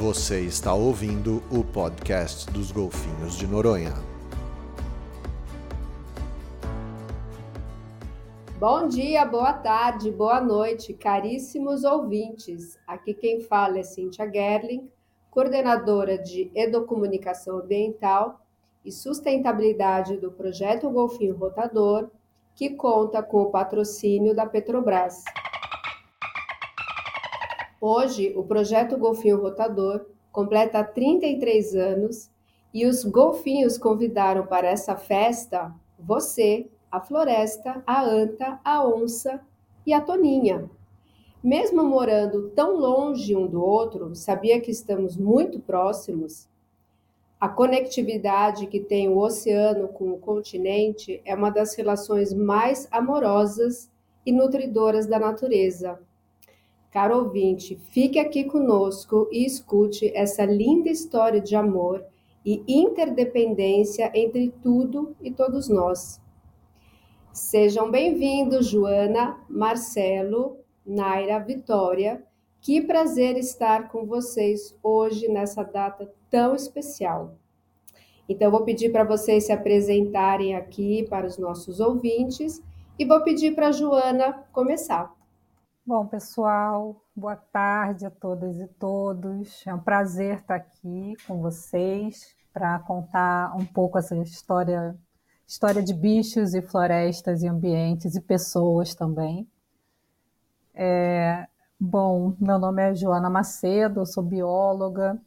Você 0.00 0.40
está 0.40 0.72
ouvindo 0.72 1.42
o 1.52 1.62
podcast 1.62 2.50
dos 2.50 2.72
Golfinhos 2.72 3.36
de 3.36 3.46
Noronha. 3.46 3.92
Bom 8.58 8.88
dia, 8.88 9.26
boa 9.26 9.52
tarde, 9.52 10.10
boa 10.10 10.40
noite, 10.40 10.94
caríssimos 10.94 11.84
ouvintes. 11.84 12.78
Aqui 12.86 13.12
quem 13.12 13.42
fala 13.42 13.80
é 13.80 13.82
Cíntia 13.82 14.26
Gerling, 14.26 14.90
coordenadora 15.30 16.16
de 16.16 16.50
Educomunicação 16.54 17.58
Ambiental 17.58 18.40
e 18.82 18.90
Sustentabilidade 18.90 20.16
do 20.16 20.32
projeto 20.32 20.88
Golfinho 20.88 21.36
Rotador, 21.36 22.08
que 22.54 22.70
conta 22.70 23.22
com 23.22 23.42
o 23.42 23.50
patrocínio 23.50 24.34
da 24.34 24.46
Petrobras. 24.46 25.22
Hoje, 27.80 28.34
o 28.36 28.42
projeto 28.42 28.98
Golfinho 28.98 29.40
Rotador 29.40 30.04
completa 30.30 30.84
33 30.84 31.74
anos 31.74 32.30
e 32.74 32.84
os 32.84 33.04
golfinhos 33.04 33.78
convidaram 33.78 34.46
para 34.46 34.68
essa 34.68 34.96
festa 34.96 35.74
você, 35.98 36.66
a 36.92 37.00
floresta, 37.00 37.82
a 37.86 38.04
anta, 38.04 38.60
a 38.62 38.86
onça 38.86 39.40
e 39.86 39.94
a 39.94 40.00
toninha. 40.02 40.68
Mesmo 41.42 41.82
morando 41.82 42.50
tão 42.50 42.76
longe 42.76 43.34
um 43.34 43.46
do 43.46 43.64
outro, 43.64 44.14
sabia 44.14 44.60
que 44.60 44.70
estamos 44.70 45.16
muito 45.16 45.58
próximos? 45.58 46.46
A 47.40 47.48
conectividade 47.48 48.66
que 48.66 48.78
tem 48.78 49.08
o 49.08 49.16
oceano 49.16 49.88
com 49.88 50.12
o 50.12 50.18
continente 50.18 51.22
é 51.24 51.34
uma 51.34 51.48
das 51.48 51.74
relações 51.74 52.34
mais 52.34 52.86
amorosas 52.90 53.90
e 54.26 54.32
nutridoras 54.32 55.06
da 55.06 55.18
natureza. 55.18 55.98
Caro 56.90 57.18
ouvinte, 57.18 57.76
fique 57.76 58.18
aqui 58.18 58.42
conosco 58.42 59.28
e 59.30 59.46
escute 59.46 60.10
essa 60.12 60.44
linda 60.44 60.90
história 60.90 61.40
de 61.40 61.54
amor 61.54 62.04
e 62.44 62.64
interdependência 62.66 64.10
entre 64.12 64.52
tudo 64.60 65.14
e 65.20 65.30
todos 65.30 65.68
nós. 65.68 66.20
Sejam 67.32 67.92
bem-vindos, 67.92 68.66
Joana, 68.66 69.38
Marcelo, 69.48 70.56
Naira, 70.84 71.38
Vitória. 71.38 72.24
Que 72.60 72.80
prazer 72.80 73.36
estar 73.36 73.88
com 73.88 74.04
vocês 74.04 74.76
hoje 74.82 75.28
nessa 75.28 75.62
data 75.62 76.12
tão 76.28 76.56
especial. 76.56 77.36
Então, 78.28 78.50
vou 78.50 78.64
pedir 78.64 78.90
para 78.90 79.04
vocês 79.04 79.46
se 79.46 79.52
apresentarem 79.52 80.56
aqui 80.56 81.06
para 81.08 81.24
os 81.24 81.38
nossos 81.38 81.78
ouvintes 81.78 82.60
e 82.98 83.04
vou 83.04 83.22
pedir 83.22 83.54
para 83.54 83.68
a 83.68 83.72
Joana 83.72 84.44
começar. 84.52 85.19
Bom, 85.90 86.06
pessoal, 86.06 87.02
boa 87.16 87.34
tarde 87.34 88.06
a 88.06 88.10
todas 88.12 88.60
e 88.60 88.68
todos. 88.68 89.66
É 89.66 89.74
um 89.74 89.80
prazer 89.80 90.36
estar 90.36 90.54
aqui 90.54 91.16
com 91.26 91.40
vocês 91.42 92.32
para 92.52 92.78
contar 92.78 93.56
um 93.56 93.66
pouco 93.66 93.98
essa 93.98 94.16
história, 94.18 94.96
história 95.44 95.82
de 95.82 95.92
bichos 95.92 96.54
e 96.54 96.62
florestas 96.62 97.42
e 97.42 97.48
ambientes 97.48 98.14
e 98.14 98.20
pessoas 98.20 98.94
também. 98.94 99.48
É, 100.72 101.48
bom, 101.76 102.36
meu 102.38 102.60
nome 102.60 102.88
é 102.88 102.94
Joana 102.94 103.28
Macedo, 103.28 104.02
eu 104.02 104.06
sou 104.06 104.22
bióloga, 104.22 105.20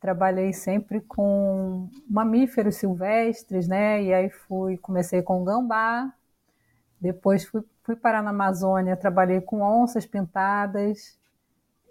trabalhei 0.00 0.54
sempre 0.54 1.02
com 1.02 1.90
mamíferos 2.08 2.76
silvestres, 2.76 3.68
né? 3.68 4.02
E 4.02 4.14
aí 4.14 4.30
fui, 4.30 4.78
comecei 4.78 5.20
com 5.20 5.44
gambá, 5.44 6.10
depois 7.00 7.44
fui 7.44 7.62
fui 7.82 7.96
parar 7.96 8.22
na 8.22 8.30
Amazônia, 8.30 8.96
trabalhei 8.96 9.40
com 9.40 9.62
onças 9.62 10.06
pintadas, 10.06 11.18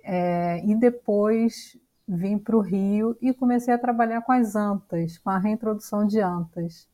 é, 0.01 0.65
e 0.65 0.73
depois 0.75 1.77
vim 2.07 2.37
para 2.37 2.55
o 2.55 2.61
Rio 2.61 3.17
e 3.21 3.33
comecei 3.33 3.73
a 3.73 3.77
trabalhar 3.77 4.21
com 4.21 4.31
as 4.31 4.55
antas, 4.55 5.17
com 5.17 5.29
a 5.29 5.37
reintrodução 5.37 6.07
de 6.07 6.21
antas. 6.21 6.87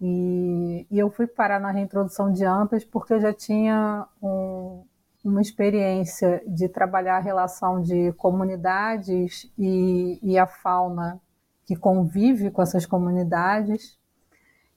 E, 0.00 0.86
e 0.90 0.98
eu 0.98 1.10
fui 1.10 1.26
parar 1.26 1.58
na 1.58 1.70
reintrodução 1.70 2.32
de 2.32 2.44
antas 2.44 2.84
porque 2.84 3.14
eu 3.14 3.20
já 3.20 3.32
tinha 3.32 4.06
um, 4.22 4.84
uma 5.24 5.40
experiência 5.40 6.42
de 6.46 6.68
trabalhar 6.68 7.16
a 7.16 7.20
relação 7.20 7.82
de 7.82 8.12
comunidades 8.12 9.50
e, 9.58 10.20
e 10.22 10.38
a 10.38 10.46
fauna 10.46 11.20
que 11.66 11.74
convive 11.74 12.50
com 12.50 12.62
essas 12.62 12.86
comunidades. 12.86 13.98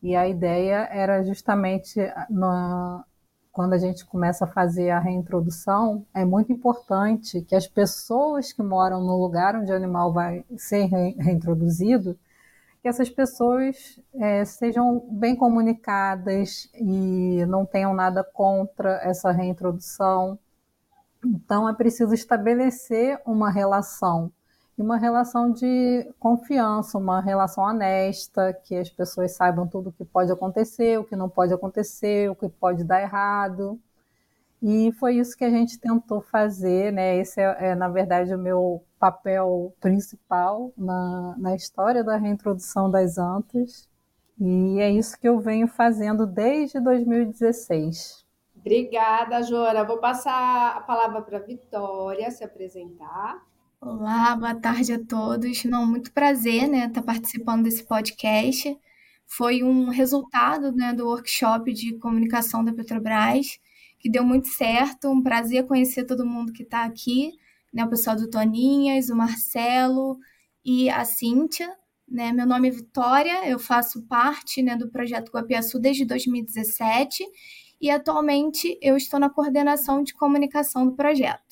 E 0.02 0.16
a 0.16 0.28
ideia 0.28 0.88
era 0.92 1.24
justamente 1.24 2.00
na, 2.30 3.04
quando 3.52 3.74
a 3.74 3.78
gente 3.78 4.06
começa 4.06 4.46
a 4.46 4.48
fazer 4.48 4.90
a 4.90 5.00
reintrodução, 5.00 6.06
é 6.14 6.24
muito 6.24 6.52
importante 6.52 7.42
que 7.42 7.56
as 7.56 7.68
pessoas 7.68 8.54
que 8.54 8.64
moram 8.64 9.02
no 9.02 9.18
lugar 9.18 9.56
onde 9.56 9.72
o 9.72 9.76
animal 9.76 10.14
vai 10.14 10.46
ser 10.58 10.86
reintroduzido, 10.86 12.18
que 12.82 12.88
essas 12.88 13.10
pessoas 13.10 14.00
é, 14.16 14.46
sejam 14.46 15.06
bem 15.12 15.36
comunicadas 15.36 16.70
e 16.74 17.46
não 17.48 17.66
tenham 17.66 17.94
nada 17.94 18.24
contra 18.24 19.02
essa 19.04 19.32
reintrodução. 19.32 20.40
Então, 21.26 21.68
é 21.68 21.74
preciso 21.74 22.14
estabelecer 22.14 23.20
uma 23.26 23.52
relação 23.52 24.32
e 24.80 24.82
uma 24.82 24.98
relação 24.98 25.52
de 25.52 26.10
confiança, 26.18 26.98
uma 26.98 27.20
relação 27.20 27.66
honesta, 27.66 28.54
que 28.64 28.74
as 28.76 28.90
pessoas 28.90 29.34
saibam 29.34 29.68
tudo 29.68 29.90
o 29.90 29.92
que 29.92 30.06
pode 30.06 30.32
acontecer, 30.32 30.98
o 30.98 31.04
que 31.04 31.18
não 31.18 31.28
pode 31.28 31.54
acontecer, 31.54 32.32
o 32.32 32.36
que 32.36 32.48
pode 32.48 32.86
dar 32.86 33.02
errado. 33.02 33.78
E 34.64 34.94
foi 34.94 35.18
isso 35.18 35.36
que 35.36 35.44
a 35.44 35.50
gente 35.50 35.78
tentou 35.78 36.22
fazer, 36.22 36.94
né? 36.94 37.18
Esse 37.18 37.42
é, 37.42 37.72
é 37.72 37.76
na 37.76 37.90
verdade, 37.90 38.34
o 38.34 38.40
meu 38.40 38.82
papel 38.98 39.74
principal 39.82 40.72
na, 40.78 41.36
na 41.38 41.56
história 41.56 42.02
da 42.02 42.16
reintrodução 42.16 42.90
das 42.90 43.18
antas. 43.18 43.90
E 44.40 44.80
é 44.80 44.90
isso 44.90 45.20
que 45.20 45.28
eu 45.28 45.42
venho 45.42 45.68
fazendo 45.68 46.26
desde 46.26 46.80
2016. 46.80 48.26
Obrigada, 48.56 49.44
Jora. 49.44 49.84
Vou 49.84 49.98
passar 49.98 50.78
a 50.78 50.82
palavra 50.82 51.22
para 51.22 51.38
a 51.38 51.42
Vitória 51.42 52.32
se 52.32 52.46
apresentar. 52.46 53.50
Olá, 53.82 54.36
boa 54.36 54.54
tarde 54.54 54.92
a 54.92 55.00
todos. 55.06 55.64
Não, 55.64 55.86
muito 55.86 56.12
prazer, 56.12 56.68
né, 56.68 56.88
estar 56.88 57.02
participando 57.02 57.64
desse 57.64 57.84
podcast. 57.86 58.78
Foi 59.26 59.64
um 59.64 59.88
resultado, 59.90 60.74
né, 60.74 60.94
do 60.94 61.06
workshop 61.08 61.72
de 61.72 61.98
comunicação 61.98 62.64
da 62.64 62.74
Petrobras, 62.74 63.58
que 63.98 64.10
deu 64.10 64.26
muito 64.26 64.50
certo. 64.50 65.10
Um 65.10 65.24
prazer 65.24 65.66
conhecer 65.66 66.06
todo 66.06 66.26
mundo 66.26 66.52
que 66.52 66.64
está 66.64 66.84
aqui, 66.84 67.32
né, 67.74 67.86
o 67.86 67.90
pessoal 67.90 68.18
do 68.18 68.30
Toninhas, 68.30 69.10
o 69.10 69.16
Marcelo 69.16 70.18
e 70.64 70.90
a 70.90 71.06
Cíntia. 71.06 71.74
Né? 72.08 72.34
Meu 72.34 72.46
nome 72.46 72.68
é 72.68 72.72
Vitória, 72.72 73.48
eu 73.48 73.60
faço 73.60 74.06
parte 74.08 74.62
né, 74.62 74.76
do 74.76 74.90
projeto 74.92 75.32
Guapiaçu 75.32 75.80
desde 75.80 76.04
2017 76.06 77.24
e 77.80 77.90
atualmente 77.90 78.78
eu 78.82 78.98
estou 78.98 79.20
na 79.22 79.30
coordenação 79.30 80.04
de 80.04 80.14
comunicação 80.14 80.86
do 80.86 80.96
projeto. 80.98 81.49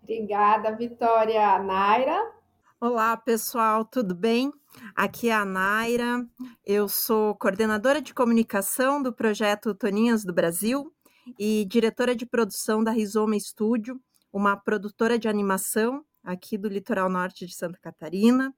Obrigada, 0.00 0.74
Vitória. 0.74 1.58
Naira? 1.58 2.32
Olá, 2.80 3.16
pessoal, 3.16 3.84
tudo 3.84 4.14
bem? 4.14 4.52
Aqui 4.96 5.28
é 5.28 5.34
a 5.34 5.44
Naira, 5.44 6.26
eu 6.64 6.88
sou 6.88 7.34
coordenadora 7.34 8.00
de 8.00 8.14
comunicação 8.14 9.02
do 9.02 9.12
projeto 9.12 9.74
Toninhas 9.74 10.24
do 10.24 10.32
Brasil 10.32 10.92
e 11.38 11.64
diretora 11.66 12.16
de 12.16 12.24
produção 12.24 12.82
da 12.82 12.90
Rizoma 12.90 13.38
Studio, 13.38 14.00
uma 14.32 14.56
produtora 14.56 15.18
de 15.18 15.28
animação 15.28 16.04
aqui 16.24 16.56
do 16.56 16.68
litoral 16.68 17.08
norte 17.08 17.46
de 17.46 17.54
Santa 17.54 17.78
Catarina. 17.78 18.54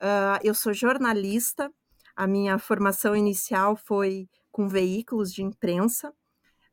Uh, 0.00 0.38
eu 0.42 0.54
sou 0.54 0.72
jornalista, 0.72 1.70
a 2.14 2.26
minha 2.26 2.58
formação 2.58 3.14
inicial 3.14 3.76
foi 3.76 4.28
com 4.50 4.68
veículos 4.68 5.32
de 5.32 5.42
imprensa. 5.42 6.10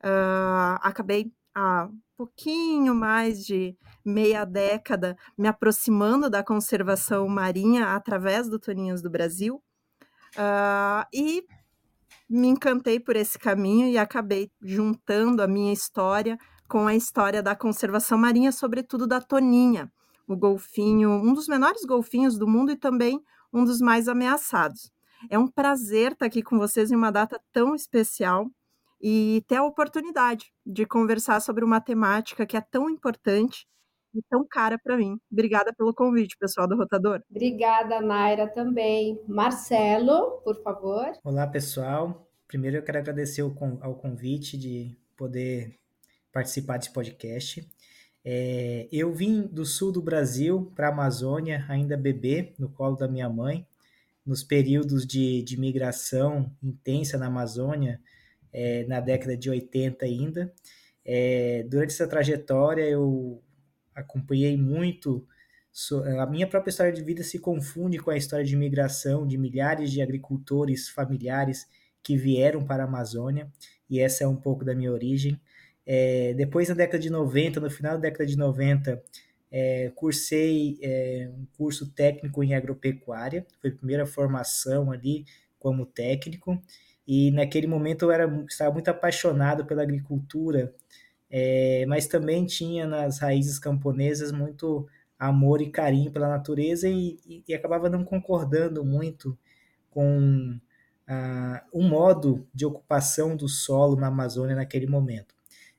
Uh, 0.03 0.79
acabei 0.81 1.31
há 1.56 1.90
pouquinho 2.18 2.96
mais 2.96 3.46
de 3.46 3.78
meia 4.03 4.46
década 4.46 5.16
me 5.38 5.47
aproximando 5.47 6.29
da 6.29 6.44
conservação 6.44 7.28
marinha 7.28 7.96
através 7.96 8.50
do 8.50 8.59
Toninhos 8.59 9.02
do 9.02 9.09
Brasil. 9.09 9.61
Uh, 10.35 11.05
e 11.14 11.46
me 12.29 12.47
encantei 12.47 13.00
por 13.00 13.16
esse 13.16 13.38
caminho 13.38 13.88
e 13.88 13.97
acabei 13.97 14.52
juntando 14.61 15.41
a 15.41 15.47
minha 15.47 15.73
história 15.73 16.38
com 16.67 16.88
a 16.88 16.96
história 16.96 17.44
da 17.44 17.55
conservação 17.55 18.17
marinha, 18.17 18.52
sobretudo 18.52 19.05
da 19.05 19.22
toninha, 19.22 19.91
o 20.28 20.35
golfinho, 20.35 21.11
um 21.11 21.34
dos 21.34 21.47
menores 21.47 21.84
golfinhos 21.85 22.38
do 22.38 22.47
mundo 22.47 22.72
e 22.72 22.76
também 22.76 23.22
um 23.53 23.64
dos 23.64 23.79
mais 23.79 24.08
ameaçados. 24.08 24.91
É 25.29 25.38
um 25.38 25.47
prazer 25.47 26.14
estar 26.14 26.26
aqui 26.26 26.41
com 26.41 26.58
vocês 26.58 26.91
em 26.91 26.96
uma 26.96 27.11
data 27.11 27.40
tão 27.52 27.76
especial 27.76 28.50
e 29.03 29.44
ter 29.50 29.58
a 29.58 29.66
oportunidade 29.66 30.46
de 30.66 30.85
conversar 30.85 31.41
sobre 31.41 31.66
uma 31.66 31.82
temática 31.82 32.46
que 32.46 32.55
é 32.55 32.61
tão 32.61 32.90
importante 32.90 33.67
e 34.16 34.22
tão 34.29 34.47
cara 34.50 34.79
para 34.82 34.96
mim. 34.96 35.20
Obrigada 35.29 35.73
pelo 35.73 35.94
convite, 35.94 36.38
pessoal 36.40 36.67
do 36.70 36.78
Rotador. 36.78 37.22
Obrigada, 37.29 38.00
Naira, 38.00 38.47
também. 38.47 39.20
Marcelo, 39.28 40.40
por 40.44 40.55
favor. 40.64 41.11
Olá, 41.22 41.46
pessoal. 41.46 42.26
Primeiro 42.47 42.78
eu 42.78 42.84
quero 42.84 43.00
agradecer 43.00 43.41
ao 43.41 43.96
convite 43.96 44.58
de 44.58 44.96
poder 45.17 45.78
participar 46.32 46.78
desse 46.78 46.94
podcast. 46.94 47.67
É, 48.23 48.88
eu 48.90 49.11
vim 49.11 49.41
do 49.41 49.66
sul 49.66 49.91
do 49.91 50.02
Brasil 50.02 50.72
para 50.76 50.88
a 50.88 50.91
Amazônia, 50.91 51.66
ainda 51.67 51.97
bebê, 51.97 52.53
no 52.58 52.70
colo 52.70 52.96
da 52.96 53.08
minha 53.08 53.28
mãe, 53.28 53.67
nos 54.26 54.44
períodos 54.44 55.05
de, 55.05 55.41
de 55.44 55.59
migração 55.59 56.50
intensa 56.64 57.17
na 57.17 57.26
Amazônia, 57.28 58.00
é, 58.53 58.85
na 58.85 59.00
década 59.00 59.35
de 59.35 59.50
80 59.50 60.05
ainda. 60.05 60.53
É, 61.03 61.66
durante 61.67 61.91
essa 61.91 62.08
trajetória, 62.08 62.84
eu 62.84 63.41
acompanhei 63.94 64.55
muito. 64.55 65.28
A 66.20 66.26
minha 66.28 66.47
própria 66.47 66.70
história 66.70 66.94
de 66.94 67.03
vida 67.03 67.23
se 67.23 67.40
confunde 67.40 67.97
com 67.97 68.11
a 68.11 68.17
história 68.17 68.46
de 68.46 68.55
migração 68.55 69.26
de 69.26 69.38
milhares 69.38 69.91
de 69.91 70.02
agricultores 70.02 70.88
familiares 70.88 71.67
que 72.03 72.16
vieram 72.16 72.64
para 72.64 72.84
a 72.84 72.85
Amazônia, 72.85 73.50
e 73.90 74.00
essa 74.00 74.23
é 74.23 74.28
um 74.28 74.35
pouco 74.35 74.64
da 74.64 74.76
minha 74.76 74.91
origem. 74.91 75.40
É, 75.85 76.34
depois, 76.34 76.70
na 76.70 76.76
década 76.76 77.00
de 77.00 77.09
90, 77.09 77.59
no 77.59 77.70
final 77.70 77.94
da 77.94 78.02
década 78.02 78.26
de 78.26 78.38
90, 78.38 79.02
é, 79.52 79.91
cursei 79.96 80.78
é, 80.82 81.29
um 81.32 81.46
curso 81.58 81.91
técnico 81.91 82.44
em 82.44 82.53
agropecuária, 82.53 83.46
foi 83.61 83.70
a 83.70 83.76
primeira 83.76 84.05
formação 84.05 84.91
ali 84.91 85.26
como 85.59 85.85
técnico, 85.85 86.61
e 87.08 87.32
naquele 87.32 87.67
momento 87.67 88.05
eu 88.05 88.11
era, 88.11 88.46
estava 88.50 88.72
muito 88.72 88.90
apaixonado 88.90 89.66
pela 89.66 89.84
agricultura, 89.84 90.73
é, 91.29 91.85
mas 91.88 92.08
também 92.08 92.46
tinha 92.46 92.85
nas 92.88 93.20
raízes 93.20 93.59
camponesas 93.59 94.32
muito 94.32 94.88
amor 95.17 95.61
e 95.61 95.70
carinho 95.70 96.11
pela 96.11 96.28
natureza 96.28 96.88
e, 96.90 97.20
e, 97.26 97.44
e 97.47 97.53
acabava 97.53 97.90
não 97.90 98.03
concordando 98.03 98.84
muito 98.84 99.38
com 99.90 100.59
ah, 101.08 101.64
o 101.72 101.82
modo 101.82 102.47
de 102.53 102.66
ocupação 102.66 103.35
do 103.35 103.47
solo 103.47 103.96
na 103.96 104.08
Amazônia 104.08 104.55
naquele 104.55 104.88
momento. 104.88 105.35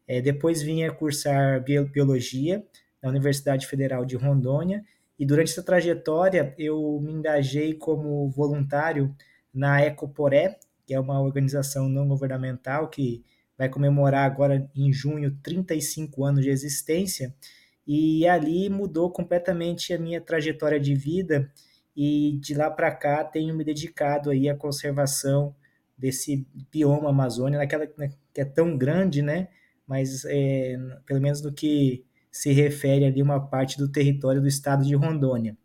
É, 0.06 0.20
depois 0.20 0.62
vinha 0.62 0.92
cursar 0.92 1.62
biologia 1.62 2.64
na 3.02 3.08
Universidade 3.08 3.66
Federal 3.66 4.04
de 4.04 4.16
Rondônia 4.16 4.84
e 5.18 5.24
durante 5.24 5.52
essa 5.52 5.62
trajetória 5.62 6.54
eu 6.58 7.00
me 7.02 7.12
engajei 7.12 7.74
como 7.74 8.28
voluntário 8.30 9.14
na 9.52 9.82
Ecoporé, 9.82 10.58
que 10.86 10.94
é 10.94 11.00
uma 11.00 11.20
organização 11.20 11.88
não 11.88 12.06
governamental 12.08 12.88
que 12.88 13.24
vai 13.56 13.68
comemorar 13.68 14.24
agora 14.24 14.68
em 14.74 14.92
junho 14.92 15.36
35 15.42 16.24
anos 16.24 16.42
de 16.42 16.50
existência 16.50 17.34
e 17.86 18.26
ali 18.26 18.68
mudou 18.68 19.10
completamente 19.10 19.92
a 19.92 19.98
minha 19.98 20.20
trajetória 20.20 20.80
de 20.80 20.94
vida 20.94 21.50
e 21.96 22.38
de 22.40 22.54
lá 22.54 22.70
para 22.70 22.90
cá 22.90 23.22
tenho 23.22 23.54
me 23.54 23.64
dedicado 23.64 24.30
aí 24.30 24.48
à 24.48 24.56
conservação 24.56 25.54
desse 25.96 26.46
bioma 26.72 27.10
Amazônia, 27.10 27.58
naquela 27.58 27.88
né, 27.96 28.10
que 28.32 28.40
é 28.40 28.44
tão 28.44 28.76
grande, 28.76 29.22
né? 29.22 29.48
Mas 29.86 30.24
é, 30.24 30.76
pelo 31.06 31.20
menos 31.20 31.40
no 31.40 31.52
que 31.52 32.04
se 32.32 32.50
refere 32.52 33.04
ali 33.04 33.22
uma 33.22 33.38
parte 33.38 33.78
do 33.78 33.88
território 33.88 34.40
do 34.40 34.48
estado 34.48 34.84
de 34.84 34.94
Rondônia. 34.96 35.56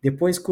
Depois 0.00 0.42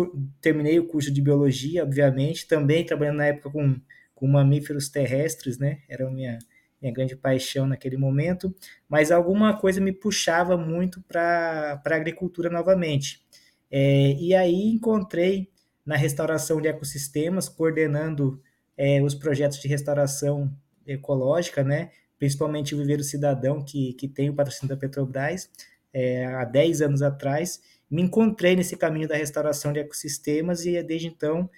terminei 0.40 0.78
o 0.78 0.86
curso 0.86 1.10
de 1.12 1.22
biologia, 1.22 1.82
obviamente, 1.82 2.46
também 2.46 2.84
trabalhando 2.84 3.18
na 3.18 3.26
época 3.26 3.50
com, 3.50 3.80
com 4.22 4.28
mamíferos 4.28 4.88
terrestres, 4.88 5.58
né? 5.58 5.80
Era 5.88 6.06
a 6.06 6.10
minha, 6.12 6.38
minha 6.80 6.94
grande 6.94 7.16
paixão 7.16 7.66
naquele 7.66 7.96
momento, 7.96 8.54
mas 8.88 9.10
alguma 9.10 9.58
coisa 9.58 9.80
me 9.80 9.90
puxava 9.90 10.56
muito 10.56 11.02
para 11.02 11.82
a 11.84 11.94
agricultura 11.96 12.48
novamente. 12.48 13.20
É, 13.68 14.12
e 14.12 14.32
aí 14.32 14.68
encontrei 14.68 15.50
na 15.84 15.96
restauração 15.96 16.60
de 16.60 16.68
ecossistemas, 16.68 17.48
coordenando 17.48 18.40
é, 18.76 19.02
os 19.02 19.12
projetos 19.12 19.58
de 19.58 19.66
restauração 19.66 20.56
ecológica, 20.86 21.64
né? 21.64 21.90
principalmente 22.16 22.76
o 22.76 22.78
Viveiro 22.78 23.02
Cidadão, 23.02 23.64
que, 23.64 23.92
que 23.94 24.06
tem 24.06 24.30
o 24.30 24.34
patrocínio 24.34 24.68
da 24.72 24.80
Petrobras, 24.80 25.50
é, 25.92 26.26
há 26.26 26.44
10 26.44 26.80
anos 26.82 27.02
atrás. 27.02 27.60
Me 27.90 28.02
encontrei 28.02 28.54
nesse 28.54 28.76
caminho 28.76 29.08
da 29.08 29.16
restauração 29.16 29.72
de 29.72 29.80
ecossistemas 29.80 30.64
e 30.64 30.80
desde 30.80 31.08
então 31.08 31.50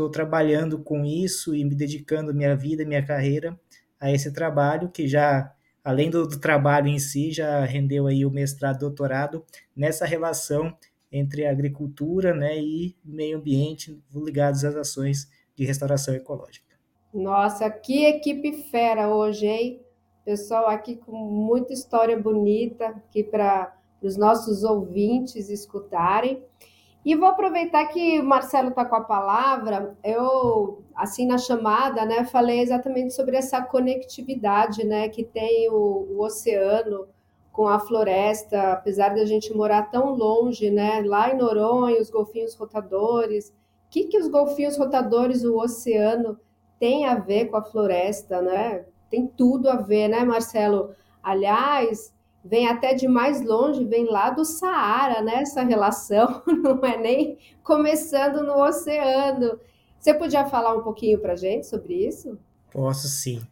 estou 0.00 0.10
trabalhando 0.10 0.78
com 0.82 1.04
isso 1.04 1.54
e 1.54 1.62
me 1.62 1.74
dedicando 1.74 2.32
minha 2.32 2.56
vida, 2.56 2.86
minha 2.86 3.04
carreira 3.04 3.58
a 4.00 4.10
esse 4.10 4.32
trabalho 4.32 4.88
que 4.88 5.06
já 5.06 5.52
além 5.84 6.08
do, 6.08 6.26
do, 6.26 6.38
trabalho 6.38 6.88
em 6.88 6.98
si, 6.98 7.30
já 7.32 7.64
rendeu 7.64 8.06
aí 8.06 8.24
o 8.24 8.30
mestrado, 8.30 8.80
doutorado 8.80 9.44
nessa 9.76 10.06
relação 10.06 10.74
entre 11.12 11.46
agricultura 11.46 12.34
né, 12.34 12.58
e 12.58 12.96
meio 13.04 13.38
ambiente 13.38 13.98
ligados 14.14 14.64
às 14.64 14.76
ações 14.76 15.28
de 15.56 15.64
restauração 15.64 16.14
ecológica. 16.14 16.76
Nossa, 17.12 17.68
que 17.68 18.04
equipe 18.04 18.62
fera 18.70 19.12
hoje, 19.12 19.46
hein? 19.46 19.82
Pessoal 20.24 20.66
aqui 20.68 20.96
com 20.96 21.12
muita 21.12 21.72
história 21.72 22.16
bonita 22.16 22.86
aqui 22.88 23.24
para 23.24 23.74
os 24.00 24.16
nossos 24.16 24.62
ouvintes 24.62 25.48
escutarem. 25.48 26.42
E 27.04 27.14
vou 27.14 27.28
aproveitar 27.28 27.86
que 27.86 28.20
o 28.20 28.24
Marcelo 28.24 28.68
está 28.68 28.84
com 28.84 28.94
a 28.94 29.00
palavra. 29.00 29.96
Eu, 30.04 30.82
assim, 30.94 31.26
na 31.26 31.38
chamada, 31.38 32.04
né, 32.04 32.24
falei 32.24 32.60
exatamente 32.60 33.14
sobre 33.14 33.36
essa 33.36 33.62
conectividade 33.62 34.84
né, 34.84 35.08
que 35.08 35.24
tem 35.24 35.70
o, 35.70 36.06
o 36.10 36.22
oceano 36.22 37.08
com 37.52 37.66
a 37.66 37.80
floresta, 37.80 38.72
apesar 38.72 39.10
de 39.10 39.20
a 39.20 39.24
gente 39.24 39.52
morar 39.54 39.90
tão 39.90 40.14
longe, 40.14 40.70
né? 40.70 41.02
Lá 41.04 41.32
em 41.32 41.36
Noronha, 41.36 42.00
os 42.00 42.08
golfinhos 42.08 42.54
rotadores. 42.54 43.48
O 43.48 43.54
que, 43.90 44.04
que 44.04 44.18
os 44.18 44.28
golfinhos 44.28 44.78
rotadores, 44.78 45.44
o 45.44 45.58
oceano, 45.58 46.38
tem 46.78 47.06
a 47.06 47.16
ver 47.16 47.46
com 47.46 47.56
a 47.56 47.62
floresta, 47.62 48.40
né? 48.40 48.84
Tem 49.10 49.26
tudo 49.26 49.68
a 49.68 49.76
ver, 49.76 50.08
né, 50.08 50.24
Marcelo? 50.24 50.94
Aliás, 51.22 52.14
vem 52.44 52.68
até 52.68 52.94
de 52.94 53.06
mais 53.06 53.42
longe, 53.44 53.84
vem 53.84 54.06
lá 54.06 54.30
do 54.30 54.44
Saara, 54.44 55.22
né? 55.22 55.42
Essa 55.42 55.62
relação 55.62 56.42
não 56.46 56.84
é 56.84 56.96
nem 56.96 57.38
começando 57.62 58.42
no 58.42 58.62
oceano. 58.62 59.58
Você 59.98 60.14
podia 60.14 60.46
falar 60.46 60.74
um 60.74 60.82
pouquinho 60.82 61.18
para 61.18 61.36
gente 61.36 61.66
sobre 61.66 61.94
isso? 62.06 62.38
Posso 62.72 63.08
sim. 63.08 63.42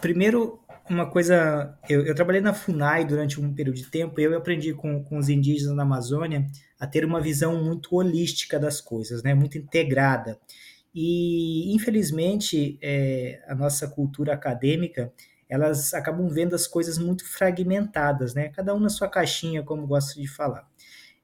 Primeiro, 0.00 0.60
uma 0.88 1.08
coisa, 1.08 1.76
eu, 1.88 2.04
eu, 2.04 2.14
trabalhei 2.14 2.40
na 2.40 2.52
FUNAI 2.52 3.04
durante 3.04 3.40
um 3.40 3.52
período 3.54 3.76
de 3.76 3.90
tempo 3.90 4.20
e 4.20 4.24
eu 4.24 4.36
aprendi 4.36 4.74
com, 4.74 5.02
com 5.04 5.18
os 5.18 5.28
indígenas 5.28 5.74
na 5.74 5.82
Amazônia 5.82 6.46
a 6.78 6.86
ter 6.86 7.04
uma 7.04 7.20
visão 7.20 7.62
muito 7.62 7.94
holística 7.94 8.58
das 8.58 8.80
coisas, 8.80 9.22
né, 9.22 9.34
muito 9.34 9.56
integrada. 9.56 10.38
E, 10.94 11.72
infelizmente, 11.74 12.78
é, 12.82 13.40
a 13.46 13.54
nossa 13.54 13.86
cultura 13.86 14.34
acadêmica, 14.34 15.12
elas 15.50 15.92
acabam 15.92 16.28
vendo 16.28 16.54
as 16.54 16.66
coisas 16.66 16.96
muito 16.96 17.26
fragmentadas, 17.26 18.34
né, 18.34 18.48
cada 18.48 18.74
um 18.74 18.78
na 18.78 18.88
sua 18.88 19.08
caixinha, 19.08 19.62
como 19.62 19.86
gosto 19.86 20.20
de 20.20 20.28
falar. 20.28 20.66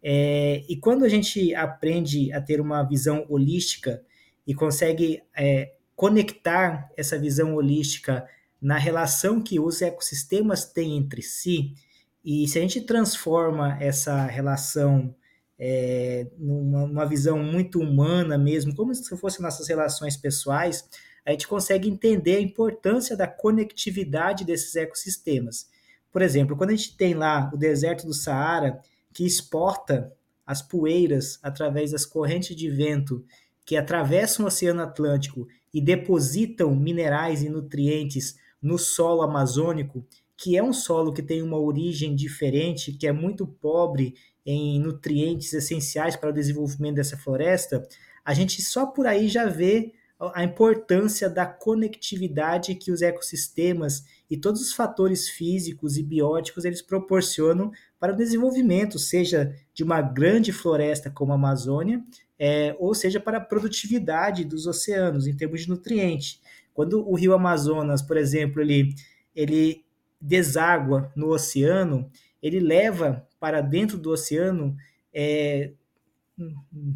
É, 0.02 0.64
e 0.68 0.76
quando 0.76 1.04
a 1.04 1.09
gente 1.09 1.54
aprende 1.54 2.33
a 2.33 2.40
ter 2.40 2.61
uma 2.61 2.83
visão 2.83 3.25
holística 3.28 4.02
e 4.47 4.54
consegue 4.54 5.23
é, 5.37 5.73
conectar 5.95 6.90
essa 6.97 7.18
visão 7.18 7.54
holística 7.54 8.26
na 8.61 8.76
relação 8.76 9.40
que 9.40 9.59
os 9.59 9.80
ecossistemas 9.80 10.64
têm 10.64 10.97
entre 10.97 11.23
si, 11.23 11.75
e 12.25 12.47
se 12.49 12.59
a 12.59 12.62
gente 12.62 12.80
transforma 12.80 13.78
essa 13.80 14.26
relação 14.26 15.14
é, 15.59 16.26
numa, 16.37 16.87
numa, 16.87 17.06
visão 17.06 17.38
muito 17.38 17.80
humana 17.80 18.37
mesmo, 18.37 18.75
como 18.75 18.95
se 18.95 19.16
fossem 19.16 19.42
nossas 19.42 19.68
relações 19.68 20.16
pessoais, 20.16 20.88
a 21.26 21.33
gente 21.33 21.49
consegue 21.49 21.88
entender 21.88 22.37
a 22.37 22.40
importância 22.40 23.16
da 23.16 23.26
conectividade 23.26 24.45
desses 24.45 24.76
ecossistemas. 24.76 25.68
Por 26.12 26.23
exemplo, 26.23 26.56
quando 26.56 26.71
a 26.71 26.76
gente 26.76 26.97
tem 26.97 27.14
lá 27.14 27.50
o 27.52 27.56
deserto 27.56 28.06
do 28.06 28.14
Saara, 28.14 28.80
que 29.12 29.26
exporta 29.26 30.12
as 30.47 30.62
poeiras 30.62 31.40
através 31.42 31.90
das 31.90 32.06
correntes 32.06 32.54
de 32.54 32.71
vento 32.71 33.25
que 33.64 33.76
atravessam 33.76 34.45
o 34.45 34.49
Oceano 34.49 34.83
Atlântico 34.83 35.49
e 35.75 35.80
depositam 35.80 36.75
minerais 36.76 37.42
e 37.42 37.49
nutrientes 37.49 38.37
no 38.62 38.78
solo 38.78 39.23
amazônico, 39.23 40.06
que 40.37 40.56
é 40.56 40.62
um 40.62 40.73
solo 40.73 41.12
que 41.12 41.23
tem 41.23 41.42
uma 41.42 41.59
origem 41.59 42.14
diferente, 42.14 42.92
que 42.92 43.09
é 43.09 43.12
muito 43.12 43.45
pobre 43.45 44.14
em 44.45 44.78
nutrientes 44.78 45.52
essenciais 45.52 46.14
para 46.14 46.30
o 46.30 46.33
desenvolvimento 46.33 46.95
dessa 46.95 47.16
floresta, 47.16 47.87
a 48.25 48.33
gente 48.33 48.62
só 48.62 48.87
por 48.87 49.06
aí 49.06 49.28
já 49.28 49.47
vê 49.47 49.92
a 50.18 50.42
importância 50.42 51.28
da 51.28 51.44
conectividade 51.44 52.75
que 52.75 52.90
os 52.90 53.02
ecossistemas 53.02 54.04
e 54.30 54.37
todos 54.37 54.62
os 54.62 54.73
fatores 54.73 55.28
físicos 55.28 55.99
e 55.99 56.02
bióticos 56.02 56.64
eles 56.64 56.80
proporcionam 56.80 57.70
para 58.00 58.14
o 58.14 58.16
desenvolvimento, 58.16 58.99
seja 58.99 59.54
de 59.75 59.85
uma 59.85 60.00
grande 60.00 60.52
floresta 60.52 61.11
como 61.11 61.32
a 61.32 61.35
Amazônia, 61.35 62.02
é, 62.38 62.75
ou 62.78 62.94
seja 62.94 63.20
para 63.20 63.38
a 63.38 63.44
produtividade 63.44 64.44
dos 64.44 64.66
oceanos 64.66 65.26
em 65.26 65.37
termos 65.37 65.62
de 65.62 65.68
nutriente. 65.68 66.40
Quando 66.73 67.06
o 67.08 67.14
rio 67.14 67.35
Amazonas, 67.35 68.00
por 68.00 68.16
exemplo, 68.16 68.61
ele, 68.62 68.94
ele 69.35 69.85
deságua 70.20 71.12
no 71.14 71.28
oceano, 71.28 72.11
ele 72.42 72.61
leva 72.61 73.26
para 73.38 73.61
dentro 73.61 73.99
do 73.99 74.11
oceano 74.11 74.76
é, 75.12 75.73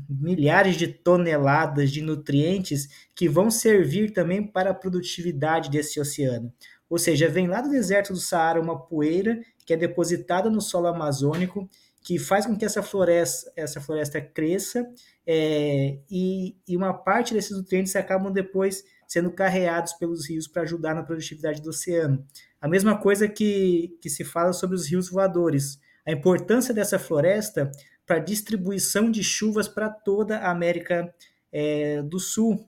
milhares 0.09 0.77
de 0.77 0.87
toneladas 0.87 1.91
de 1.91 2.03
nutrientes 2.03 2.89
que 3.15 3.29
vão 3.29 3.51
servir 3.51 4.13
também 4.13 4.47
para 4.47 4.71
a 4.71 4.75
produtividade 4.75 5.71
desse 5.71 5.99
oceano. 6.01 6.53
Ou 6.89 6.99
seja, 6.99 7.29
vem 7.29 7.47
lá 7.47 7.61
do 7.61 7.71
deserto 7.71 8.13
do 8.13 8.19
Saara 8.19 8.61
uma 8.61 8.79
poeira 8.79 9.41
que 9.65 9.73
é 9.73 9.77
depositada 9.77 10.51
no 10.51 10.61
solo 10.61 10.89
amazônico, 10.89 11.69
que 12.03 12.19
faz 12.19 12.47
com 12.47 12.57
que 12.57 12.65
essa 12.65 12.83
floresta, 12.83 13.53
essa 13.55 13.81
floresta 13.81 14.21
cresça 14.21 14.87
é, 15.27 15.99
e, 16.11 16.57
e 16.67 16.77
uma 16.77 16.93
parte 16.93 17.33
desses 17.33 17.57
nutrientes 17.57 17.95
acabam 17.95 18.33
depois 18.33 18.83
sendo 19.07 19.31
carreados 19.31 19.93
pelos 19.95 20.29
rios 20.29 20.49
para 20.49 20.63
ajudar 20.63 20.95
na 20.95 21.03
produtividade 21.03 21.63
do 21.63 21.71
oceano. 21.71 22.25
A 22.61 22.69
mesma 22.69 22.99
coisa 22.99 23.29
que, 23.29 23.97
que 24.01 24.09
se 24.11 24.25
fala 24.25 24.53
sobre 24.53 24.77
os 24.77 24.89
rios 24.89 25.11
voadores. 25.11 25.79
A 26.07 26.13
importância 26.13 26.75
dessa 26.75 26.99
floresta 26.99 27.71
para 28.11 28.19
distribuição 28.19 29.09
de 29.09 29.23
chuvas 29.23 29.69
para 29.69 29.89
toda 29.89 30.39
a 30.39 30.51
América 30.51 31.15
é, 31.53 32.03
do 32.03 32.19
Sul. 32.19 32.67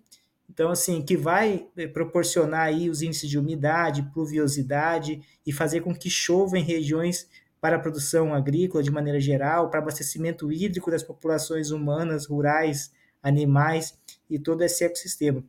Então, 0.48 0.70
assim, 0.70 1.02
que 1.02 1.16
vai 1.16 1.66
é, 1.76 1.88
proporcionar 1.88 2.68
aí 2.68 2.88
os 2.88 3.02
índices 3.02 3.28
de 3.28 3.36
umidade, 3.36 4.08
pluviosidade 4.14 5.20
e 5.44 5.52
fazer 5.52 5.80
com 5.80 5.92
que 5.92 6.08
chova 6.08 6.56
em 6.56 6.62
regiões 6.62 7.28
para 7.60 7.74
a 7.74 7.78
produção 7.80 8.32
agrícola 8.32 8.84
de 8.84 8.92
maneira 8.92 9.18
geral, 9.18 9.68
para 9.68 9.80
abastecimento 9.80 10.52
hídrico 10.52 10.92
das 10.92 11.02
populações 11.02 11.72
humanas, 11.72 12.26
rurais, 12.26 12.92
animais 13.20 13.98
e 14.30 14.38
todo 14.38 14.62
esse 14.62 14.84
ecossistema. 14.84 15.42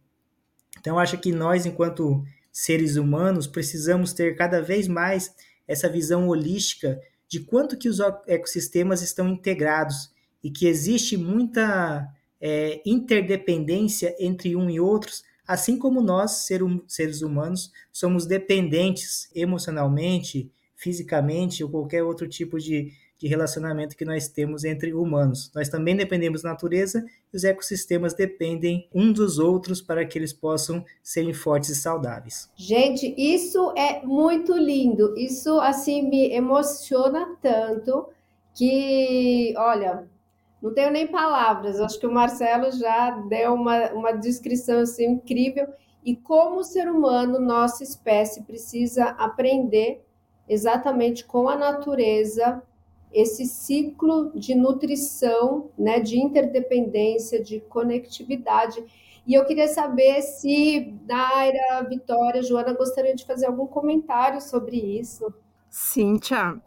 Então, 0.79 0.97
acho 0.97 1.19
que 1.19 1.31
nós, 1.31 1.67
enquanto 1.67 2.23
seres 2.51 2.95
humanos, 2.95 3.45
precisamos 3.45 4.11
ter 4.11 4.35
cada 4.35 4.59
vez 4.59 4.87
mais 4.87 5.35
essa 5.67 5.87
visão 5.87 6.29
holística 6.29 6.99
de 7.33 7.39
quanto 7.39 7.75
que 7.75 7.89
os 7.89 7.99
ecossistemas 8.27 9.01
estão 9.01 9.27
integrados 9.27 10.11
e 10.43 10.51
que 10.51 10.67
existe 10.67 11.17
muita 11.17 12.07
é, 12.39 12.79
interdependência 12.85 14.15
entre 14.19 14.55
um 14.55 14.69
e 14.69 14.79
outros, 14.79 15.23
assim 15.47 15.79
como 15.79 15.99
nós, 15.99 16.45
ser, 16.45 16.61
seres 16.87 17.23
humanos, 17.23 17.71
somos 17.91 18.27
dependentes 18.27 19.31
emocionalmente, 19.33 20.51
fisicamente 20.75 21.63
ou 21.63 21.71
qualquer 21.71 22.03
outro 22.03 22.27
tipo 22.29 22.59
de, 22.59 22.93
de 23.17 23.27
relacionamento 23.27 23.95
que 23.95 24.05
nós 24.05 24.27
temos 24.27 24.63
entre 24.63 24.93
humanos. 24.93 25.51
Nós 25.55 25.69
também 25.69 25.95
dependemos 25.95 26.41
da 26.41 26.49
natureza 26.49 27.05
e 27.33 27.37
os 27.37 27.43
ecossistemas 27.43 28.13
dependem 28.13 28.87
um 28.93 29.11
dos 29.11 29.39
outros 29.39 29.81
para 29.81 30.05
que 30.05 30.17
eles 30.17 30.33
possam 30.33 30.83
serem 31.01 31.33
fortes 31.33 31.69
e 31.69 31.75
saudáveis. 31.75 32.49
Gente, 32.55 33.13
isso 33.17 33.73
é 33.77 34.01
muito 34.05 34.53
lindo. 34.53 35.13
Isso 35.17 35.59
assim 35.59 36.09
me 36.09 36.33
emociona 36.33 37.37
tanto 37.41 38.09
que, 38.53 39.53
olha, 39.57 40.07
não 40.61 40.73
tenho 40.73 40.91
nem 40.91 41.07
palavras. 41.07 41.79
Acho 41.79 41.99
que 41.99 42.07
o 42.07 42.13
Marcelo 42.13 42.71
já 42.71 43.11
deu 43.29 43.53
uma, 43.53 43.91
uma 43.91 44.11
descrição 44.11 44.79
assim 44.79 45.11
incrível 45.11 45.67
e 46.05 46.15
como 46.15 46.57
o 46.57 46.63
ser 46.63 46.89
humano, 46.89 47.39
nossa 47.39 47.83
espécie 47.83 48.43
precisa 48.43 49.05
aprender 49.11 50.05
exatamente 50.47 51.23
com 51.23 51.47
a 51.47 51.55
natureza 51.55 52.61
esse 53.13 53.45
ciclo 53.45 54.31
de 54.33 54.55
nutrição, 54.55 55.69
né, 55.77 55.99
de 55.99 56.19
interdependência, 56.19 57.41
de 57.41 57.59
conectividade. 57.61 58.83
E 59.25 59.33
eu 59.33 59.45
queria 59.45 59.67
saber 59.67 60.21
se 60.21 60.93
Naira, 61.07 61.87
Vitória, 61.87 62.43
Joana 62.43 62.73
gostariam 62.73 63.15
de 63.15 63.25
fazer 63.25 63.45
algum 63.45 63.67
comentário 63.67 64.41
sobre 64.41 64.77
isso. 64.77 65.33
Cíntia, 65.69 66.61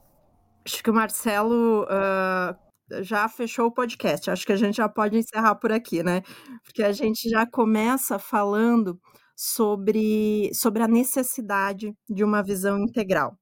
acho 0.64 0.82
que 0.82 0.90
o 0.90 0.94
Marcelo 0.94 1.84
uh, 1.84 3.02
já 3.02 3.28
fechou 3.28 3.66
o 3.66 3.72
podcast. 3.72 4.30
Acho 4.30 4.46
que 4.46 4.52
a 4.52 4.56
gente 4.56 4.76
já 4.76 4.88
pode 4.88 5.18
encerrar 5.18 5.56
por 5.56 5.70
aqui, 5.70 6.02
né? 6.02 6.22
Porque 6.64 6.82
a 6.82 6.92
gente 6.92 7.28
já 7.28 7.46
começa 7.46 8.18
falando 8.18 8.98
sobre, 9.36 10.50
sobre 10.54 10.82
a 10.82 10.88
necessidade 10.88 11.92
de 12.08 12.24
uma 12.24 12.42
visão 12.42 12.78
integral. 12.78 13.36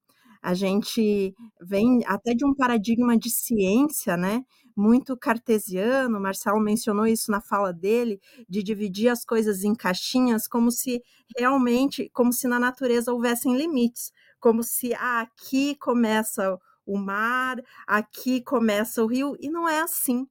A 0.45 0.53
gente 0.53 1.35
vem 1.63 2.03
até 2.07 2.35
de 2.35 2.45
um 2.45 2.55
paradigma 2.55 3.17
de 3.17 3.31
ciência, 3.31 4.15
né? 4.15 4.43
Muito 4.77 5.17
cartesiano, 5.17 6.21
Marcelo 6.21 6.61
mencionou 6.61 7.07
isso 7.07 7.31
na 7.31 7.41
fala 7.41 7.73
dele, 7.73 8.21
de 8.47 8.63
dividir 8.63 9.09
as 9.09 9.25
coisas 9.25 9.65
em 9.65 9.75
caixinhas, 9.75 10.47
como 10.47 10.71
se 10.71 11.01
realmente, 11.39 12.11
como 12.13 12.31
se 12.31 12.47
na 12.47 12.61
natureza 12.61 13.11
houvessem 13.11 13.57
limites, 13.57 14.13
como 14.39 14.63
se 14.63 14.93
ah, 14.95 15.23
aqui 15.23 15.77
começa 15.77 16.59
o 16.85 16.99
mar, 16.99 17.57
aqui 17.87 18.43
começa 18.43 19.03
o 19.03 19.07
rio, 19.07 19.35
e 19.41 19.49
não 19.49 19.67
é 19.67 19.81
assim, 19.81 20.27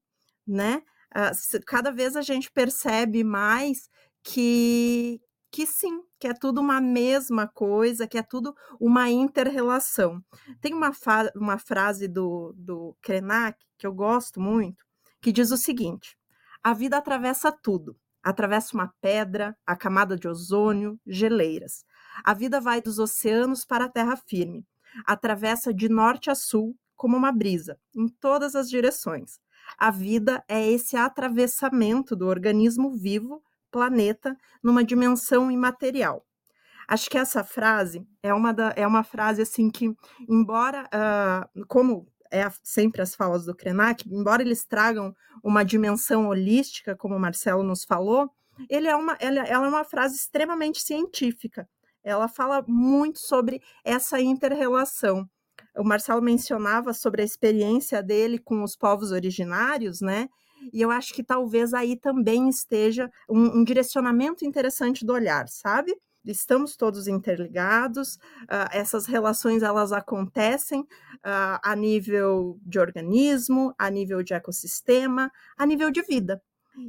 né? 0.48 0.84
Ah, 1.16 1.32
cada 1.66 1.92
vez 1.92 2.16
a 2.16 2.22
gente 2.22 2.52
percebe 2.52 3.24
mais 3.24 3.90
que, 4.24 5.20
que 5.54 5.68
sim, 5.68 6.02
que 6.20 6.28
é 6.28 6.34
tudo 6.34 6.60
uma 6.60 6.82
mesma 6.82 7.48
coisa, 7.48 8.08
que 8.08 8.18
é 8.18 8.24
tudo 8.24 8.56
uma 8.82 9.08
inter-relação. 9.12 10.20
Tem 10.60 10.74
uma, 10.74 10.92
uma 11.36 11.60
frase 11.60 12.08
do, 12.08 12.56
do 12.58 12.98
Krenak 13.04 13.64
que 13.78 13.86
eu 13.86 13.94
gosto 13.94 14.42
muito, 14.42 14.84
que 15.22 15.32
diz 15.32 15.52
o 15.52 15.58
seguinte: 15.58 16.18
a 16.64 16.74
vida 16.74 16.98
atravessa 16.98 17.52
tudo. 17.52 17.96
Atravessa 18.24 18.74
uma 18.74 18.92
pedra, 19.00 19.56
a 19.64 19.76
camada 19.76 20.16
de 20.16 20.28
ozônio, 20.28 21.00
geleiras. 21.06 21.84
A 22.24 22.34
vida 22.34 22.60
vai 22.60 22.82
dos 22.82 22.98
oceanos 22.98 23.64
para 23.64 23.86
a 23.86 23.90
terra 23.90 24.16
firme. 24.16 24.66
Atravessa 25.06 25.72
de 25.72 25.88
norte 25.88 26.32
a 26.32 26.36
sul 26.36 26.76
como 26.96 27.16
uma 27.16 27.32
brisa, 27.32 27.78
em 27.96 28.08
todas 28.08 28.56
as 28.56 28.70
direções. 28.70 29.40
A 29.78 29.92
vida 29.92 30.44
é 30.48 30.66
esse 30.68 30.96
atravessamento 30.96 32.16
do 32.16 32.26
organismo 32.26 32.98
vivo 32.98 33.44
planeta 33.74 34.38
numa 34.64 34.84
dimensão 34.84 35.50
imaterial. 35.50 36.24
Acho 36.88 37.10
que 37.10 37.18
essa 37.18 37.44
frase 37.44 38.06
é 38.22 38.32
uma, 38.34 38.54
da, 38.54 38.72
é 38.76 38.86
uma 38.86 39.04
frase 39.04 39.42
assim 39.42 39.70
que, 39.72 39.92
embora, 40.30 40.88
uh, 40.94 41.66
como 41.68 42.08
é 42.32 42.48
sempre 42.64 43.02
as 43.02 43.16
falas 43.16 43.46
do 43.46 43.56
Krenak, 43.56 44.08
embora 44.08 44.44
eles 44.44 44.64
tragam 44.66 45.14
uma 45.44 45.64
dimensão 45.64 46.28
holística, 46.28 46.96
como 46.96 47.16
o 47.16 47.20
Marcelo 47.20 47.64
nos 47.64 47.84
falou, 47.88 48.30
ele 48.70 48.88
é 48.88 48.96
uma, 48.96 49.18
ela, 49.20 49.40
ela 49.42 49.66
é 49.66 49.70
uma 49.70 49.84
frase 49.84 50.16
extremamente 50.16 50.80
científica. 50.82 51.68
Ela 52.04 52.28
fala 52.28 52.64
muito 52.68 53.20
sobre 53.20 53.62
essa 53.84 54.20
interrelação. 54.20 55.26
O 55.76 55.84
Marcelo 55.84 56.22
mencionava 56.22 56.94
sobre 56.94 57.22
a 57.22 57.26
experiência 57.26 58.04
dele 58.04 58.38
com 58.38 58.62
os 58.64 58.76
povos 58.76 59.12
originários, 59.12 60.02
né? 60.02 60.28
E 60.72 60.82
eu 60.82 60.92
acho 60.92 61.14
que 61.14 61.24
talvez 61.24 61.74
aí 61.74 61.96
também 61.96 62.50
esteja 62.50 63.10
um, 63.30 63.60
um 63.60 63.64
direcionamento 63.64 64.46
interessante 64.46 65.06
do 65.06 65.14
olhar, 65.14 65.48
sabe? 65.50 65.96
estamos 66.26 66.78
todos 66.78 67.08
interligados, 67.08 68.16
uh, 68.44 68.70
essas 68.72 69.06
relações 69.06 69.62
elas 69.62 69.92
acontecem 69.92 70.80
uh, 70.82 71.60
a 71.62 71.76
nível 71.76 72.58
de 72.62 72.80
organismo, 72.80 73.74
a 73.78 73.90
nível 73.90 74.24
de 74.24 74.34
ecossistema, 74.34 75.30
a 75.58 75.66
nível 75.66 75.92
de 75.92 76.02
vida. 76.02 76.42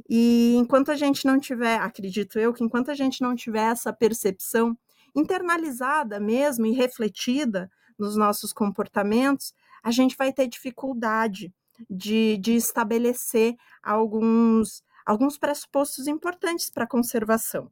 E 0.09 0.55
enquanto 0.55 0.91
a 0.91 0.95
gente 0.95 1.25
não 1.25 1.39
tiver, 1.39 1.77
acredito 1.79 2.39
eu, 2.39 2.53
que 2.53 2.63
enquanto 2.63 2.89
a 2.89 2.95
gente 2.95 3.21
não 3.21 3.35
tiver 3.35 3.71
essa 3.71 3.93
percepção 3.93 4.77
internalizada 5.15 6.19
mesmo 6.19 6.65
e 6.65 6.71
refletida 6.71 7.69
nos 7.97 8.15
nossos 8.15 8.51
comportamentos, 8.51 9.53
a 9.83 9.91
gente 9.91 10.15
vai 10.17 10.33
ter 10.33 10.47
dificuldade 10.47 11.53
de, 11.89 12.37
de 12.37 12.55
estabelecer 12.55 13.55
alguns, 13.83 14.83
alguns 15.05 15.37
pressupostos 15.37 16.07
importantes 16.07 16.69
para 16.69 16.83
a 16.83 16.87
conservação. 16.87 17.71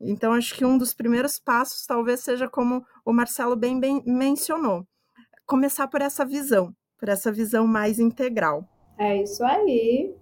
Então, 0.00 0.32
acho 0.32 0.54
que 0.54 0.64
um 0.64 0.76
dos 0.76 0.92
primeiros 0.92 1.38
passos 1.38 1.86
talvez 1.86 2.20
seja 2.20 2.48
como 2.48 2.84
o 3.04 3.12
Marcelo 3.12 3.56
bem, 3.56 3.78
bem 3.78 4.02
mencionou, 4.04 4.86
começar 5.46 5.88
por 5.88 6.02
essa 6.02 6.24
visão, 6.24 6.74
por 6.98 7.08
essa 7.08 7.30
visão 7.30 7.66
mais 7.66 7.98
integral. 7.98 8.68
É 8.98 9.22
isso 9.22 9.44
aí. 9.44 10.14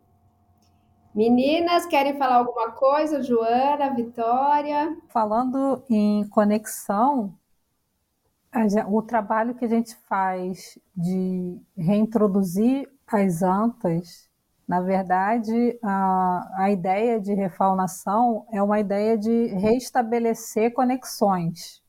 Meninas, 1.15 1.85
querem 1.87 2.17
falar 2.17 2.37
alguma 2.37 2.71
coisa? 2.73 3.23
Joana, 3.23 3.95
Vitória? 3.95 4.97
Falando 5.09 5.85
em 5.91 6.27
conexão, 6.29 7.35
o 8.89 9.03
trabalho 9.03 9.55
que 9.55 9.65
a 9.65 9.69
gente 9.69 9.95
faz 10.09 10.79
de 10.97 11.61
reintroduzir 11.77 12.91
as 13.13 13.43
antas, 13.43 14.29
na 14.67 14.81
verdade, 14.81 15.79
a, 15.83 16.65
a 16.65 16.71
ideia 16.71 17.21
de 17.21 17.35
refaunação 17.35 18.47
é 18.51 18.63
uma 18.63 18.81
ideia 18.81 19.19
de 19.19 19.47
restabelecer 19.47 20.73
conexões. 20.73 21.83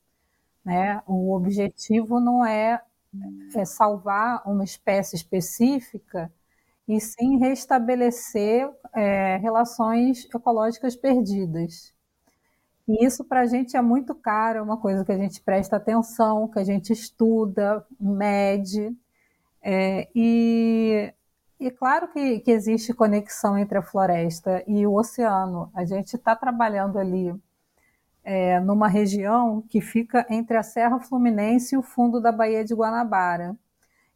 Né? 0.65 1.01
O 1.07 1.33
objetivo 1.33 2.19
não 2.19 2.45
é, 2.45 2.81
é 3.55 3.65
salvar 3.65 4.41
uma 4.45 4.63
espécie 4.63 5.15
específica, 5.15 6.31
e 6.87 6.99
sim 6.99 7.37
restabelecer 7.37 8.69
é, 8.93 9.37
relações 9.37 10.27
ecológicas 10.33 10.95
perdidas. 10.95 11.93
E 12.87 13.05
isso 13.05 13.23
para 13.23 13.41
a 13.41 13.45
gente 13.45 13.77
é 13.77 13.81
muito 13.81 14.13
caro, 14.13 14.59
é 14.59 14.61
uma 14.61 14.77
coisa 14.77 15.05
que 15.05 15.11
a 15.11 15.17
gente 15.17 15.41
presta 15.41 15.77
atenção, 15.77 16.49
que 16.49 16.59
a 16.59 16.63
gente 16.63 16.91
estuda, 16.91 17.85
mede. 17.99 18.93
É, 19.63 20.09
e, 20.13 21.13
e 21.59 21.71
claro 21.71 22.09
que, 22.11 22.41
que 22.41 22.51
existe 22.51 22.93
conexão 22.93 23.57
entre 23.57 23.77
a 23.77 23.81
floresta 23.81 24.63
e 24.67 24.85
o 24.85 24.93
oceano. 24.93 25.71
A 25.73 25.85
gente 25.85 26.15
está 26.15 26.35
trabalhando 26.35 26.99
ali 26.99 27.33
é, 28.23 28.59
numa 28.59 28.87
região 28.87 29.61
que 29.69 29.81
fica 29.81 30.25
entre 30.29 30.57
a 30.57 30.63
Serra 30.63 30.99
Fluminense 30.99 31.75
e 31.75 31.77
o 31.77 31.83
fundo 31.83 32.21
da 32.21 32.31
Baía 32.31 32.63
de 32.63 32.73
Guanabara. 32.73 33.57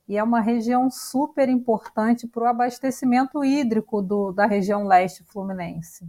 e 0.07 0.17
é 0.17 0.23
uma 0.23 0.41
região 0.41 0.89
super 0.89 1.49
importante 1.49 2.27
para 2.27 2.43
o 2.43 2.47
abastecimento 2.47 3.43
hídrico 3.43 4.01
do, 4.01 4.31
da 4.31 4.45
região 4.45 4.85
leste 4.87 5.23
fluminense. 5.25 6.07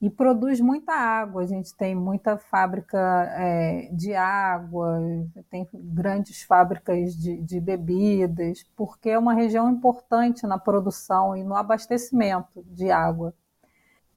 E 0.00 0.10
produz 0.10 0.60
muita 0.60 0.92
água, 0.92 1.42
a 1.42 1.46
gente 1.46 1.74
tem 1.74 1.94
muita 1.94 2.36
fábrica 2.36 2.98
é, 3.38 3.88
de 3.92 4.14
água, 4.14 5.00
tem 5.48 5.66
grandes 5.72 6.42
fábricas 6.42 7.14
de, 7.14 7.40
de 7.40 7.60
bebidas, 7.60 8.64
porque 8.76 9.10
é 9.10 9.18
uma 9.18 9.32
região 9.32 9.70
importante 9.70 10.46
na 10.46 10.58
produção 10.58 11.36
e 11.36 11.42
no 11.42 11.54
abastecimento 11.54 12.62
de 12.66 12.90
água. 12.90 13.32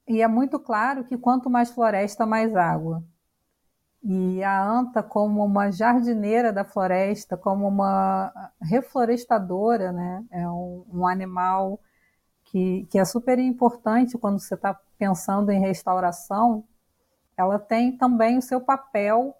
E 0.06 0.22
é 0.22 0.28
muito 0.28 0.58
claro 0.58 1.04
que 1.04 1.16
quanto 1.16 1.50
mais 1.50 1.70
floresta, 1.70 2.26
mais 2.26 2.56
água. 2.56 3.02
E 4.02 4.42
a 4.42 4.62
anta, 4.62 5.02
como 5.02 5.44
uma 5.44 5.70
jardineira 5.70 6.52
da 6.52 6.64
floresta, 6.64 7.36
como 7.36 7.66
uma 7.66 8.32
reflorestadora, 8.60 9.92
né? 9.92 10.24
é 10.30 10.48
um, 10.48 10.84
um 10.92 11.06
animal 11.06 11.80
que, 12.50 12.86
que 12.90 12.98
é 12.98 13.04
super 13.04 13.38
importante 13.38 14.18
quando 14.18 14.40
você 14.40 14.54
está 14.54 14.78
pensando 14.98 15.50
em 15.50 15.60
restauração. 15.60 16.64
Ela 17.36 17.58
tem 17.58 17.96
também 17.96 18.38
o 18.38 18.42
seu 18.42 18.60
papel 18.60 19.34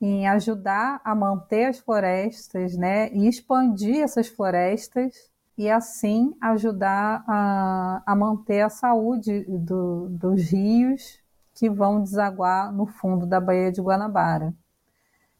em 0.00 0.26
ajudar 0.28 1.00
a 1.04 1.14
manter 1.14 1.66
as 1.66 1.78
florestas 1.78 2.76
né? 2.76 3.10
e 3.12 3.28
expandir 3.28 4.02
essas 4.02 4.28
florestas 4.28 5.14
e 5.56 5.70
assim 5.70 6.36
ajudar 6.40 7.24
a, 7.26 8.02
a 8.04 8.14
manter 8.14 8.60
a 8.60 8.68
saúde 8.68 9.44
do, 9.48 10.08
dos 10.10 10.50
rios 10.50 11.18
que 11.54 11.70
vão 11.70 12.02
desaguar 12.02 12.70
no 12.72 12.86
fundo 12.86 13.26
da 13.26 13.40
Baía 13.40 13.72
de 13.72 13.80
Guanabara. 13.80 14.54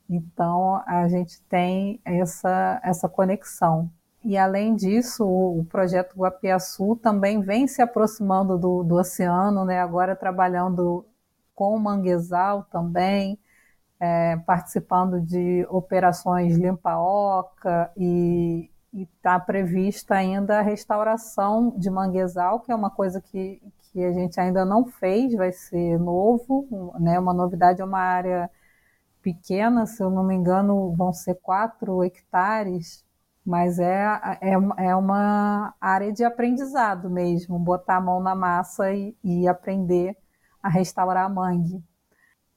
Então, 0.08 0.82
a 0.86 1.06
gente 1.08 1.42
tem 1.42 2.00
essa, 2.04 2.80
essa 2.82 3.08
conexão. 3.08 3.90
E, 4.26 4.36
além 4.36 4.74
disso, 4.74 5.24
o, 5.24 5.64
projeto 5.66 6.16
Guapiaçu 6.16 6.96
também 6.96 7.40
vem 7.40 7.68
se 7.68 7.80
aproximando 7.80 8.58
do, 8.58 8.82
do 8.82 8.96
oceano, 8.96 9.64
né? 9.64 9.78
agora 9.80 10.16
trabalhando 10.16 11.06
com 11.54 11.76
o 11.76 11.78
manguezal 11.78 12.64
também, 12.64 13.38
é, 14.00 14.36
participando 14.38 15.20
de 15.20 15.64
operações 15.70 16.56
limpa-oca 16.56 17.92
e 17.96 18.68
está 18.92 19.38
prevista 19.38 20.16
ainda 20.16 20.58
a 20.58 20.62
restauração 20.62 21.72
de 21.78 21.88
manguezal, 21.88 22.58
que 22.58 22.72
é 22.72 22.74
uma 22.74 22.90
coisa 22.90 23.20
que, 23.20 23.62
que 23.92 24.04
a 24.04 24.12
gente 24.12 24.40
ainda 24.40 24.64
não 24.64 24.86
fez, 24.86 25.34
vai 25.34 25.52
ser 25.52 26.00
novo, 26.00 26.66
né? 26.98 27.16
Uma 27.16 27.32
novidade 27.32 27.80
é 27.80 27.84
uma 27.84 28.00
área 28.00 28.50
pequena, 29.22 29.86
se 29.86 30.02
eu 30.02 30.10
não 30.10 30.24
me 30.24 30.34
engano, 30.34 30.92
vão 30.96 31.12
ser 31.12 31.36
quatro 31.36 32.02
hectares, 32.02 33.05
mas 33.46 33.78
é, 33.78 34.04
é, 34.40 34.52
é 34.88 34.96
uma 34.96 35.74
área 35.80 36.12
de 36.12 36.24
aprendizado 36.24 37.08
mesmo, 37.08 37.58
botar 37.58 37.96
a 37.96 38.00
mão 38.00 38.20
na 38.20 38.34
massa 38.34 38.92
e, 38.92 39.16
e 39.22 39.46
aprender 39.46 40.16
a 40.62 40.68
restaurar 40.68 41.26
a 41.26 41.28
mangue. 41.28 41.82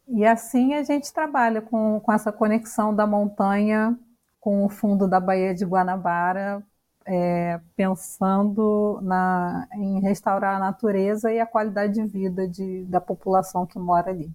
E 0.08 0.26
assim 0.26 0.74
a 0.74 0.84
gente 0.84 1.14
trabalha 1.14 1.62
com, 1.62 2.00
com 2.00 2.12
essa 2.12 2.32
conexão 2.32 2.96
da 2.96 3.06
montanha 3.06 3.98
com 4.40 4.66
o 4.66 4.70
fundo 4.70 5.08
da 5.08 5.20
Baía 5.20 5.54
de 5.54 5.66
Guanabara 5.66 6.66
é, 7.06 7.60
pensando 7.76 9.00
na, 9.02 9.68
em 9.74 10.00
restaurar 10.00 10.56
a 10.58 10.60
natureza 10.60 11.32
e 11.32 11.40
a 11.40 11.46
qualidade 11.46 11.94
de 11.94 12.06
vida 12.06 12.48
de, 12.48 12.86
da 12.86 13.02
população 13.02 13.66
que 13.66 13.80
mora 13.80 14.12
ali. 14.12 14.32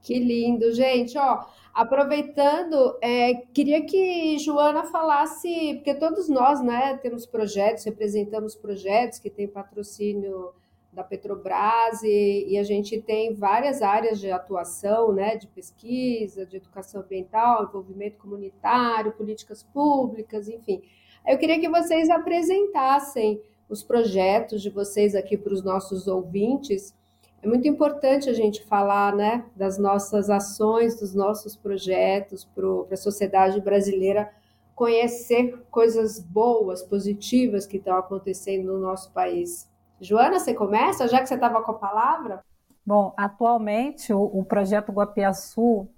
Que 0.00 0.18
lindo, 0.18 0.72
gente. 0.72 1.18
Ó, 1.18 1.44
aproveitando, 1.74 2.96
é, 3.02 3.34
queria 3.52 3.84
que 3.84 4.38
Joana 4.38 4.84
falasse, 4.84 5.74
porque 5.74 5.94
todos 5.94 6.28
nós, 6.28 6.62
né, 6.62 6.96
temos 6.98 7.26
projetos, 7.26 7.84
representamos 7.84 8.54
projetos 8.54 9.18
que 9.18 9.30
têm 9.30 9.48
patrocínio 9.48 10.52
da 10.92 11.04
Petrobras 11.04 12.02
e, 12.02 12.46
e, 12.48 12.58
a 12.58 12.62
gente 12.62 13.00
tem 13.00 13.34
várias 13.34 13.82
áreas 13.82 14.18
de 14.18 14.30
atuação, 14.30 15.12
né, 15.12 15.36
de 15.36 15.46
pesquisa, 15.46 16.46
de 16.46 16.56
educação 16.56 17.02
ambiental, 17.02 17.64
envolvimento 17.64 18.18
comunitário, 18.18 19.12
políticas 19.12 19.62
públicas, 19.62 20.48
enfim. 20.48 20.82
Eu 21.26 21.38
queria 21.38 21.60
que 21.60 21.68
vocês 21.68 22.08
apresentassem 22.08 23.40
os 23.68 23.82
projetos 23.82 24.62
de 24.62 24.70
vocês 24.70 25.14
aqui 25.14 25.36
para 25.36 25.52
os 25.52 25.62
nossos 25.62 26.08
ouvintes. 26.08 26.96
É 27.40 27.46
muito 27.46 27.68
importante 27.68 28.28
a 28.28 28.32
gente 28.32 28.64
falar 28.64 29.14
né, 29.14 29.44
das 29.54 29.78
nossas 29.78 30.28
ações, 30.28 30.98
dos 30.98 31.14
nossos 31.14 31.56
projetos 31.56 32.44
para 32.44 32.66
a 32.92 32.96
sociedade 32.96 33.60
brasileira 33.60 34.30
conhecer 34.74 35.60
coisas 35.70 36.20
boas, 36.20 36.82
positivas 36.82 37.66
que 37.66 37.78
estão 37.78 37.96
acontecendo 37.96 38.72
no 38.72 38.78
nosso 38.78 39.12
país. 39.12 39.68
Joana, 40.00 40.38
você 40.38 40.54
começa, 40.54 41.08
já 41.08 41.20
que 41.20 41.26
você 41.26 41.34
estava 41.34 41.62
com 41.62 41.72
a 41.72 41.78
palavra? 41.78 42.44
Bom, 42.86 43.12
atualmente 43.16 44.12
o, 44.12 44.22
o 44.22 44.44
projeto 44.44 44.92
Guapiaçu, 44.92 45.88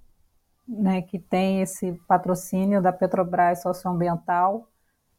né, 0.67 1.03
que 1.03 1.19
tem 1.19 1.61
esse 1.61 1.93
patrocínio 2.09 2.81
da 2.81 2.93
Petrobras 2.93 3.61
Socioambiental, 3.63 4.67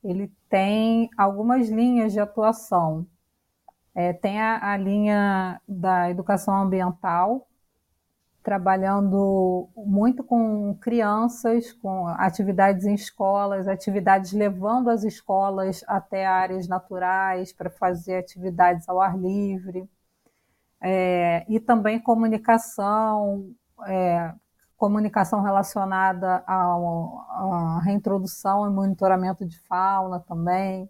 ele 0.03 0.31
tem 0.49 1.09
algumas 1.15 1.69
linhas 1.69 2.11
de 2.13 2.19
atuação. 2.19 3.05
É, 3.93 4.13
tem 4.13 4.39
a, 4.39 4.71
a, 4.73 4.77
linha 4.77 5.61
da 5.67 6.09
educação 6.09 6.55
ambiental, 6.55 7.47
trabalhando 8.43 9.69
muito 9.75 10.23
com 10.23 10.75
crianças, 10.79 11.73
com 11.73 12.07
atividades 12.07 12.85
em 12.85 12.95
escolas, 12.95 13.67
atividades 13.67 14.31
levando 14.31 14.89
as 14.89 15.03
escolas 15.03 15.83
até 15.87 16.25
áreas 16.25 16.67
naturais 16.67 17.53
para 17.53 17.69
fazer 17.69 18.15
atividades 18.17 18.87
ao 18.89 18.99
ar 19.01 19.17
livre, 19.17 19.87
é, 20.81 21.45
e 21.47 21.59
também 21.59 21.99
comunicação, 21.99 23.53
é, 23.87 24.33
comunicação 24.77 25.41
relacionada 25.43 26.43
à 26.47 27.79
reintrodução 27.83 28.67
e 28.67 28.73
monitoramento 28.73 29.45
de 29.45 29.59
fauna 29.59 30.19
também. 30.19 30.89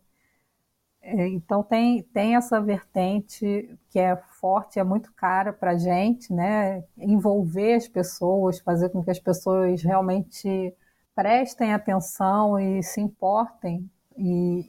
É, 1.02 1.28
então 1.30 1.64
tem, 1.64 2.04
tem 2.04 2.36
essa 2.36 2.62
vertente 2.62 3.78
que 3.90 4.00
é 4.00 4.16
forte, 4.40 4.80
é 4.80 4.84
muito 4.84 5.12
cara 5.14 5.52
para 5.52 5.72
a 5.72 5.78
gente, 5.78 6.32
né? 6.32 6.84
Envolver 6.98 7.76
as 7.76 7.88
pessoas, 7.88 8.60
fazer 8.60 8.90
com 8.90 9.04
que 9.04 9.10
as 9.12 9.20
pessoas 9.20 9.82
realmente 9.82 10.74
prestem 11.16 11.74
atenção 11.74 12.60
e 12.60 12.84
se 12.84 13.02
importem 13.02 13.90
e, 14.18 14.66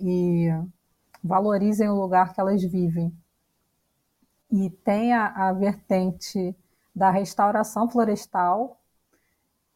e 0.48 0.66
valorizem 1.22 1.88
o 1.88 2.00
lugar 2.00 2.32
que 2.34 2.40
elas 2.40 2.62
vivem. 2.62 3.12
E 4.50 4.70
tem 4.70 5.12
a, 5.12 5.48
a 5.48 5.52
vertente 5.52 6.54
da 6.94 7.10
restauração 7.10 7.88
florestal, 7.88 8.80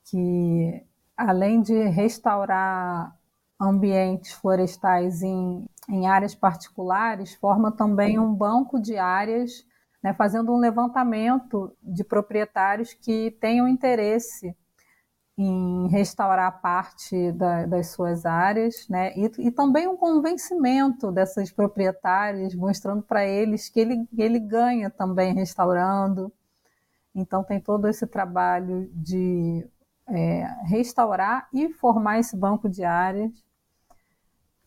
que 0.05 0.85
além 1.17 1.63
de 1.63 1.89
restaurar 1.89 3.17
ambientes 3.59 4.33
florestais 4.33 5.23
em, 5.23 5.67
em 5.89 6.07
áreas 6.07 6.35
particulares, 6.35 7.35
forma 7.35 7.71
também 7.71 8.19
um 8.19 8.35
banco 8.35 8.81
de 8.81 8.97
áreas, 8.97 9.65
né, 10.03 10.15
fazendo 10.15 10.53
um 10.53 10.59
levantamento 10.59 11.77
de 11.83 12.05
proprietários 12.05 12.93
que 12.93 13.31
tenham 13.41 13.69
interesse 13.69 14.55
em 15.39 15.89
restaurar 15.89 16.61
parte 16.63 17.31
da, 17.33 17.67
das 17.67 17.89
suas 17.89 18.25
áreas, 18.25 18.89
né? 18.89 19.13
E, 19.15 19.31
e, 19.49 19.51
também 19.51 19.87
um 19.87 19.97
convencimento 19.97 21.13
dessas 21.13 21.51
proprietárias, 21.53 22.55
mostrando 22.55 23.03
para 23.03 23.25
eles 23.27 23.69
que 23.69 23.79
ele, 23.79 24.09
ele 24.17 24.41
ganha 24.41 24.89
também 24.89 25.35
restaurando. 25.35 26.33
Então 27.15 27.45
tem 27.45 27.61
todo 27.61 27.87
esse 27.87 28.07
trabalho 28.07 28.91
de 28.95 29.67
é, 30.09 30.47
restaurar 30.65 31.49
e 31.53 31.71
formar 31.75 32.19
esse 32.19 32.37
banco 32.37 32.69
de 32.69 32.85
áreas. 32.85 33.33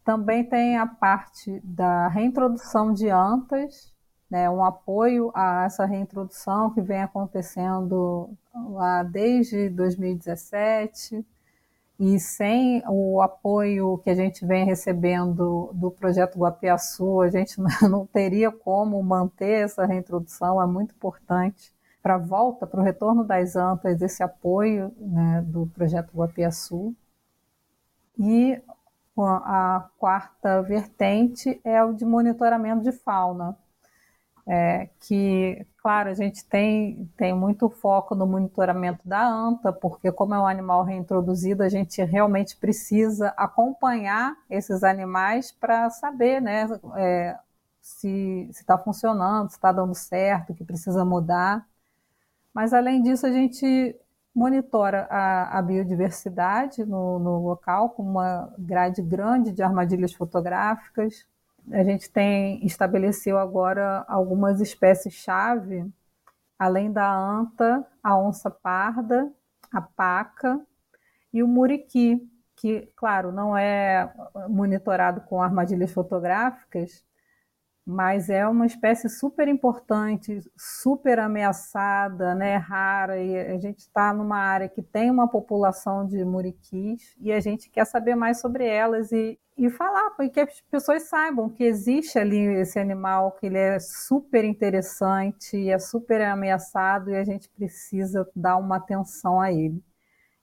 Também 0.10 0.44
tem 0.44 0.76
a 0.76 0.88
parte 0.88 1.62
da 1.64 2.08
reintrodução 2.08 2.92
de 2.92 3.08
antas, 3.10 3.94
né, 4.28 4.50
um 4.50 4.64
apoio 4.64 5.32
a 5.36 5.66
essa 5.66 5.86
reintrodução 5.86 6.72
que 6.72 6.82
vem 6.82 7.04
acontecendo 7.04 8.32
lá 8.72 9.04
desde 9.04 9.70
2017 9.70 11.24
e 12.00 12.20
sem 12.20 12.82
o 12.88 13.22
apoio 13.22 14.00
que 14.00 14.10
a 14.10 14.16
gente 14.16 14.44
vem 14.48 14.66
recebendo 14.66 15.70
do 15.76 15.92
projeto 15.92 16.40
Guapiaçu, 16.40 17.22
a 17.22 17.30
gente 17.30 17.62
não 17.88 18.08
teria 18.08 18.52
como 18.52 19.04
manter 19.04 19.66
essa 19.66 19.86
reintrodução, 19.86 20.60
é 20.60 20.66
muito 20.66 20.96
importante 20.96 21.72
para 22.02 22.16
a 22.16 22.18
volta, 22.18 22.66
para 22.66 22.82
o 22.82 22.84
retorno 22.84 23.24
das 23.24 23.56
antas, 23.56 24.02
esse 24.02 24.24
apoio 24.24 24.92
né, 24.98 25.44
do 25.46 25.68
projeto 25.68 26.10
Guapiaçu. 26.16 26.96
E 28.18 28.60
a 29.26 29.90
quarta 29.98 30.62
vertente 30.64 31.60
é 31.64 31.84
o 31.84 31.94
de 31.94 32.06
monitoramento 32.06 32.84
de 32.84 32.92
fauna. 32.92 33.58
é, 34.48 34.90
que, 35.02 35.66
claro, 35.78 36.10
a 36.10 36.14
gente 36.16 36.44
tem, 36.46 37.10
tem 37.18 37.34
muito 37.36 37.70
foco 37.70 38.16
no 38.16 38.26
monitoramento 38.26 39.08
da 39.08 39.24
anta, 39.28 39.72
porque 39.72 40.12
como 40.12 40.34
é 40.34 40.40
um 40.40 40.48
animal 40.48 40.84
reintroduzido, 40.84 41.64
a 41.64 41.70
gente 41.70 42.04
realmente 42.04 42.58
precisa 42.58 43.30
acompanhar 43.38 44.36
esses 44.50 44.84
animais 44.84 45.52
para 45.52 45.90
saber 45.92 46.42
né, 46.42 46.68
é, 46.98 47.38
se 47.82 48.48
está 48.52 48.78
funcionando, 48.78 49.50
se 49.50 49.56
está 49.58 49.72
dando 49.72 49.94
certo, 49.96 50.54
que 50.56 50.64
precisa 50.64 51.06
mudar. 51.06 51.68
Mas, 52.54 52.74
além 52.74 53.02
disso, 53.04 53.26
a 53.26 53.32
gente 53.32 53.96
monitora 54.40 55.06
a, 55.10 55.60
a 55.60 55.62
biodiversidade 55.62 56.86
no, 56.86 57.20
no 57.20 57.46
local 57.46 57.90
com 57.90 58.02
uma 58.02 58.54
grade 58.58 59.02
grande 59.02 59.52
de 59.52 59.62
armadilhas 59.62 60.14
fotográficas, 60.14 61.28
a 61.70 61.84
gente 61.84 62.10
tem 62.10 62.66
estabeleceu 62.66 63.38
agora 63.38 64.06
algumas 64.08 64.62
espécies-chave, 64.62 65.86
além 66.58 66.90
da 66.90 67.14
anta, 67.14 67.86
a 68.02 68.18
onça 68.18 68.50
parda, 68.50 69.30
a 69.74 69.82
paca 69.82 70.58
e 71.34 71.44
o 71.44 71.48
muriqui, 71.48 72.26
que, 72.56 72.90
claro, 72.96 73.34
não 73.34 73.58
é 73.58 74.10
monitorado 74.48 75.20
com 75.22 75.42
armadilhas 75.42 75.92
fotográficas, 75.92 77.04
mas 77.92 78.30
é 78.30 78.48
uma 78.48 78.68
espécie 78.68 79.10
super 79.10 79.48
importante, 79.48 80.40
super 80.56 81.18
ameaçada, 81.18 82.36
né, 82.36 82.56
rara, 82.56 83.18
e 83.18 83.36
a 83.36 83.58
gente 83.58 83.80
está 83.80 84.14
numa 84.14 84.38
área 84.38 84.70
que 84.70 84.84
tem 84.84 85.10
uma 85.10 85.28
população 85.28 86.06
de 86.06 86.24
muriquis 86.24 87.16
e 87.20 87.32
a 87.32 87.40
gente 87.40 87.68
quer 87.68 87.86
saber 87.86 88.14
mais 88.14 88.40
sobre 88.40 88.64
elas 88.64 89.12
e, 89.12 89.40
e 89.58 89.72
falar, 89.72 90.12
para 90.12 90.30
que 90.30 90.40
as 90.40 90.62
pessoas 90.70 91.10
saibam 91.10 91.50
que 91.50 91.64
existe 91.64 92.20
ali 92.20 92.38
esse 92.60 92.78
animal, 92.78 93.32
que 93.32 93.48
ele 93.48 93.58
é 93.58 93.80
super 93.80 94.46
interessante, 94.46 95.68
é 95.68 95.80
super 95.80 96.22
ameaçado 96.22 97.10
e 97.10 97.16
a 97.16 97.24
gente 97.24 97.50
precisa 97.50 98.30
dar 98.36 98.58
uma 98.58 98.78
atenção 98.78 99.42
a 99.42 99.52
ele. 99.52 99.84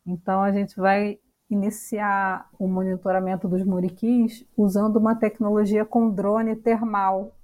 Então 0.04 0.42
a 0.42 0.50
gente 0.50 0.74
vai 0.74 1.20
iniciar 1.48 2.48
o 2.58 2.66
monitoramento 2.66 3.46
dos 3.46 3.64
muriquis 3.64 4.44
usando 4.56 4.96
uma 4.96 5.14
tecnologia 5.14 5.84
com 5.84 6.10
drone 6.10 6.56
termal, 6.56 7.35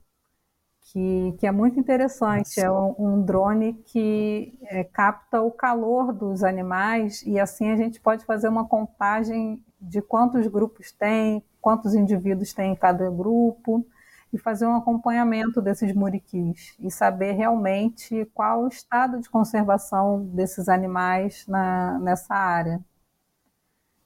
que, 0.83 1.35
que 1.38 1.47
é 1.47 1.53
muito 1.53 1.79
interessante. 1.79 2.61
É 2.61 2.71
um, 2.71 2.95
um 2.99 3.23
drone 3.23 3.75
que 3.75 4.59
é, 4.62 4.85
capta 4.85 5.40
o 5.40 5.51
calor 5.51 6.12
dos 6.12 6.42
animais 6.42 7.23
e 7.23 7.38
assim 7.38 7.71
a 7.71 7.77
gente 7.77 8.01
pode 8.01 8.25
fazer 8.25 8.49
uma 8.49 8.66
contagem 8.66 9.62
de 9.81 10.03
quantos 10.03 10.47
grupos 10.47 10.92
tem, 10.92 11.42
quantos 11.61 11.95
indivíduos 11.95 12.53
tem 12.53 12.73
em 12.73 12.77
cada 12.77 13.09
grupo 13.11 13.87
e 14.33 14.38
fazer 14.38 14.66
um 14.66 14.77
acompanhamento 14.77 15.61
desses 15.61 15.95
muriquis 15.95 16.75
e 16.81 16.90
saber 16.90 17.33
realmente 17.33 18.25
qual 18.35 18.64
o 18.64 18.68
estado 18.68 19.21
de 19.21 19.29
conservação 19.29 20.25
desses 20.27 20.68
animais 20.68 21.47
na, 21.47 21.99
nessa 21.99 22.35
área. 22.35 22.81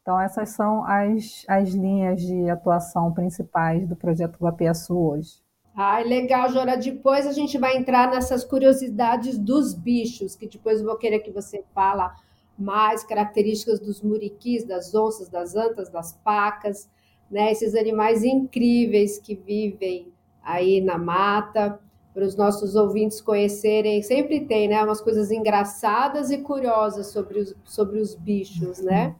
Então, 0.02 0.20
essas 0.20 0.50
são 0.50 0.84
as, 0.84 1.44
as 1.48 1.70
linhas 1.70 2.20
de 2.20 2.48
atuação 2.48 3.12
principais 3.12 3.88
do 3.88 3.96
projeto 3.96 4.38
Guapiaçu 4.38 4.96
hoje. 4.96 5.45
Ai, 5.78 6.04
legal, 6.04 6.50
Jora. 6.50 6.74
Depois 6.74 7.26
a 7.26 7.32
gente 7.32 7.58
vai 7.58 7.76
entrar 7.76 8.10
nessas 8.10 8.42
curiosidades 8.42 9.38
dos 9.38 9.74
bichos, 9.74 10.34
que 10.34 10.48
depois 10.48 10.80
eu 10.80 10.86
vou 10.86 10.96
querer 10.96 11.18
que 11.18 11.30
você 11.30 11.62
fala 11.74 12.14
mais 12.58 13.04
características 13.04 13.78
dos 13.78 14.00
muriquis, 14.00 14.64
das 14.64 14.94
onças, 14.94 15.28
das 15.28 15.54
antas, 15.54 15.90
das 15.90 16.14
pacas, 16.24 16.88
né? 17.30 17.52
Esses 17.52 17.74
animais 17.74 18.24
incríveis 18.24 19.18
que 19.18 19.34
vivem 19.34 20.10
aí 20.42 20.80
na 20.80 20.96
mata, 20.96 21.78
para 22.14 22.24
os 22.24 22.34
nossos 22.34 22.74
ouvintes 22.74 23.20
conhecerem. 23.20 24.02
Sempre 24.02 24.46
tem, 24.46 24.68
né? 24.68 24.82
Umas 24.82 25.02
coisas 25.02 25.30
engraçadas 25.30 26.30
e 26.30 26.38
curiosas 26.38 27.08
sobre 27.08 27.40
os, 27.40 27.54
sobre 27.62 28.00
os 28.00 28.14
bichos, 28.14 28.78
né? 28.80 29.14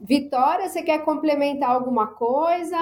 Vitória, 0.00 0.68
você 0.68 0.82
quer 0.82 1.04
complementar 1.04 1.70
alguma 1.70 2.08
coisa? 2.08 2.76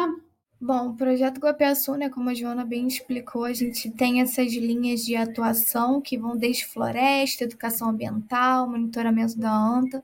Bom, 0.67 0.89
o 0.89 0.97
projeto 0.97 1.41
Guapiaçu, 1.41 1.93
né, 1.95 2.09
como 2.09 2.31
a 2.31 2.35
Joana 2.35 2.65
bem 2.65 2.87
explicou, 2.87 3.45
a 3.45 3.53
gente 3.53 3.91
tem 3.91 4.23
essas 4.23 4.51
linhas 4.55 5.05
de 5.05 5.15
atuação 5.15 6.01
que 6.01 6.17
vão 6.17 6.39
desde 6.39 6.65
floresta, 6.65 7.45
educação 7.45 7.91
ambiental, 7.91 8.67
monitoramento 8.67 9.39
da 9.39 9.53
anta. 9.55 10.03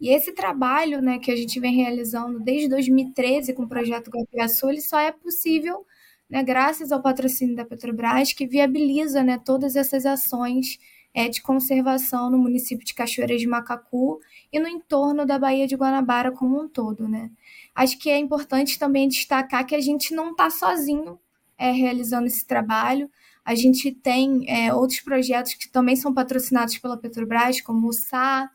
E 0.00 0.08
esse 0.08 0.32
trabalho, 0.32 1.02
né, 1.02 1.18
que 1.18 1.30
a 1.30 1.36
gente 1.36 1.60
vem 1.60 1.74
realizando 1.76 2.40
desde 2.40 2.66
2013 2.70 3.52
com 3.52 3.64
o 3.64 3.68
projeto 3.68 4.10
Guapiaçu, 4.10 4.70
ele 4.70 4.80
só 4.80 4.98
é 4.98 5.12
possível, 5.12 5.84
né, 6.30 6.42
graças 6.42 6.90
ao 6.92 7.02
patrocínio 7.02 7.54
da 7.54 7.66
Petrobras, 7.66 8.32
que 8.32 8.46
viabiliza, 8.46 9.22
né, 9.22 9.38
todas 9.44 9.76
essas 9.76 10.06
ações 10.06 10.78
é, 11.12 11.28
de 11.28 11.42
conservação 11.42 12.30
no 12.30 12.38
município 12.38 12.86
de 12.86 12.94
Cachoeiras 12.94 13.40
de 13.40 13.46
Macacu 13.46 14.18
e 14.50 14.58
no 14.58 14.66
entorno 14.68 15.26
da 15.26 15.38
Baía 15.38 15.66
de 15.66 15.76
Guanabara 15.76 16.32
como 16.32 16.58
um 16.58 16.68
todo, 16.68 17.06
né? 17.06 17.30
Acho 17.74 17.98
que 17.98 18.10
é 18.10 18.18
importante 18.18 18.78
também 18.78 19.08
destacar 19.08 19.66
que 19.66 19.74
a 19.74 19.80
gente 19.80 20.14
não 20.14 20.32
está 20.32 20.50
sozinho 20.50 21.18
é, 21.56 21.70
realizando 21.70 22.26
esse 22.26 22.46
trabalho. 22.46 23.10
A 23.44 23.54
gente 23.54 23.92
tem 23.92 24.44
é, 24.48 24.72
outros 24.74 25.00
projetos 25.00 25.54
que 25.54 25.68
também 25.68 25.96
são 25.96 26.12
patrocinados 26.12 26.78
pela 26.78 26.96
Petrobras, 26.96 27.60
como 27.60 27.88
o 27.88 27.92
SA, 27.92 28.50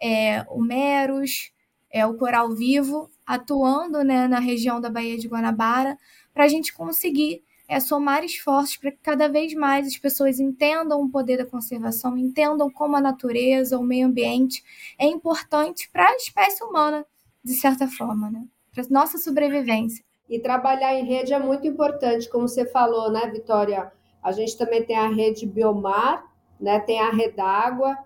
é, 0.00 0.44
o 0.48 0.60
Meros, 0.60 1.50
é, 1.90 2.06
o 2.06 2.14
Coral 2.14 2.54
Vivo, 2.54 3.10
atuando 3.26 4.02
né, 4.04 4.28
na 4.28 4.38
região 4.38 4.80
da 4.80 4.90
Baía 4.90 5.18
de 5.18 5.28
Guanabara, 5.28 5.98
para 6.32 6.44
a 6.44 6.48
gente 6.48 6.72
conseguir 6.72 7.42
é 7.68 7.78
somar 7.80 8.24
esforços 8.24 8.78
para 8.78 8.90
que 8.90 8.98
cada 9.02 9.28
vez 9.28 9.52
mais 9.52 9.86
as 9.86 9.98
pessoas 9.98 10.40
entendam 10.40 11.02
o 11.02 11.10
poder 11.10 11.36
da 11.36 11.44
conservação, 11.44 12.16
entendam 12.16 12.70
como 12.70 12.96
a 12.96 13.00
natureza, 13.00 13.78
o 13.78 13.84
meio 13.84 14.06
ambiente 14.06 14.64
é 14.98 15.06
importante 15.06 15.88
para 15.90 16.08
a 16.08 16.16
espécie 16.16 16.64
humana, 16.64 17.04
de 17.44 17.52
certa 17.52 17.86
forma, 17.86 18.30
né? 18.30 18.42
Para 18.72 18.84
nossa 18.90 19.18
sobrevivência. 19.18 20.04
E 20.28 20.38
trabalhar 20.38 20.94
em 20.94 21.04
rede 21.04 21.32
é 21.32 21.38
muito 21.38 21.66
importante, 21.66 22.28
como 22.28 22.46
você 22.46 22.66
falou, 22.66 23.10
né, 23.10 23.30
Vitória? 23.32 23.90
A 24.22 24.30
gente 24.32 24.56
também 24.56 24.84
tem 24.84 24.96
a 24.96 25.08
rede 25.08 25.46
Biomar, 25.46 26.24
né, 26.60 26.80
tem 26.80 27.00
a 27.00 27.10
Redágua, 27.10 27.96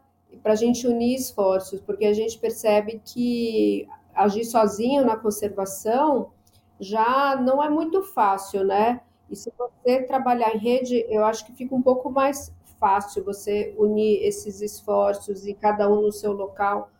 para 0.42 0.52
a 0.52 0.56
gente 0.56 0.86
unir 0.86 1.16
esforços, 1.16 1.80
porque 1.80 2.04
a 2.04 2.12
gente 2.12 2.38
percebe 2.38 3.00
que 3.04 3.88
agir 4.14 4.44
sozinho 4.44 5.04
na 5.04 5.16
conservação 5.16 6.30
já 6.78 7.36
não 7.36 7.62
é 7.62 7.68
muito 7.68 8.02
fácil, 8.02 8.64
né? 8.64 9.00
E 9.30 9.36
se 9.36 9.52
você 9.56 10.02
trabalhar 10.02 10.54
em 10.54 10.58
rede, 10.58 11.06
eu 11.08 11.24
acho 11.24 11.46
que 11.46 11.52
fica 11.52 11.74
um 11.74 11.82
pouco 11.82 12.10
mais 12.10 12.52
fácil 12.78 13.24
você 13.24 13.74
unir 13.78 14.22
esses 14.22 14.60
esforços 14.60 15.46
e 15.46 15.54
cada 15.54 15.88
um 15.88 16.02
no 16.02 16.12
seu 16.12 16.32
local, 16.32 16.90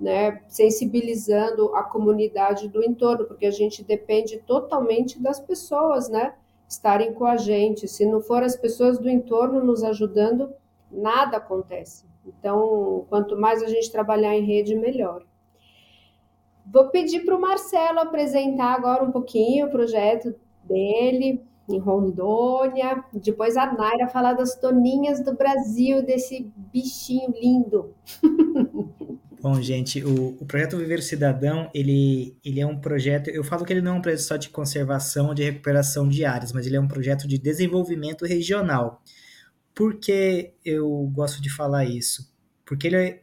né, 0.00 0.40
sensibilizando 0.48 1.74
a 1.76 1.82
comunidade 1.82 2.68
do 2.68 2.82
entorno, 2.82 3.26
porque 3.26 3.44
a 3.44 3.50
gente 3.50 3.84
depende 3.84 4.38
totalmente 4.38 5.20
das 5.20 5.38
pessoas, 5.38 6.08
né, 6.08 6.34
estarem 6.66 7.12
com 7.12 7.26
a 7.26 7.36
gente. 7.36 7.86
Se 7.86 8.06
não 8.06 8.22
for 8.22 8.42
as 8.42 8.56
pessoas 8.56 8.98
do 8.98 9.10
entorno 9.10 9.62
nos 9.62 9.84
ajudando, 9.84 10.50
nada 10.90 11.36
acontece. 11.36 12.06
Então, 12.26 13.04
quanto 13.10 13.36
mais 13.36 13.62
a 13.62 13.68
gente 13.68 13.92
trabalhar 13.92 14.34
em 14.34 14.44
rede, 14.44 14.74
melhor. 14.74 15.22
Vou 16.72 16.88
pedir 16.88 17.24
para 17.24 17.36
o 17.36 17.40
Marcelo 17.40 17.98
apresentar 17.98 18.74
agora 18.74 19.04
um 19.04 19.10
pouquinho 19.10 19.66
o 19.66 19.70
projeto 19.70 20.34
dele, 20.64 21.42
em 21.68 21.78
Rondônia. 21.78 23.04
Depois 23.12 23.56
a 23.56 23.72
Naira 23.72 24.08
falar 24.08 24.34
das 24.34 24.54
toninhas 24.54 25.22
do 25.22 25.34
Brasil, 25.34 26.02
desse 26.02 26.50
bichinho 26.56 27.32
lindo. 27.32 27.94
Bom, 29.42 29.58
gente, 29.62 30.04
o, 30.04 30.36
o 30.38 30.44
projeto 30.44 30.76
Viver 30.76 31.02
Cidadão, 31.02 31.70
ele, 31.72 32.36
ele 32.44 32.60
é 32.60 32.66
um 32.66 32.78
projeto, 32.78 33.30
eu 33.30 33.42
falo 33.42 33.64
que 33.64 33.72
ele 33.72 33.80
não 33.80 33.94
é 33.94 33.98
um 33.98 34.02
projeto 34.02 34.20
só 34.20 34.36
de 34.36 34.50
conservação 34.50 35.32
de 35.32 35.42
recuperação 35.42 36.06
de 36.06 36.26
áreas, 36.26 36.52
mas 36.52 36.66
ele 36.66 36.76
é 36.76 36.80
um 36.80 36.86
projeto 36.86 37.26
de 37.26 37.38
desenvolvimento 37.38 38.26
regional. 38.26 39.02
Por 39.74 39.94
que 39.94 40.52
eu 40.62 41.10
gosto 41.10 41.40
de 41.40 41.48
falar 41.48 41.86
isso? 41.86 42.30
Porque 42.66 42.88
ele 42.88 42.96
é, 42.96 43.22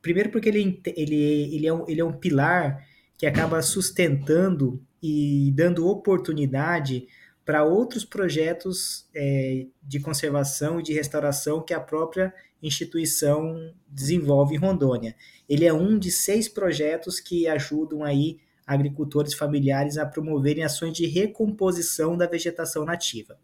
primeiro 0.00 0.30
porque 0.30 0.48
ele, 0.48 0.80
ele, 0.94 1.56
ele, 1.56 1.66
é 1.66 1.74
um, 1.74 1.84
ele 1.88 2.00
é 2.00 2.04
um 2.04 2.12
pilar 2.12 2.86
que 3.18 3.26
acaba 3.26 3.60
sustentando 3.60 4.80
e 5.02 5.52
dando 5.56 5.88
oportunidade 5.88 7.08
para 7.44 7.64
outros 7.64 8.04
projetos 8.04 9.08
é, 9.12 9.66
de 9.82 9.98
conservação 9.98 10.78
e 10.78 10.82
de 10.84 10.92
restauração 10.92 11.60
que 11.60 11.74
a 11.74 11.80
própria 11.80 12.32
instituição 12.66 13.72
desenvolve 13.88 14.54
em 14.54 14.58
Rondônia. 14.58 15.14
Ele 15.48 15.64
é 15.64 15.72
um 15.72 15.98
de 15.98 16.10
seis 16.10 16.48
projetos 16.48 17.20
que 17.20 17.46
ajudam 17.46 18.02
aí 18.02 18.38
agricultores 18.66 19.32
familiares 19.32 19.96
a 19.96 20.04
promoverem 20.04 20.64
ações 20.64 20.92
de 20.92 21.06
recomposição 21.06 22.16
da 22.16 22.26
vegetação 22.26 22.84
nativa. 22.84 23.38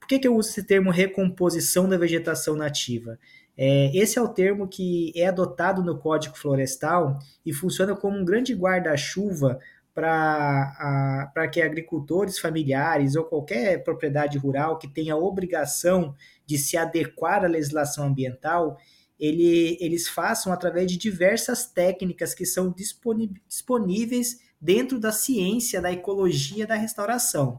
Por 0.00 0.08
que, 0.08 0.18
que 0.18 0.26
eu 0.26 0.34
uso 0.34 0.48
esse 0.48 0.64
termo 0.64 0.90
recomposição 0.90 1.88
da 1.88 1.98
vegetação 1.98 2.56
nativa? 2.56 3.18
É, 3.56 3.94
esse 3.96 4.18
é 4.18 4.22
o 4.22 4.28
termo 4.28 4.66
que 4.66 5.12
é 5.14 5.26
adotado 5.26 5.82
no 5.82 5.98
Código 5.98 6.36
Florestal 6.36 7.18
e 7.44 7.52
funciona 7.52 7.94
como 7.94 8.18
um 8.18 8.24
grande 8.24 8.54
guarda-chuva 8.54 9.58
para 9.94 11.48
que 11.52 11.60
agricultores 11.60 12.38
familiares 12.38 13.14
ou 13.14 13.24
qualquer 13.24 13.82
propriedade 13.84 14.38
rural 14.38 14.78
que 14.78 14.88
tenha 14.88 15.16
obrigação 15.16 16.14
de 16.46 16.56
se 16.56 16.76
adequar 16.76 17.44
à 17.44 17.48
legislação 17.48 18.06
ambiental, 18.06 18.78
ele, 19.20 19.76
eles 19.80 20.08
façam 20.08 20.52
através 20.52 20.90
de 20.90 20.96
diversas 20.96 21.66
técnicas 21.66 22.34
que 22.34 22.46
são 22.46 22.74
disponíveis 23.46 24.40
dentro 24.60 24.98
da 24.98 25.12
ciência 25.12 25.80
da 25.80 25.92
ecologia 25.92 26.66
da 26.66 26.74
restauração. 26.74 27.58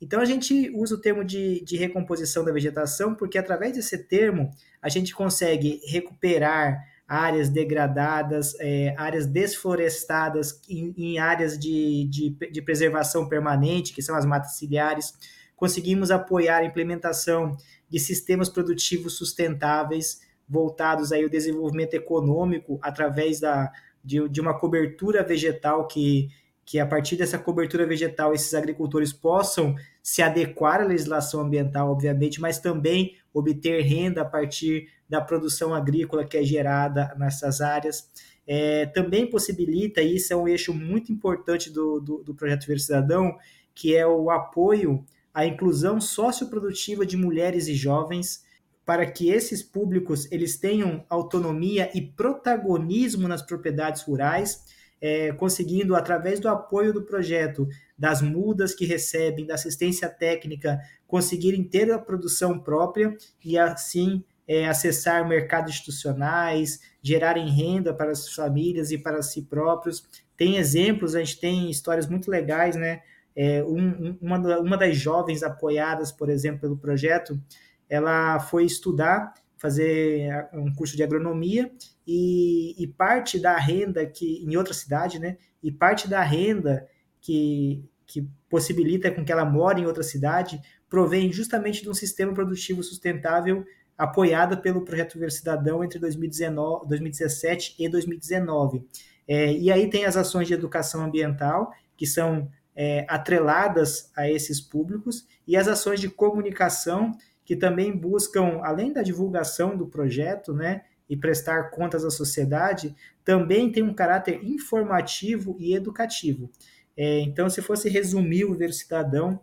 Então 0.00 0.20
a 0.20 0.24
gente 0.24 0.70
usa 0.74 0.94
o 0.94 1.00
termo 1.00 1.24
de, 1.24 1.64
de 1.64 1.76
recomposição 1.76 2.44
da 2.44 2.52
vegetação 2.52 3.14
porque 3.14 3.38
através 3.38 3.74
desse 3.74 3.98
termo 3.98 4.50
a 4.80 4.88
gente 4.88 5.14
consegue 5.14 5.80
recuperar 5.86 6.93
áreas 7.06 7.48
degradadas, 7.48 8.54
é, 8.58 8.94
áreas 8.96 9.26
desflorestadas 9.26 10.60
em, 10.68 10.94
em 10.96 11.18
áreas 11.18 11.58
de, 11.58 12.08
de, 12.08 12.30
de, 12.50 12.62
preservação 12.62 13.28
permanente, 13.28 13.92
que 13.92 14.02
são 14.02 14.16
as 14.16 14.24
matas 14.24 14.56
ciliares. 14.56 15.12
Conseguimos 15.54 16.10
apoiar 16.10 16.58
a 16.58 16.64
implementação 16.64 17.56
de 17.88 17.98
sistemas 17.98 18.48
produtivos 18.48 19.16
sustentáveis 19.16 20.20
voltados 20.48 21.12
aí 21.12 21.22
ao 21.22 21.28
desenvolvimento 21.28 21.94
econômico 21.94 22.78
através 22.82 23.40
da, 23.40 23.70
de, 24.02 24.28
de 24.28 24.40
uma 24.40 24.58
cobertura 24.58 25.22
vegetal 25.22 25.86
que, 25.86 26.28
que 26.64 26.78
a 26.78 26.86
partir 26.86 27.16
dessa 27.16 27.38
cobertura 27.38 27.86
vegetal 27.86 28.32
esses 28.32 28.54
agricultores 28.54 29.12
possam 29.12 29.74
se 30.02 30.22
adequar 30.22 30.80
à 30.80 30.84
legislação 30.84 31.40
ambiental, 31.40 31.90
obviamente, 31.90 32.40
mas 32.40 32.58
também 32.58 33.16
obter 33.32 33.82
renda 33.82 34.22
a 34.22 34.24
partir 34.24 34.88
da 35.08 35.20
produção 35.20 35.74
agrícola 35.74 36.24
que 36.24 36.36
é 36.36 36.42
gerada 36.42 37.14
nessas 37.18 37.60
áreas. 37.60 38.08
É, 38.46 38.86
também 38.86 39.28
possibilita, 39.28 40.02
e 40.02 40.16
isso 40.16 40.32
é 40.32 40.36
um 40.36 40.46
eixo 40.46 40.72
muito 40.72 41.12
importante 41.12 41.70
do, 41.70 42.00
do, 42.00 42.22
do 42.22 42.34
Projeto 42.34 42.66
Verde 42.66 42.82
Cidadão, 42.82 43.36
que 43.74 43.96
é 43.96 44.06
o 44.06 44.30
apoio 44.30 45.04
à 45.32 45.44
inclusão 45.46 46.00
socioprodutiva 46.00 47.04
de 47.04 47.16
mulheres 47.16 47.66
e 47.68 47.74
jovens, 47.74 48.44
para 48.84 49.10
que 49.10 49.30
esses 49.30 49.62
públicos 49.62 50.30
eles 50.30 50.58
tenham 50.58 51.04
autonomia 51.08 51.90
e 51.94 52.02
protagonismo 52.02 53.26
nas 53.26 53.42
propriedades 53.42 54.02
rurais, 54.02 54.62
é, 55.00 55.32
conseguindo, 55.32 55.96
através 55.96 56.38
do 56.38 56.48
apoio 56.48 56.92
do 56.92 57.02
projeto, 57.02 57.66
das 57.98 58.22
mudas 58.22 58.74
que 58.74 58.84
recebem, 58.84 59.46
da 59.46 59.54
assistência 59.54 60.08
técnica, 60.08 60.78
conseguirem 61.06 61.64
ter 61.64 61.90
a 61.90 61.98
produção 61.98 62.58
própria 62.58 63.16
e 63.44 63.58
assim 63.58 64.22
é, 64.46 64.68
acessar 64.68 65.26
mercados 65.26 65.72
institucionais, 65.72 66.80
gerarem 67.02 67.48
renda 67.48 67.94
para 67.94 68.10
as 68.10 68.32
famílias 68.32 68.90
e 68.90 68.98
para 68.98 69.22
si 69.22 69.42
próprios. 69.42 70.04
Tem 70.36 70.56
exemplos, 70.56 71.14
a 71.14 71.20
gente 71.20 71.40
tem 71.40 71.70
histórias 71.70 72.06
muito 72.06 72.30
legais, 72.30 72.76
né? 72.76 73.02
É, 73.36 73.64
um, 73.64 74.16
uma, 74.20 74.38
uma 74.58 74.76
das 74.76 74.96
jovens 74.96 75.42
apoiadas, 75.42 76.12
por 76.12 76.28
exemplo, 76.28 76.60
pelo 76.60 76.76
projeto, 76.76 77.40
ela 77.88 78.38
foi 78.38 78.64
estudar, 78.64 79.34
fazer 79.56 80.48
um 80.52 80.72
curso 80.74 80.96
de 80.96 81.02
agronomia 81.02 81.70
e, 82.06 82.74
e 82.82 82.86
parte 82.86 83.38
da 83.38 83.56
renda 83.56 84.06
que 84.06 84.44
em 84.44 84.56
outra 84.56 84.74
cidade, 84.74 85.18
né? 85.18 85.36
E 85.62 85.72
parte 85.72 86.06
da 86.06 86.22
renda 86.22 86.86
que, 87.20 87.82
que 88.06 88.28
possibilita 88.48 89.10
com 89.10 89.24
que 89.24 89.32
ela 89.32 89.44
more 89.44 89.80
em 89.80 89.86
outra 89.86 90.02
cidade 90.02 90.60
provém 90.88 91.32
justamente 91.32 91.82
de 91.82 91.88
um 91.88 91.94
sistema 91.94 92.32
produtivo 92.32 92.82
sustentável 92.82 93.64
apoiada 93.96 94.56
pelo 94.56 94.84
Projeto 94.84 95.18
Ver 95.18 95.30
Cidadão 95.30 95.84
entre 95.84 95.98
2019, 95.98 96.88
2017 96.88 97.76
e 97.78 97.88
2019. 97.88 98.84
É, 99.26 99.52
e 99.52 99.70
aí 99.70 99.88
tem 99.88 100.04
as 100.04 100.16
ações 100.16 100.48
de 100.48 100.54
educação 100.54 101.04
ambiental, 101.04 101.72
que 101.96 102.06
são 102.06 102.50
é, 102.74 103.06
atreladas 103.08 104.10
a 104.16 104.28
esses 104.28 104.60
públicos, 104.60 105.26
e 105.46 105.56
as 105.56 105.68
ações 105.68 106.00
de 106.00 106.08
comunicação, 106.08 107.12
que 107.44 107.54
também 107.54 107.96
buscam, 107.96 108.60
além 108.62 108.92
da 108.92 109.02
divulgação 109.02 109.76
do 109.76 109.86
projeto, 109.86 110.52
né, 110.52 110.82
e 111.08 111.16
prestar 111.16 111.70
contas 111.70 112.04
à 112.04 112.10
sociedade, 112.10 112.94
também 113.24 113.70
tem 113.70 113.82
um 113.82 113.94
caráter 113.94 114.42
informativo 114.42 115.56
e 115.60 115.74
educativo. 115.74 116.50
É, 116.96 117.20
então, 117.20 117.48
se 117.48 117.60
fosse 117.60 117.88
resumir 117.88 118.44
o 118.44 118.54
Ver 118.54 118.72
Cidadão 118.72 119.40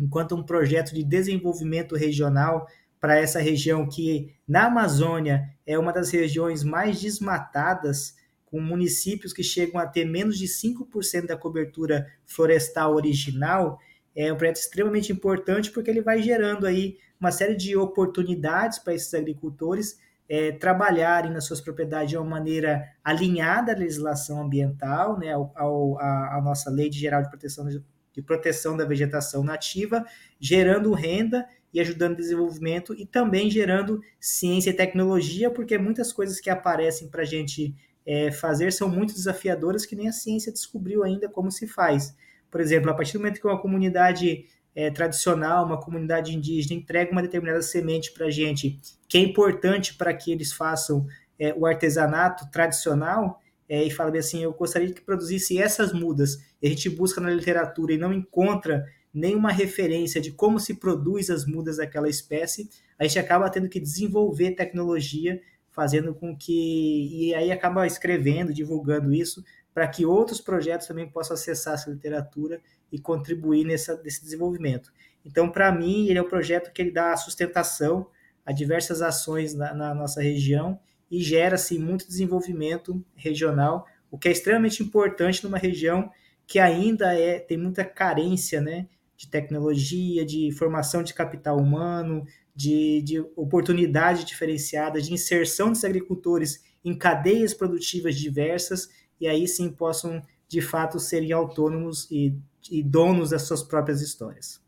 enquanto 0.00 0.34
um 0.34 0.42
projeto 0.42 0.94
de 0.94 1.04
desenvolvimento 1.04 1.94
regional 1.94 2.66
para 3.02 3.18
essa 3.18 3.40
região 3.40 3.84
que 3.84 4.32
na 4.46 4.66
Amazônia 4.66 5.50
é 5.66 5.76
uma 5.76 5.92
das 5.92 6.12
regiões 6.12 6.62
mais 6.62 7.00
desmatadas, 7.00 8.14
com 8.46 8.60
municípios 8.60 9.32
que 9.32 9.42
chegam 9.42 9.80
a 9.80 9.86
ter 9.88 10.04
menos 10.04 10.38
de 10.38 10.46
5% 10.46 11.26
da 11.26 11.36
cobertura 11.36 12.06
florestal 12.24 12.94
original, 12.94 13.80
é 14.14 14.32
um 14.32 14.36
projeto 14.36 14.56
extremamente 14.56 15.10
importante 15.10 15.72
porque 15.72 15.90
ele 15.90 16.00
vai 16.00 16.22
gerando 16.22 16.64
aí 16.64 16.96
uma 17.18 17.32
série 17.32 17.56
de 17.56 17.76
oportunidades 17.76 18.78
para 18.78 18.94
esses 18.94 19.12
agricultores 19.12 19.98
é, 20.28 20.52
trabalharem 20.52 21.32
nas 21.32 21.44
suas 21.44 21.60
propriedades 21.60 22.10
de 22.10 22.16
uma 22.16 22.24
maneira 22.24 22.84
alinhada 23.02 23.72
à 23.72 23.76
legislação 23.76 24.40
ambiental, 24.40 25.18
né, 25.18 25.32
ao, 25.32 25.98
a, 25.98 26.36
a, 26.36 26.40
nossa 26.40 26.70
Lei 26.70 26.88
de 26.88 27.00
Geral 27.00 27.20
de 27.20 27.30
Proteção, 27.30 27.66
de 28.12 28.22
Proteção 28.22 28.76
da 28.76 28.84
Vegetação 28.84 29.42
Nativa, 29.42 30.04
gerando 30.38 30.92
renda 30.92 31.44
e 31.72 31.80
ajudando 31.80 32.12
o 32.12 32.16
desenvolvimento 32.16 32.94
e 32.94 33.06
também 33.06 33.50
gerando 33.50 34.00
ciência 34.20 34.70
e 34.70 34.74
tecnologia, 34.74 35.50
porque 35.50 35.78
muitas 35.78 36.12
coisas 36.12 36.40
que 36.40 36.50
aparecem 36.50 37.08
para 37.08 37.22
a 37.22 37.26
gente 37.26 37.74
é, 38.04 38.30
fazer 38.30 38.72
são 38.72 38.88
muito 38.88 39.14
desafiadoras 39.14 39.86
que 39.86 39.96
nem 39.96 40.08
a 40.08 40.12
ciência 40.12 40.52
descobriu 40.52 41.02
ainda 41.02 41.28
como 41.28 41.50
se 41.50 41.66
faz. 41.66 42.14
Por 42.50 42.60
exemplo, 42.60 42.90
a 42.90 42.94
partir 42.94 43.14
do 43.14 43.20
momento 43.20 43.40
que 43.40 43.46
uma 43.46 43.60
comunidade 43.60 44.44
é, 44.74 44.90
tradicional, 44.90 45.64
uma 45.64 45.80
comunidade 45.80 46.34
indígena 46.34 46.78
entrega 46.78 47.12
uma 47.12 47.22
determinada 47.22 47.62
semente 47.62 48.12
para 48.12 48.26
a 48.26 48.30
gente, 48.30 48.78
que 49.08 49.18
é 49.18 49.20
importante 49.20 49.94
para 49.94 50.12
que 50.12 50.32
eles 50.32 50.52
façam 50.52 51.06
é, 51.38 51.54
o 51.54 51.66
artesanato 51.66 52.50
tradicional, 52.50 53.40
é, 53.68 53.82
e 53.84 53.90
fala 53.90 54.10
bem 54.10 54.20
assim, 54.20 54.42
eu 54.42 54.52
gostaria 54.52 54.92
que 54.92 55.00
produzisse 55.00 55.58
essas 55.58 55.92
mudas, 55.92 56.38
e 56.60 56.66
a 56.66 56.70
gente 56.70 56.90
busca 56.90 57.20
na 57.20 57.30
literatura 57.30 57.94
e 57.94 57.98
não 57.98 58.12
encontra 58.12 58.84
nenhuma 59.12 59.52
referência 59.52 60.20
de 60.20 60.32
como 60.32 60.58
se 60.58 60.74
produz 60.74 61.28
as 61.30 61.44
mudas 61.44 61.76
daquela 61.76 62.08
espécie, 62.08 62.68
a 62.98 63.04
gente 63.04 63.18
acaba 63.18 63.50
tendo 63.50 63.68
que 63.68 63.80
desenvolver 63.80 64.52
tecnologia, 64.52 65.40
fazendo 65.70 66.14
com 66.14 66.36
que. 66.36 67.08
E 67.10 67.34
aí 67.34 67.50
acaba 67.50 67.86
escrevendo, 67.86 68.52
divulgando 68.52 69.12
isso, 69.12 69.44
para 69.74 69.88
que 69.88 70.06
outros 70.06 70.40
projetos 70.40 70.86
também 70.86 71.08
possam 71.08 71.34
acessar 71.34 71.74
essa 71.74 71.90
literatura 71.90 72.60
e 72.90 72.98
contribuir 72.98 73.64
nessa, 73.64 74.00
nesse 74.02 74.22
desenvolvimento. 74.22 74.92
Então, 75.24 75.48
para 75.48 75.72
mim, 75.72 76.08
ele 76.08 76.18
é 76.18 76.22
um 76.22 76.28
projeto 76.28 76.72
que 76.72 76.82
ele 76.82 76.90
dá 76.90 77.16
sustentação 77.16 78.06
a 78.44 78.52
diversas 78.52 79.00
ações 79.02 79.54
na, 79.54 79.72
na 79.72 79.94
nossa 79.94 80.20
região 80.20 80.78
e 81.10 81.22
gera 81.22 81.54
assim, 81.54 81.78
muito 81.78 82.06
desenvolvimento 82.06 83.04
regional, 83.14 83.86
o 84.10 84.18
que 84.18 84.28
é 84.28 84.32
extremamente 84.32 84.82
importante 84.82 85.44
numa 85.44 85.58
região 85.58 86.10
que 86.46 86.58
ainda 86.58 87.14
é, 87.14 87.38
tem 87.38 87.56
muita 87.56 87.84
carência 87.84 88.60
né, 88.60 88.86
de 89.22 89.28
tecnologia, 89.28 90.26
de 90.26 90.50
formação 90.50 91.00
de 91.00 91.14
capital 91.14 91.56
humano, 91.56 92.26
de, 92.52 93.00
de 93.02 93.20
oportunidade 93.36 94.24
diferenciada, 94.24 95.00
de 95.00 95.12
inserção 95.12 95.70
dos 95.70 95.84
agricultores 95.84 96.64
em 96.84 96.98
cadeias 96.98 97.54
produtivas 97.54 98.16
diversas, 98.16 98.88
e 99.20 99.28
aí 99.28 99.46
sim 99.46 99.70
possam, 99.70 100.20
de 100.48 100.60
fato, 100.60 100.98
serem 100.98 101.30
autônomos 101.30 102.10
e, 102.10 102.36
e 102.68 102.82
donos 102.82 103.30
das 103.30 103.42
suas 103.42 103.62
próprias 103.62 104.02
histórias. 104.02 104.60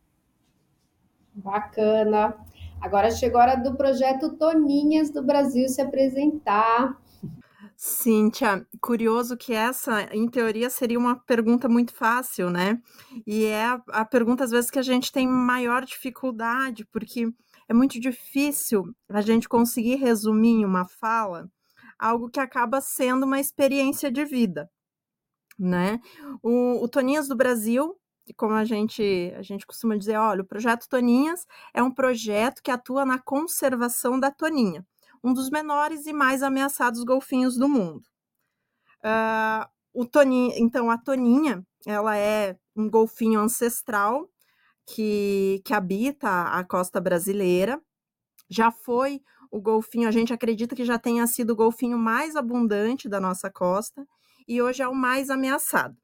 Bacana. 1.35 2.37
Agora 2.81 3.11
chegou 3.11 3.41
a 3.41 3.43
hora 3.43 3.57
do 3.57 3.75
projeto 3.75 4.37
Toninhas 4.37 5.11
do 5.11 5.21
Brasil 5.21 5.69
se 5.69 5.83
apresentar. 5.83 6.97
Cíntia, 7.87 8.67
curioso 8.81 9.37
que 9.37 9.53
essa, 9.53 10.05
em 10.05 10.27
teoria, 10.27 10.71
seria 10.71 10.99
uma 10.99 11.17
pergunta 11.17 11.69
muito 11.69 11.93
fácil, 11.93 12.49
né? 12.49 12.81
E 13.27 13.45
é 13.45 13.79
a, 13.89 14.05
pergunta, 14.07 14.43
às 14.43 14.51
vezes, 14.51 14.71
que 14.71 14.79
a 14.79 14.83
gente 14.83 15.13
tem 15.13 15.29
maior 15.29 15.85
dificuldade, 15.85 16.87
porque 16.87 17.31
é 17.69 17.75
muito 17.75 18.01
difícil 18.01 18.85
a 19.07 19.21
gente 19.21 19.47
conseguir 19.47 19.97
resumir 19.97 20.61
em 20.61 20.65
uma 20.65 20.89
fala 20.89 21.47
algo 21.99 22.31
que 22.31 22.41
acaba 22.41 22.81
sendo 22.81 23.25
uma 23.27 23.39
experiência 23.39 24.11
de 24.11 24.25
vida, 24.25 24.71
né? 25.59 26.01
O, 26.43 26.83
o 26.83 26.89
Toninhas 26.89 27.29
do 27.29 27.37
Brasil, 27.37 27.95
como 28.35 28.55
a 28.55 28.65
gente, 28.65 29.31
a 29.37 29.43
gente 29.43 29.67
costuma 29.67 29.95
dizer, 29.95 30.17
olha, 30.17 30.41
o 30.41 30.47
projeto 30.47 30.89
Toninhas 30.89 31.47
é 31.75 31.83
um 31.83 31.93
projeto 31.93 32.63
que 32.63 32.71
atua 32.71 33.05
na 33.05 33.19
conservação 33.19 34.19
da 34.19 34.31
toninha 34.31 34.87
um 35.25 35.33
dos 35.33 35.49
menores 35.49 36.07
e 36.07 36.13
mais 36.13 36.43
ameaçados 36.43 37.03
golfinhos 37.03 37.57
do 37.57 37.67
mundo. 37.67 38.03
Uh, 39.03 39.67
o 39.95 40.05
toninho, 40.05 40.53
então, 40.59 40.91
a 40.91 40.99
toninha, 40.99 41.67
ela 41.87 42.15
é 42.15 42.59
um 42.77 42.91
golfinho 42.91 43.41
ancestral 43.41 44.29
que, 44.87 45.63
que 45.65 45.73
habita 45.73 46.29
a 46.29 46.63
costa 46.63 47.01
brasileira. 47.01 47.81
Já 48.51 48.71
foi 48.71 49.23
o 49.51 49.61
golfinho, 49.63 50.09
a 50.09 50.13
gente 50.13 50.33
acredita 50.33 50.77
que 50.77 50.85
já 50.85 50.99
tenha 50.99 51.27
sido 51.27 51.51
o 51.51 51.57
golfinho 51.57 51.97
mais 51.97 52.37
abundante 52.37 53.09
da 53.09 53.19
nossa 53.19 53.51
costa 53.51 54.07
e 54.47 54.61
hoje 54.61 54.83
é 54.83 54.89
o 54.89 54.95
mais 54.95 55.31
ameaçado. 55.31 55.97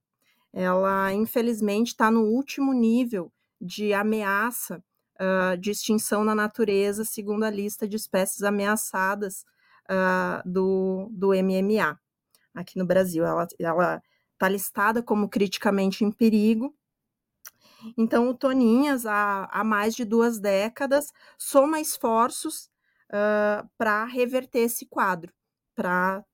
ela 0.53 1.13
infelizmente 1.13 1.89
está 1.89 2.11
no 2.11 2.23
último 2.23 2.73
nível 2.73 3.31
de 3.61 3.93
ameaça 3.93 4.83
uh, 5.21 5.57
de 5.59 5.71
extinção 5.71 6.25
na 6.25 6.35
natureza, 6.35 7.05
segundo 7.05 7.45
a 7.45 7.51
lista 7.51 7.87
de 7.87 7.97
espécies 7.97 8.43
ameaçadas 8.43 9.45
uh, 9.91 10.49
do, 10.49 11.09
do 11.13 11.29
MMA 11.29 11.99
aqui 12.55 12.79
no 12.79 12.87
Brasil. 12.87 13.25
Ela 13.25 13.47
está 14.33 14.49
listada 14.49 15.03
como 15.03 15.29
criticamente 15.29 16.05
em 16.05 16.11
perigo. 16.11 16.75
Então, 17.97 18.29
o 18.29 18.35
Toninhas, 18.35 19.07
há, 19.07 19.49
há 19.51 19.65
mais 19.65 19.95
de 19.95 20.05
duas 20.05 20.39
décadas, 20.39 21.07
soma 21.39 21.81
esforços 21.81 22.71
uh, 23.11 23.69
para 23.79 24.05
reverter 24.05 24.61
esse 24.61 24.87
quadro, 24.87 25.33
para 25.75 26.25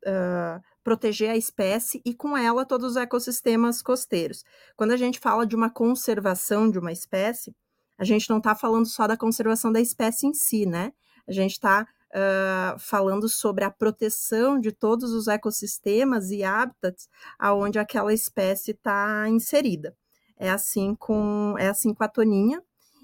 proteger 0.83 1.31
a 1.31 1.37
espécie 1.37 2.01
e, 2.05 2.14
com 2.14 2.37
ela, 2.37 2.64
todos 2.64 2.92
os 2.92 2.96
ecossistemas 2.96 3.83
costeiros. 3.83 4.44
Quando 4.77 4.92
a 4.92 4.96
gente 4.96 5.18
fala 5.18 5.46
de 5.46 5.55
uma 5.55 5.70
conservação 5.70 6.70
de 6.70 6.79
uma 6.79 6.92
espécie, 6.92 7.55
a 7.98 8.04
gente 8.04 8.28
não 8.28 8.38
está 8.38 8.54
falando 8.54 8.87
só 8.87 9.06
da 9.06 9.16
conservação 9.16 9.72
da 9.72 9.80
espécie 9.80 10.26
em 10.26 10.35
si, 10.35 10.66
né? 10.66 10.92
A 11.26 11.32
gente 11.32 11.52
está 11.52 11.87
uh, 12.12 12.78
falando 12.78 13.28
sobre 13.28 13.64
a 13.64 13.70
proteção 13.70 14.61
de 14.61 14.72
todos 14.72 15.12
os 15.12 15.28
ecossistemas 15.28 16.30
e 16.30 16.44
hábitats 16.44 17.09
aonde 17.38 17.78
aquela 17.78 18.12
espécie 18.12 18.72
está 18.72 19.28
inserida. 19.28 19.96
É 20.38 20.50
assim 20.50 20.94
com 20.94 21.56
é 21.59 21.68
assim 21.68 21.94
com 21.94 22.04
a 22.04 22.09
toninha. 22.09 22.62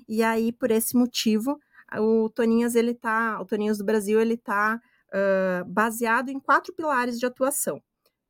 E 0.08 0.22
aí 0.22 0.52
por 0.52 0.70
esse 0.70 0.96
motivo 0.96 1.58
o 2.00 2.30
Toninhas 2.30 2.74
ele 2.74 2.94
tá, 2.94 3.38
o 3.40 3.44
Toninhas 3.44 3.78
do 3.78 3.84
Brasil 3.84 4.20
ele 4.20 4.34
está 4.34 4.80
uh, 5.08 5.64
baseado 5.66 6.30
em 6.30 6.40
quatro 6.40 6.72
pilares 6.74 7.18
de 7.18 7.26
atuação: 7.26 7.82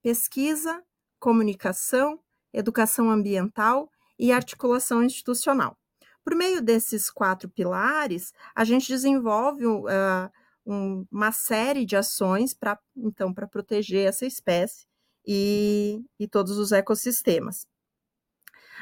pesquisa, 0.03 0.83
comunicação, 1.19 2.19
educação 2.53 3.11
ambiental 3.11 3.89
e 4.19 4.33
articulação 4.33 5.03
institucional. 5.03 5.77
Por 6.25 6.35
meio 6.35 6.63
desses 6.63 7.11
quatro 7.11 7.49
pilares, 7.49 8.33
a 8.55 8.65
gente 8.65 8.89
desenvolve 8.89 9.67
uh, 9.67 10.31
um, 10.65 11.07
uma 11.11 11.33
série 11.33 11.85
de 11.85 11.97
ações 11.97 12.55
para 12.55 12.79
então 12.97 13.33
para 13.35 13.47
proteger 13.47 14.07
essa 14.07 14.25
espécie 14.25 14.87
e, 15.27 16.01
e 16.19 16.29
todos 16.29 16.59
os 16.59 16.73
ecossistemas. 16.73 17.67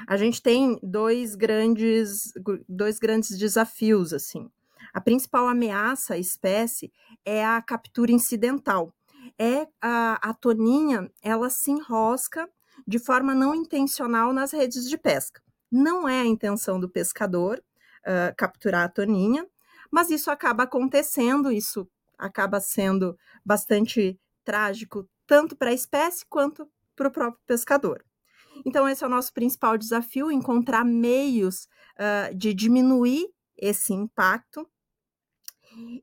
A 0.06 0.16
gente 0.16 0.40
tem 0.42 0.78
dois 0.82 1.34
grandes, 1.34 2.32
dois 2.68 2.98
grandes 2.98 3.36
desafios 3.36 4.12
assim. 4.12 4.50
A 4.92 5.00
principal 5.00 5.46
ameaça 5.46 6.14
à 6.14 6.18
espécie 6.18 6.92
é 7.24 7.44
a 7.44 7.60
captura 7.62 8.12
incidental. 8.12 8.92
É 9.38 9.66
a, 9.80 10.30
a 10.30 10.34
toninha, 10.34 11.10
ela 11.22 11.50
se 11.50 11.70
enrosca 11.70 12.48
de 12.86 12.98
forma 12.98 13.34
não 13.34 13.54
intencional 13.54 14.32
nas 14.32 14.52
redes 14.52 14.88
de 14.88 14.96
pesca. 14.96 15.42
Não 15.70 16.08
é 16.08 16.20
a 16.20 16.26
intenção 16.26 16.80
do 16.80 16.88
pescador 16.88 17.62
uh, 18.00 18.34
capturar 18.36 18.84
a 18.84 18.88
toninha, 18.88 19.46
mas 19.90 20.10
isso 20.10 20.30
acaba 20.30 20.64
acontecendo, 20.64 21.50
isso 21.50 21.88
acaba 22.18 22.60
sendo 22.60 23.16
bastante 23.44 24.18
trágico, 24.44 25.08
tanto 25.26 25.56
para 25.56 25.70
a 25.70 25.74
espécie 25.74 26.24
quanto 26.28 26.68
para 26.94 27.08
o 27.08 27.10
próprio 27.10 27.40
pescador. 27.46 28.04
Então, 28.64 28.88
esse 28.88 29.02
é 29.02 29.06
o 29.06 29.10
nosso 29.10 29.32
principal 29.32 29.78
desafio: 29.78 30.30
encontrar 30.30 30.84
meios 30.84 31.68
uh, 31.98 32.34
de 32.34 32.52
diminuir 32.52 33.28
esse 33.56 33.92
impacto 33.92 34.68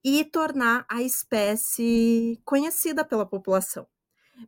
e 0.03 0.23
tornar 0.23 0.85
a 0.89 1.01
espécie 1.01 2.39
conhecida 2.45 3.03
pela 3.03 3.25
população. 3.25 3.85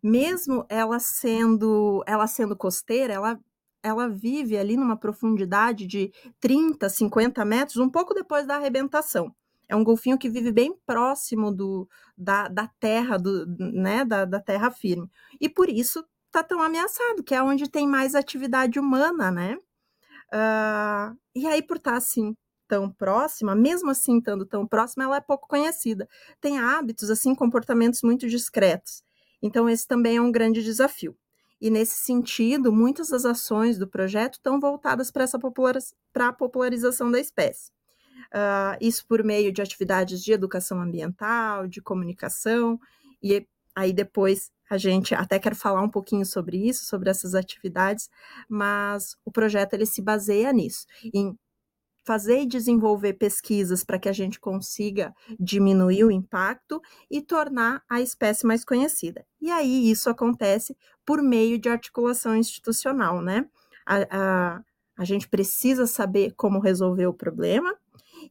Mesmo 0.02 0.66
ela 0.70 1.00
sendo, 1.00 2.04
ela 2.08 2.28
sendo 2.28 2.56
costeira, 2.56 3.14
ela, 3.14 3.40
ela 3.82 4.08
vive 4.10 4.58
ali 4.58 4.76
numa 4.76 4.98
profundidade 4.98 5.88
de 5.88 6.12
30, 6.40 6.90
50 6.90 7.44
metros, 7.46 7.78
um 7.78 7.90
pouco 7.90 8.14
depois 8.14 8.46
da 8.46 8.56
arrebentação. 8.56 9.34
É 9.68 9.76
um 9.76 9.84
golfinho 9.84 10.18
que 10.18 10.30
vive 10.30 10.52
bem 10.52 10.76
próximo 10.86 11.52
do, 11.52 11.88
da, 12.18 12.48
da 12.48 12.68
terra, 12.80 13.18
do, 13.18 13.46
né, 13.58 14.04
da, 14.04 14.26
da 14.26 14.40
terra 14.40 14.72
firme. 14.72 15.08
E 15.40 15.48
por 15.48 15.70
isso 15.70 16.04
está 16.26 16.44
tão 16.44 16.62
ameaçado, 16.62 17.24
que 17.24 17.36
é 17.36 17.42
onde 17.42 17.70
tem 17.70 17.88
mais 17.88 18.16
atividade 18.16 18.80
humana, 18.80 19.32
né? 19.32 19.58
Uh, 20.34 21.18
e 21.36 21.48
aí, 21.48 21.62
por 21.62 21.78
estar 21.78 21.92
tá, 21.92 21.98
assim, 21.98 22.36
tão 22.68 22.92
próxima, 22.92 23.56
mesmo 23.56 23.90
assim 23.90 24.20
estando 24.20 24.46
tão 24.46 24.66
próxima, 24.68 25.04
ela 25.04 25.18
é 25.18 25.22
pouco 25.22 25.48
conhecida. 25.48 26.08
Tem 26.42 26.60
hábitos, 26.60 27.10
assim, 27.10 27.36
comportamentos 27.36 28.02
muito 28.04 28.28
discretos. 28.28 29.04
Então, 29.42 29.70
esse 29.70 29.88
também 29.88 30.18
é 30.18 30.22
um 30.22 30.32
grande 30.32 30.64
desafio. 30.64 31.16
E 31.62 31.70
nesse 31.70 31.96
sentido, 31.96 32.72
muitas 32.72 33.10
das 33.10 33.26
ações 33.26 33.78
do 33.78 33.88
projeto 33.88 34.36
estão 34.36 34.60
voltadas 34.60 35.12
para 35.12 35.24
essa 35.24 35.40
para 36.14 36.28
a 36.28 36.34
popularização 36.34 37.12
da 37.12 37.20
espécie. 37.20 37.72
Uh, 38.34 38.78
isso 38.80 39.06
por 39.08 39.24
meio 39.24 39.52
de 39.52 39.62
atividades 39.62 40.24
de 40.24 40.32
educação 40.32 40.82
ambiental, 40.82 41.68
de 41.68 41.82
comunicação, 41.82 42.80
e 43.22 43.46
aí 43.76 43.92
depois 43.92 44.52
a 44.70 44.78
gente 44.78 45.16
até 45.16 45.40
quer 45.40 45.56
falar 45.56 45.82
um 45.82 45.90
pouquinho 45.90 46.26
sobre 46.26 46.58
isso, 46.58 46.86
sobre 46.86 47.10
essas 47.10 47.34
atividades, 47.34 48.10
mas 48.48 49.18
o 49.26 49.32
projeto 49.32 49.74
ele 49.74 49.86
se 49.86 50.02
baseia 50.02 50.54
nisso, 50.54 50.86
em 51.14 51.36
fazer 52.10 52.42
e 52.42 52.48
desenvolver 52.48 53.14
pesquisas 53.14 53.84
para 53.84 54.00
que 54.00 54.10
a 54.10 54.12
gente 54.12 54.40
consiga 54.40 55.14
diminuir 55.40 56.04
o 56.04 56.10
impacto 56.10 56.82
e 57.08 57.22
tornar 57.22 57.84
a 57.88 58.02
espécie 58.02 58.48
mais 58.48 58.66
conhecida. 58.66 59.24
E 59.40 59.52
aí 59.52 59.92
isso 59.92 60.10
acontece 60.10 60.76
por 61.06 61.22
meio 61.22 61.60
de 61.60 61.70
articulação 61.70 62.36
institucional, 62.36 63.22
né? 63.22 63.48
A, 63.86 63.98
a, 64.10 64.64
a 64.98 65.06
gente 65.06 65.30
precisa 65.30 65.86
saber 65.86 66.34
como 66.36 66.60
resolver 66.60 67.06
o 67.06 67.14
problema 67.14 67.78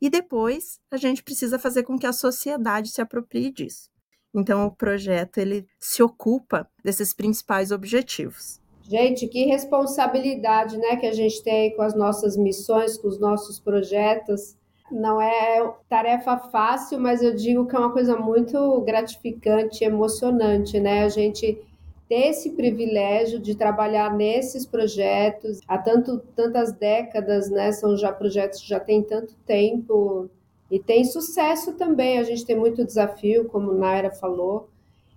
e 0.02 0.10
depois 0.10 0.80
a 0.90 0.96
gente 0.96 1.22
precisa 1.22 1.56
fazer 1.56 1.84
com 1.84 1.96
que 1.96 2.06
a 2.06 2.12
sociedade 2.12 2.90
se 2.90 3.00
aproprie 3.00 3.52
disso. 3.52 3.88
Então 4.34 4.66
o 4.66 4.74
projeto 4.74 5.38
ele 5.38 5.68
se 5.78 6.02
ocupa 6.02 6.68
desses 6.82 7.14
principais 7.14 7.70
objetivos. 7.70 8.60
Gente, 8.88 9.28
que 9.28 9.44
responsabilidade, 9.44 10.78
né, 10.78 10.96
que 10.96 11.04
a 11.04 11.12
gente 11.12 11.42
tem 11.42 11.76
com 11.76 11.82
as 11.82 11.94
nossas 11.94 12.38
missões, 12.38 12.96
com 12.96 13.06
os 13.06 13.20
nossos 13.20 13.60
projetos. 13.60 14.56
Não 14.90 15.20
é 15.20 15.70
tarefa 15.90 16.38
fácil, 16.38 16.98
mas 16.98 17.22
eu 17.22 17.34
digo 17.34 17.66
que 17.66 17.76
é 17.76 17.78
uma 17.78 17.92
coisa 17.92 18.16
muito 18.16 18.80
gratificante, 18.80 19.84
emocionante, 19.84 20.80
né? 20.80 21.04
A 21.04 21.10
gente 21.10 21.62
ter 22.08 22.28
esse 22.28 22.52
privilégio 22.52 23.38
de 23.38 23.54
trabalhar 23.54 24.16
nesses 24.16 24.64
projetos 24.64 25.60
há 25.68 25.76
tanto, 25.76 26.20
tantas 26.34 26.72
décadas, 26.72 27.50
né? 27.50 27.70
São 27.72 27.94
já 27.94 28.10
projetos 28.10 28.62
que 28.62 28.68
já 28.68 28.80
têm 28.80 29.02
tanto 29.02 29.34
tempo 29.44 30.30
e 30.70 30.78
tem 30.78 31.04
sucesso 31.04 31.74
também. 31.74 32.18
A 32.18 32.22
gente 32.22 32.46
tem 32.46 32.56
muito 32.56 32.86
desafio, 32.86 33.44
como 33.44 33.74
Naira 33.74 34.10
falou. 34.10 34.70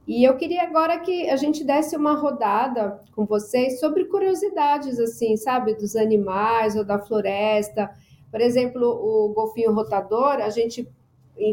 E 0.07 0.23
eu 0.23 0.35
queria 0.35 0.63
agora 0.63 0.99
que 0.99 1.29
a 1.29 1.35
gente 1.35 1.63
desse 1.63 1.95
uma 1.95 2.15
rodada 2.15 2.99
com 3.15 3.25
vocês 3.25 3.79
sobre 3.79 4.05
curiosidades, 4.05 4.99
assim, 4.99 5.37
sabe, 5.37 5.75
dos 5.75 5.95
animais 5.95 6.75
ou 6.75 6.83
da 6.83 6.99
floresta. 6.99 7.89
Por 8.29 8.41
exemplo, 8.41 8.83
o 8.83 9.29
golfinho 9.29 9.73
rotador, 9.73 10.41
a 10.41 10.49
gente, 10.49 10.87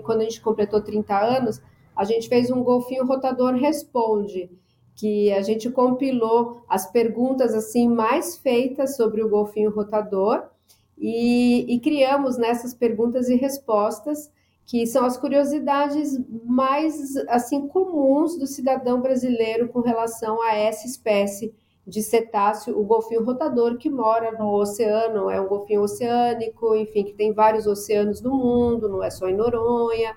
quando 0.05 0.23
a 0.23 0.25
gente 0.25 0.41
completou 0.41 0.81
30 0.81 1.19
anos, 1.19 1.61
a 1.95 2.05
gente 2.05 2.29
fez 2.29 2.51
um 2.51 2.63
golfinho 2.63 3.05
rotador 3.05 3.55
responde, 3.55 4.51
que 4.95 5.33
a 5.33 5.43
gente 5.43 5.71
compilou 5.71 6.63
as 6.69 6.91
perguntas 6.91 7.55
assim 7.55 7.89
mais 7.89 8.37
feitas 8.37 8.97
sobre 8.97 9.23
o 9.23 9.29
golfinho 9.29 9.71
rotador 9.71 10.45
e, 10.97 11.65
e 11.73 11.79
criamos 11.81 12.37
nessas 12.37 12.75
perguntas 12.75 13.29
e 13.29 13.37
respostas 13.37 14.31
que 14.69 14.87
são 14.87 15.07
as 15.07 15.17
curiosidades 15.17 16.21
mais 16.45 17.17
assim 17.29 17.67
comuns 17.69 18.39
do 18.39 18.47
cidadão 18.47 19.01
brasileiro 19.01 19.71
com 19.71 19.81
relação 19.81 20.43
a 20.43 20.55
essa 20.55 20.87
espécie 20.87 21.55
de 21.87 22.03
cetáceo, 22.03 22.79
o 22.79 22.85
golfinho 22.85 23.25
rotador 23.25 23.79
que 23.79 23.89
mora 23.89 24.31
no 24.33 24.53
oceano, 24.53 25.31
é 25.31 25.41
um 25.41 25.49
golfinho 25.49 25.81
oceânico, 25.81 26.75
enfim, 26.77 27.03
que 27.03 27.15
tem 27.15 27.33
vários 27.33 27.67
oceanos 27.67 28.21
no 28.21 28.37
mundo, 28.37 28.91
não 28.91 29.03
é 29.03 29.09
só 29.09 29.27
em 29.27 29.35
Noronha, 29.35 30.15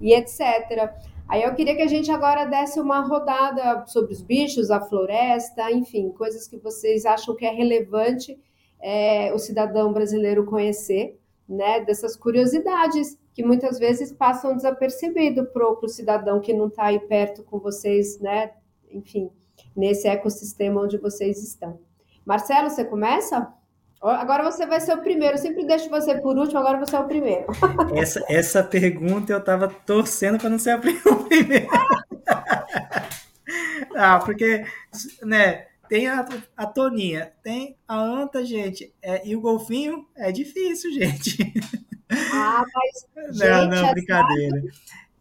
e 0.00 0.12
etc. 0.12 0.92
Aí 1.28 1.44
eu 1.44 1.54
queria 1.54 1.76
que 1.76 1.82
a 1.82 1.86
gente 1.86 2.10
agora 2.10 2.44
desse 2.44 2.80
uma 2.80 3.02
rodada 3.06 3.86
sobre 3.86 4.12
os 4.12 4.20
bichos, 4.20 4.68
a 4.72 4.80
floresta, 4.80 5.70
enfim, 5.70 6.10
coisas 6.10 6.48
que 6.48 6.56
vocês 6.56 7.06
acham 7.06 7.36
que 7.36 7.46
é 7.46 7.52
relevante 7.52 8.36
é, 8.80 9.32
o 9.32 9.38
cidadão 9.38 9.92
brasileiro 9.92 10.44
conhecer, 10.44 11.20
né, 11.48 11.78
dessas 11.84 12.16
curiosidades 12.16 13.21
que 13.34 13.44
muitas 13.44 13.78
vezes 13.78 14.12
passam 14.12 14.56
desapercebido 14.56 15.46
para 15.46 15.66
o 15.66 15.88
cidadão 15.88 16.40
que 16.40 16.52
não 16.52 16.68
está 16.68 16.84
aí 16.84 17.00
perto 17.00 17.42
com 17.42 17.58
vocês, 17.58 18.20
né? 18.20 18.52
Enfim, 18.90 19.30
nesse 19.74 20.06
ecossistema 20.06 20.82
onde 20.82 20.98
vocês 20.98 21.42
estão. 21.42 21.80
Marcelo, 22.24 22.70
você 22.70 22.84
começa? 22.84 23.52
Agora 24.00 24.42
você 24.42 24.66
vai 24.66 24.80
ser 24.80 24.94
o 24.94 25.00
primeiro. 25.00 25.34
Eu 25.34 25.38
sempre 25.38 25.64
deixo 25.64 25.88
você 25.88 26.20
por 26.20 26.36
último, 26.36 26.58
agora 26.58 26.78
você 26.78 26.96
é 26.96 26.98
o 26.98 27.06
primeiro. 27.06 27.46
Essa, 27.94 28.22
essa 28.28 28.62
pergunta 28.62 29.32
eu 29.32 29.38
estava 29.38 29.68
torcendo 29.68 30.38
para 30.38 30.50
não 30.50 30.58
ser 30.58 30.76
o 30.76 31.24
primeiro. 31.24 31.68
ah, 33.96 34.18
porque, 34.18 34.64
né? 35.22 35.66
tem 35.92 36.08
a, 36.08 36.26
a 36.56 36.66
Toninha, 36.66 37.34
tem 37.42 37.76
a 37.86 38.00
Anta, 38.00 38.42
gente, 38.42 38.94
é, 39.02 39.28
e 39.28 39.36
o 39.36 39.42
golfinho 39.42 40.06
é 40.16 40.32
difícil, 40.32 40.90
gente. 40.90 41.52
Ah, 42.32 42.64
mas. 42.74 43.38
não, 43.38 43.68
não, 43.68 43.92
brincadeira. 43.92 44.62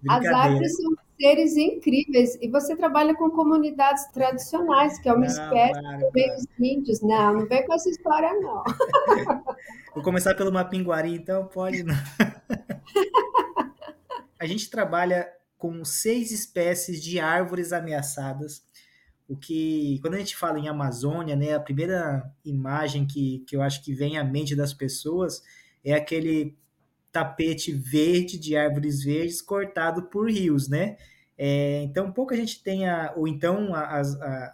As 0.09 0.25
árvores 0.25 0.75
são 0.75 0.91
seres 1.19 1.55
incríveis. 1.55 2.37
E 2.41 2.49
você 2.49 2.75
trabalha 2.75 3.15
com 3.15 3.29
comunidades 3.29 4.05
tradicionais, 4.11 4.99
que 4.99 5.07
é 5.07 5.13
uma 5.13 5.21
não, 5.21 5.27
espécie 5.27 5.79
claro, 5.79 6.11
claro. 6.11 6.35
dos 6.35 6.45
índios. 6.59 7.01
Não, 7.01 7.33
não 7.33 7.47
vem 7.47 7.65
com 7.65 7.73
essa 7.73 7.89
história, 7.89 8.33
não. 8.33 8.63
Vou 9.93 10.03
começar 10.03 10.33
pelo 10.33 10.51
Mapinguari, 10.51 11.13
então 11.13 11.45
pode 11.47 11.83
não. 11.83 11.95
A 14.39 14.45
gente 14.47 14.71
trabalha 14.71 15.31
com 15.55 15.85
seis 15.85 16.31
espécies 16.31 17.03
de 17.03 17.19
árvores 17.19 17.71
ameaçadas. 17.71 18.63
O 19.27 19.37
que, 19.37 19.99
quando 20.01 20.15
a 20.15 20.17
gente 20.17 20.35
fala 20.35 20.57
em 20.57 20.67
Amazônia, 20.67 21.35
né, 21.35 21.53
a 21.53 21.59
primeira 21.59 22.27
imagem 22.43 23.05
que, 23.05 23.43
que 23.47 23.55
eu 23.55 23.61
acho 23.61 23.83
que 23.83 23.93
vem 23.93 24.17
à 24.17 24.23
mente 24.23 24.55
das 24.55 24.73
pessoas 24.73 25.43
é 25.85 25.93
aquele 25.93 26.57
tapete 27.11 27.71
verde 27.71 28.37
de 28.39 28.55
árvores 28.55 29.03
verdes 29.03 29.41
cortado 29.41 30.03
por 30.03 30.29
rios, 30.29 30.69
né? 30.69 30.97
É, 31.37 31.81
então, 31.81 32.11
pouco 32.11 32.33
a 32.33 32.37
gente 32.37 32.61
tem, 32.61 32.87
a, 32.87 33.13
ou 33.15 33.27
então 33.27 33.73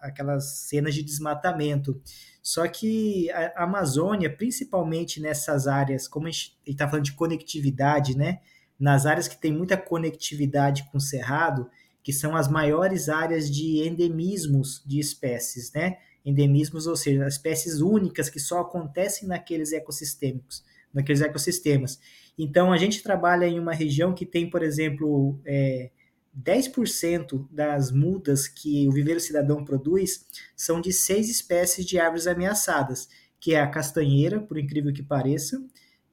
aquelas 0.01 0.59
cenas 0.69 0.95
de 0.95 1.03
desmatamento. 1.03 2.01
Só 2.41 2.65
que 2.65 3.29
a 3.31 3.65
Amazônia, 3.65 4.33
principalmente 4.33 5.19
nessas 5.19 5.67
áreas, 5.67 6.07
como 6.07 6.27
a 6.27 6.31
gente 6.31 6.57
está 6.65 6.87
falando 6.87 7.03
de 7.03 7.11
conectividade, 7.11 8.17
né? 8.17 8.39
Nas 8.79 9.05
áreas 9.05 9.27
que 9.27 9.37
tem 9.37 9.51
muita 9.51 9.75
conectividade 9.75 10.87
com 10.89 10.97
o 10.97 11.01
cerrado, 11.01 11.69
que 12.01 12.13
são 12.13 12.37
as 12.37 12.47
maiores 12.47 13.09
áreas 13.09 13.51
de 13.51 13.85
endemismos 13.85 14.81
de 14.85 14.97
espécies, 14.97 15.73
né? 15.73 15.97
Endemismos, 16.23 16.87
ou 16.87 16.95
seja, 16.95 17.27
espécies 17.27 17.81
únicas 17.81 18.29
que 18.29 18.39
só 18.39 18.61
acontecem 18.61 19.27
naqueles 19.27 19.73
ecossistêmicos, 19.73 20.63
naqueles 20.93 21.19
ecossistemas. 21.19 21.99
Então, 22.37 22.71
a 22.71 22.77
gente 22.77 23.01
trabalha 23.01 23.45
em 23.45 23.59
uma 23.59 23.73
região 23.73 24.13
que 24.13 24.25
tem, 24.25 24.49
por 24.49 24.61
exemplo, 24.61 25.39
é, 25.45 25.89
10% 26.37 27.47
das 27.49 27.91
mudas 27.91 28.47
que 28.47 28.87
o 28.87 28.91
viveiro 28.91 29.19
cidadão 29.19 29.65
produz 29.65 30.25
são 30.55 30.79
de 30.79 30.93
seis 30.93 31.29
espécies 31.29 31.85
de 31.85 31.99
árvores 31.99 32.27
ameaçadas, 32.27 33.09
que 33.39 33.55
é 33.55 33.61
a 33.61 33.67
castanheira, 33.67 34.39
por 34.39 34.57
incrível 34.57 34.93
que 34.93 35.01
pareça, 35.01 35.59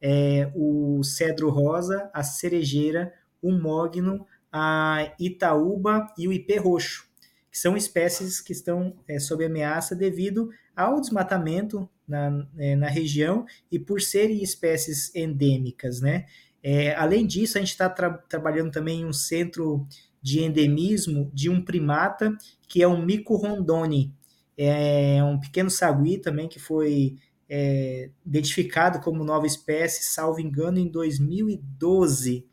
é, 0.01 0.51
o 0.55 1.03
cedro 1.03 1.51
rosa, 1.51 2.11
a 2.13 2.23
cerejeira, 2.23 3.13
o 3.43 3.53
mogno, 3.53 4.27
a 4.51 5.15
itaúba 5.19 6.07
e 6.17 6.27
o 6.27 6.33
ipê 6.33 6.57
roxo, 6.57 7.07
que 7.51 7.59
são 7.59 7.77
espécies 7.77 8.41
que 8.41 8.53
estão 8.53 8.97
é, 9.07 9.19
sob 9.19 9.45
ameaça 9.45 9.95
devido 9.95 10.51
ao 10.75 11.01
desmatamento 11.01 11.89
na, 12.07 12.47
é, 12.59 12.77
na 12.77 12.89
região 12.89 13.45
e 13.71 13.79
por 13.79 14.01
serem 14.01 14.43
espécies 14.43 15.15
endêmicas, 15.15 16.01
né? 16.01 16.27
É, 16.63 16.95
além 16.95 17.27
disso, 17.27 17.59
a 17.59 17.61
gente 17.61 17.71
está 17.71 17.91
tra 17.91 18.11
trabalhando 18.11 18.71
também 18.71 19.03
em 19.03 19.05
um 19.05 19.13
centro 19.13 19.87
de 20.23 20.43
endemismo 20.43 21.31
de 21.35 21.51
um 21.51 21.63
primata 21.63 22.35
que 22.67 22.83
é 22.83 22.89
um 22.89 23.05
micorondone. 23.05 24.15
É 24.57 25.23
um 25.23 25.39
pequeno 25.39 25.69
sagui 25.69 26.17
também 26.19 26.49
que 26.49 26.59
foi 26.59 27.17
é, 27.49 28.09
identificado 28.25 29.01
como 29.01 29.25
nova 29.25 29.47
espécie, 29.47 30.05
salvo 30.05 30.41
engano, 30.41 30.79
em 30.79 30.89
2012. 30.89 32.47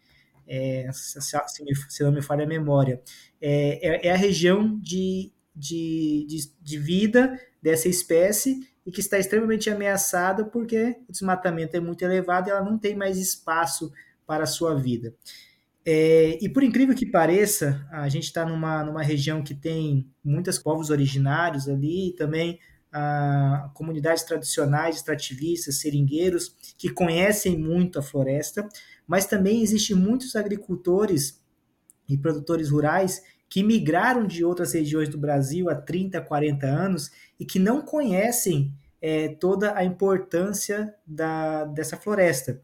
É, 0.46 0.90
se, 0.92 1.22
se, 1.22 2.04
não 2.04 2.12
me 2.12 2.22
falha 2.22 2.44
a 2.44 2.48
memória. 2.48 3.02
É, 3.40 3.88
é, 3.88 4.08
é 4.08 4.12
a 4.12 4.18
região 4.18 4.78
de, 4.80 5.32
de, 5.56 6.26
de, 6.28 6.52
de 6.62 6.78
vida 6.78 7.40
dessa 7.62 7.88
espécie 7.88 8.60
e 8.86 8.92
que 8.92 9.00
está 9.00 9.20
extremamente 9.20 9.70
ameaçada 9.70 10.46
porque 10.46 10.98
o 11.08 11.12
desmatamento 11.12 11.76
é 11.76 11.80
muito 11.80 12.04
elevado 12.04 12.48
e 12.48 12.52
ela 12.52 12.64
não 12.64 12.78
tem 12.78 12.96
mais 12.96 13.18
espaço 13.18 13.92
para 14.26 14.44
a 14.44 14.48
sua 14.48 14.76
vida. 14.76 15.14
É, 15.84 16.38
e 16.42 16.48
por 16.48 16.64
incrível 16.64 16.96
que 16.96 17.06
pareça, 17.06 17.86
a 17.92 18.08
gente 18.08 18.26
está 18.26 18.46
numa, 18.46 18.84
numa 18.84 19.02
região 19.02 19.44
que 19.44 19.56
tem 19.56 20.08
muitos 20.24 20.60
povos 20.60 20.90
originários 20.90 21.68
ali, 21.68 22.10
e 22.10 22.14
também 22.14 22.60
a, 22.92 23.72
comunidades 23.74 24.24
tradicionais, 24.24 24.98
extrativistas, 24.98 25.80
seringueiros, 25.80 26.56
que 26.78 26.90
conhecem 26.90 27.58
muito 27.58 27.98
a 27.98 28.02
floresta, 28.04 28.68
mas 29.08 29.26
também 29.26 29.62
existem 29.62 29.96
muitos 29.96 30.36
agricultores 30.36 31.42
e 32.08 32.18
produtores 32.18 32.70
rurais 32.70 33.22
que 33.52 33.64
migraram 33.64 34.26
de 34.26 34.46
outras 34.46 34.72
regiões 34.72 35.10
do 35.10 35.18
Brasil 35.18 35.70
há 35.70 35.76
30, 35.76 36.22
40 36.22 36.66
anos 36.66 37.12
e 37.38 37.46
que 37.46 37.60
não 37.60 37.82
conhecem 37.82 38.74
é, 39.02 39.28
toda 39.28 39.78
a 39.78 39.84
importância 39.84 40.96
da, 41.06 41.66
dessa 41.66 41.98
floresta. 41.98 42.62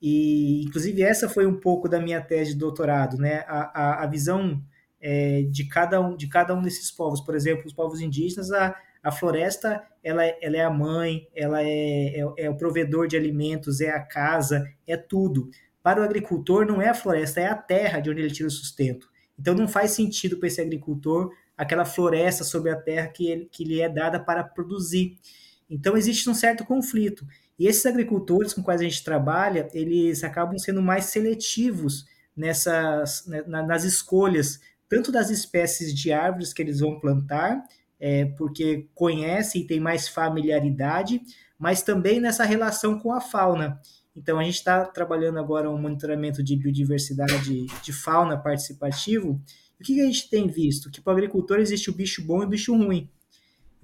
E, 0.00 0.62
inclusive, 0.62 1.02
essa 1.02 1.26
foi 1.26 1.46
um 1.46 1.58
pouco 1.58 1.88
da 1.88 1.98
minha 1.98 2.20
tese 2.20 2.52
de 2.52 2.58
doutorado, 2.58 3.16
né? 3.16 3.44
A, 3.48 3.80
a, 3.82 4.04
a 4.04 4.06
visão 4.06 4.62
é, 5.00 5.40
de, 5.50 5.66
cada 5.66 6.02
um, 6.02 6.14
de 6.14 6.28
cada 6.28 6.54
um 6.54 6.60
desses 6.60 6.90
povos. 6.90 7.22
Por 7.22 7.34
exemplo, 7.34 7.64
os 7.64 7.72
povos 7.72 8.02
indígenas, 8.02 8.52
a, 8.52 8.76
a 9.02 9.10
floresta 9.10 9.82
ela, 10.04 10.22
é, 10.22 10.38
ela 10.42 10.56
é 10.58 10.64
a 10.64 10.70
mãe, 10.70 11.26
ela 11.34 11.62
é, 11.62 12.20
é, 12.20 12.24
é 12.36 12.50
o 12.50 12.56
provedor 12.58 13.08
de 13.08 13.16
alimentos, 13.16 13.80
é 13.80 13.88
a 13.88 14.00
casa, 14.00 14.70
é 14.86 14.98
tudo. 14.98 15.48
Para 15.82 16.02
o 16.02 16.04
agricultor, 16.04 16.66
não 16.66 16.82
é 16.82 16.90
a 16.90 16.94
floresta, 16.94 17.40
é 17.40 17.46
a 17.46 17.54
terra 17.54 18.00
de 18.00 18.10
onde 18.10 18.20
ele 18.20 18.30
tira 18.30 18.48
o 18.48 18.50
sustento. 18.50 19.15
Então, 19.38 19.54
não 19.54 19.68
faz 19.68 19.92
sentido 19.92 20.38
para 20.38 20.48
esse 20.48 20.60
agricultor 20.60 21.32
aquela 21.56 21.84
floresta 21.84 22.44
sobre 22.44 22.70
a 22.70 22.76
terra 22.76 23.08
que, 23.08 23.28
ele, 23.28 23.46
que 23.46 23.64
lhe 23.64 23.80
é 23.80 23.88
dada 23.88 24.20
para 24.20 24.44
produzir. 24.44 25.18
Então, 25.68 25.96
existe 25.96 26.28
um 26.28 26.34
certo 26.34 26.64
conflito. 26.64 27.26
E 27.58 27.66
esses 27.66 27.84
agricultores 27.86 28.52
com 28.52 28.62
quais 28.62 28.80
a 28.80 28.84
gente 28.84 29.02
trabalha, 29.02 29.68
eles 29.72 30.22
acabam 30.22 30.58
sendo 30.58 30.82
mais 30.82 31.06
seletivos 31.06 32.06
nessas, 32.36 33.26
né, 33.26 33.42
nas 33.46 33.84
escolhas, 33.84 34.60
tanto 34.88 35.10
das 35.10 35.30
espécies 35.30 35.94
de 35.94 36.12
árvores 36.12 36.52
que 36.52 36.62
eles 36.62 36.80
vão 36.80 37.00
plantar, 37.00 37.62
é, 37.98 38.26
porque 38.36 38.88
conhecem 38.94 39.62
e 39.62 39.66
têm 39.66 39.80
mais 39.80 40.06
familiaridade, 40.06 41.20
mas 41.58 41.82
também 41.82 42.20
nessa 42.20 42.44
relação 42.44 42.98
com 42.98 43.12
a 43.12 43.20
fauna. 43.20 43.80
Então, 44.16 44.38
a 44.38 44.44
gente 44.44 44.54
está 44.54 44.84
trabalhando 44.86 45.38
agora 45.38 45.70
um 45.70 45.78
monitoramento 45.78 46.42
de 46.42 46.56
biodiversidade 46.56 47.66
de 47.82 47.92
fauna 47.92 48.38
participativo. 48.38 49.40
O 49.78 49.84
que 49.84 50.00
a 50.00 50.06
gente 50.06 50.30
tem 50.30 50.48
visto? 50.48 50.90
Que 50.90 51.02
para 51.02 51.12
o 51.12 51.16
agricultor 51.16 51.58
existe 51.58 51.90
o 51.90 51.94
bicho 51.94 52.24
bom 52.24 52.42
e 52.42 52.46
o 52.46 52.48
bicho 52.48 52.74
ruim. 52.74 53.10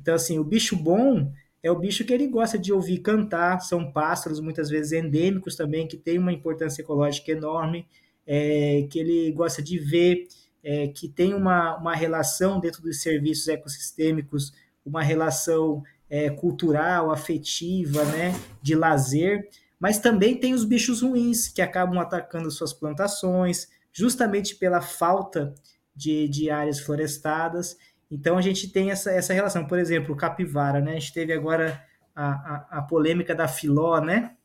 Então, 0.01 0.15
assim, 0.15 0.39
o 0.39 0.45
bicho 0.45 0.75
bom 0.75 1.31
é 1.63 1.71
o 1.71 1.79
bicho 1.79 2.05
que 2.05 2.13
ele 2.13 2.27
gosta 2.27 2.59
de 2.59 2.73
ouvir 2.73 2.99
cantar, 2.99 3.61
são 3.61 3.93
pássaros 3.93 4.41
muitas 4.41 4.69
vezes 4.69 4.93
endêmicos 4.93 5.55
também, 5.55 5.87
que 5.87 5.97
tem 5.97 6.19
uma 6.19 6.33
importância 6.33 6.83
ecológica 6.83 7.31
enorme, 7.31 7.87
é, 8.27 8.87
que 8.91 8.99
ele 8.99 9.31
gosta 9.33 9.63
de 9.63 9.79
ver, 9.79 10.27
é, 10.65 10.89
que 10.89 11.09
tem 11.09 11.35
uma, 11.35 11.77
uma 11.77 11.95
relação 11.95 12.59
dentro 12.59 12.83
dos 12.83 13.01
serviços 13.01 13.47
ecossistêmicos, 13.49 14.53
uma 14.85 15.03
relação 15.03 15.83
é, 16.11 16.31
cultural, 16.31 17.13
afetiva, 17.13 18.05
né, 18.07 18.35
de 18.61 18.75
lazer, 18.75 19.49
mas 19.83 19.99
também 19.99 20.39
tem 20.39 20.55
os 20.55 20.65
bichos 20.65 21.03
ruins, 21.03 21.49
que 21.49 21.61
acabam 21.61 21.99
atacando 21.99 22.49
suas 22.53 22.73
plantações, 22.73 23.67
justamente 23.93 24.55
pela 24.55 24.81
falta 24.81 25.53
de, 25.93 26.29
de 26.29 26.51
áreas 26.51 26.79
florestadas, 26.79 27.77
então 28.09 28.39
a 28.39 28.41
gente 28.41 28.71
tem 28.71 28.93
essa, 28.93 29.11
essa 29.11 29.33
relação. 29.33 29.67
Por 29.67 29.81
exemplo, 29.81 30.15
capivara, 30.15 30.81
né? 30.81 30.93
A 30.93 30.99
gente 31.01 31.13
teve 31.13 31.33
agora 31.33 31.83
a, 32.15 32.31
a, 32.31 32.79
a 32.79 32.83
polêmica 32.83 33.35
da 33.35 33.49
filó, 33.49 34.01
né? 34.01 34.37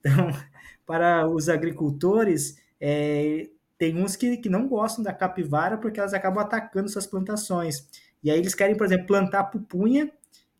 Então, 0.00 0.28
para 0.84 1.26
os 1.26 1.48
agricultores, 1.48 2.60
é, 2.78 3.48
tem 3.78 3.96
uns 3.96 4.16
que, 4.16 4.36
que 4.36 4.50
não 4.50 4.68
gostam 4.68 5.02
da 5.02 5.14
capivara 5.14 5.78
porque 5.78 5.98
elas 5.98 6.12
acabam 6.12 6.44
atacando 6.44 6.90
suas 6.90 7.06
plantações. 7.06 7.88
E 8.22 8.30
aí 8.30 8.38
eles 8.38 8.54
querem, 8.54 8.76
por 8.76 8.84
exemplo, 8.84 9.06
plantar 9.06 9.44
pupunha, 9.44 10.12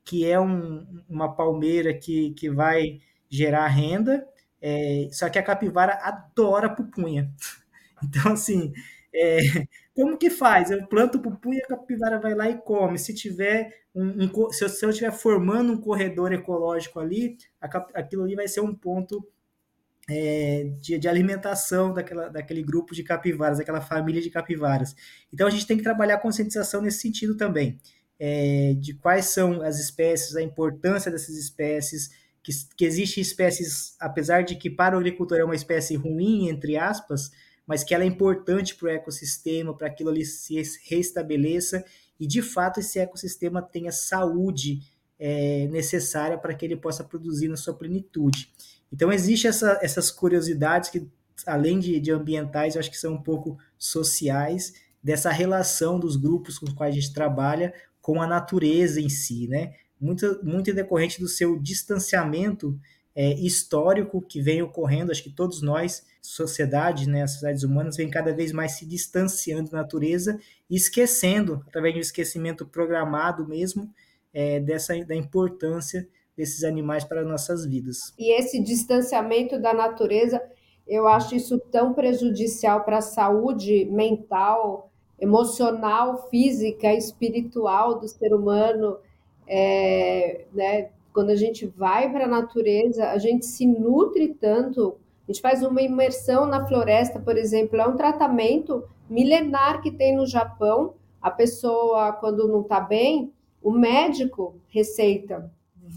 que 0.02 0.24
é 0.24 0.40
um, 0.40 1.02
uma 1.10 1.36
palmeira 1.36 1.92
que, 1.92 2.30
que 2.30 2.48
vai 2.48 3.00
gerar 3.34 3.66
renda, 3.66 4.26
é, 4.60 5.08
só 5.10 5.28
que 5.28 5.38
a 5.38 5.42
capivara 5.42 5.94
adora 6.02 6.68
pupunha. 6.68 7.30
Então, 8.02 8.32
assim, 8.32 8.70
é, 9.14 9.38
como 9.94 10.18
que 10.18 10.28
faz? 10.28 10.70
Eu 10.70 10.86
planto 10.86 11.18
pupunha, 11.20 11.62
a 11.64 11.68
capivara 11.68 12.20
vai 12.20 12.34
lá 12.34 12.50
e 12.50 12.58
come. 12.58 12.98
Se 12.98 13.14
tiver 13.14 13.72
um, 13.94 14.24
um 14.24 14.50
se, 14.50 14.62
eu, 14.62 14.68
se 14.68 14.84
eu 14.84 14.90
estiver 14.90 15.12
formando 15.12 15.72
um 15.72 15.80
corredor 15.80 16.30
ecológico 16.32 17.00
ali, 17.00 17.38
a, 17.58 17.66
aquilo 17.94 18.24
ali 18.24 18.34
vai 18.34 18.46
ser 18.46 18.60
um 18.60 18.74
ponto 18.74 19.26
é, 20.10 20.70
de, 20.80 20.98
de, 20.98 21.08
alimentação 21.08 21.94
daquela, 21.94 22.28
daquele 22.28 22.62
grupo 22.62 22.94
de 22.94 23.02
capivaras, 23.02 23.56
daquela 23.56 23.80
família 23.80 24.20
de 24.20 24.28
capivaras. 24.28 24.94
Então 25.32 25.46
a 25.46 25.50
gente 25.50 25.66
tem 25.66 25.78
que 25.78 25.82
trabalhar 25.82 26.16
a 26.16 26.20
conscientização 26.20 26.82
nesse 26.82 26.98
sentido 26.98 27.36
também, 27.36 27.78
é, 28.18 28.74
de 28.74 28.92
quais 28.94 29.26
são 29.26 29.62
as 29.62 29.80
espécies, 29.80 30.36
a 30.36 30.42
importância 30.42 31.10
dessas 31.10 31.36
espécies, 31.36 32.10
que, 32.44 32.52
que 32.76 32.84
existem 32.84 33.22
espécies, 33.22 33.96
apesar 33.98 34.44
de 34.44 34.54
que 34.54 34.70
para 34.70 34.94
o 34.94 35.00
agricultor 35.00 35.38
é 35.38 35.44
uma 35.44 35.56
espécie 35.56 35.96
ruim, 35.96 36.48
entre 36.48 36.76
aspas, 36.76 37.32
mas 37.66 37.82
que 37.82 37.94
ela 37.94 38.04
é 38.04 38.06
importante 38.06 38.76
para 38.76 38.86
o 38.86 38.90
ecossistema, 38.90 39.76
para 39.76 39.88
aquilo 39.88 40.10
ali 40.10 40.24
se 40.24 40.54
restabeleça 40.86 41.82
e 42.20 42.26
de 42.26 42.42
fato 42.42 42.80
esse 42.80 42.98
ecossistema 42.98 43.62
tenha 43.62 43.90
saúde 43.90 44.80
é, 45.18 45.66
necessária 45.68 46.36
para 46.36 46.54
que 46.54 46.64
ele 46.64 46.76
possa 46.76 47.02
produzir 47.02 47.48
na 47.48 47.56
sua 47.56 47.74
plenitude. 47.74 48.52
Então, 48.92 49.12
existe 49.12 49.46
essa, 49.46 49.78
essas 49.82 50.10
curiosidades 50.10 50.90
que, 50.90 51.08
além 51.46 51.78
de, 51.78 51.98
de 51.98 52.12
ambientais, 52.12 52.74
eu 52.74 52.80
acho 52.80 52.90
que 52.90 52.98
são 52.98 53.14
um 53.14 53.22
pouco 53.22 53.58
sociais, 53.78 54.74
dessa 55.02 55.30
relação 55.30 55.98
dos 55.98 56.16
grupos 56.16 56.58
com 56.58 56.66
os 56.66 56.72
quais 56.72 56.94
a 56.94 57.00
gente 57.00 57.12
trabalha 57.12 57.74
com 58.00 58.22
a 58.22 58.26
natureza 58.26 59.00
em 59.00 59.08
si, 59.08 59.48
né? 59.48 59.74
Muito, 60.00 60.40
muito 60.42 60.72
decorrente 60.74 61.20
do 61.20 61.28
seu 61.28 61.58
distanciamento 61.58 62.78
é, 63.14 63.32
histórico 63.34 64.20
que 64.20 64.42
vem 64.42 64.60
ocorrendo, 64.60 65.12
acho 65.12 65.22
que 65.22 65.30
todos 65.30 65.62
nós, 65.62 66.04
sociedade, 66.20 67.08
né, 67.08 67.22
as 67.22 67.32
sociedades 67.32 67.62
humanas, 67.62 67.96
vem 67.96 68.10
cada 68.10 68.32
vez 68.32 68.52
mais 68.52 68.72
se 68.72 68.84
distanciando 68.84 69.70
da 69.70 69.78
natureza 69.78 70.38
esquecendo, 70.68 71.62
através 71.68 71.94
de 71.94 72.00
um 72.00 72.02
esquecimento 72.02 72.66
programado 72.66 73.46
mesmo, 73.46 73.88
é, 74.32 74.58
dessa, 74.58 74.98
da 75.04 75.14
importância 75.14 76.08
desses 76.36 76.64
animais 76.64 77.04
para 77.04 77.22
nossas 77.22 77.64
vidas. 77.64 78.12
E 78.18 78.36
esse 78.36 78.60
distanciamento 78.60 79.60
da 79.60 79.72
natureza, 79.72 80.42
eu 80.86 81.06
acho 81.06 81.36
isso 81.36 81.60
tão 81.70 81.94
prejudicial 81.94 82.84
para 82.84 82.98
a 82.98 83.02
saúde 83.02 83.84
mental, 83.84 84.90
emocional, 85.20 86.28
física, 86.28 86.92
espiritual 86.92 88.00
do 88.00 88.08
ser 88.08 88.34
humano, 88.34 88.98
é, 89.46 90.44
né? 90.52 90.90
Quando 91.12 91.30
a 91.30 91.36
gente 91.36 91.66
vai 91.66 92.10
para 92.10 92.24
a 92.24 92.28
natureza, 92.28 93.10
a 93.10 93.18
gente 93.18 93.46
se 93.46 93.66
nutre 93.66 94.34
tanto. 94.34 94.96
A 95.26 95.32
gente 95.32 95.40
faz 95.40 95.62
uma 95.62 95.80
imersão 95.80 96.46
na 96.46 96.66
floresta, 96.66 97.20
por 97.20 97.36
exemplo, 97.36 97.80
é 97.80 97.86
um 97.86 97.96
tratamento 97.96 98.84
milenar 99.08 99.80
que 99.80 99.90
tem 99.90 100.16
no 100.16 100.26
Japão. 100.26 100.94
A 101.22 101.30
pessoa, 101.30 102.12
quando 102.12 102.48
não 102.48 102.62
está 102.62 102.80
bem, 102.80 103.32
o 103.62 103.70
médico 103.70 104.56
receita, 104.68 105.50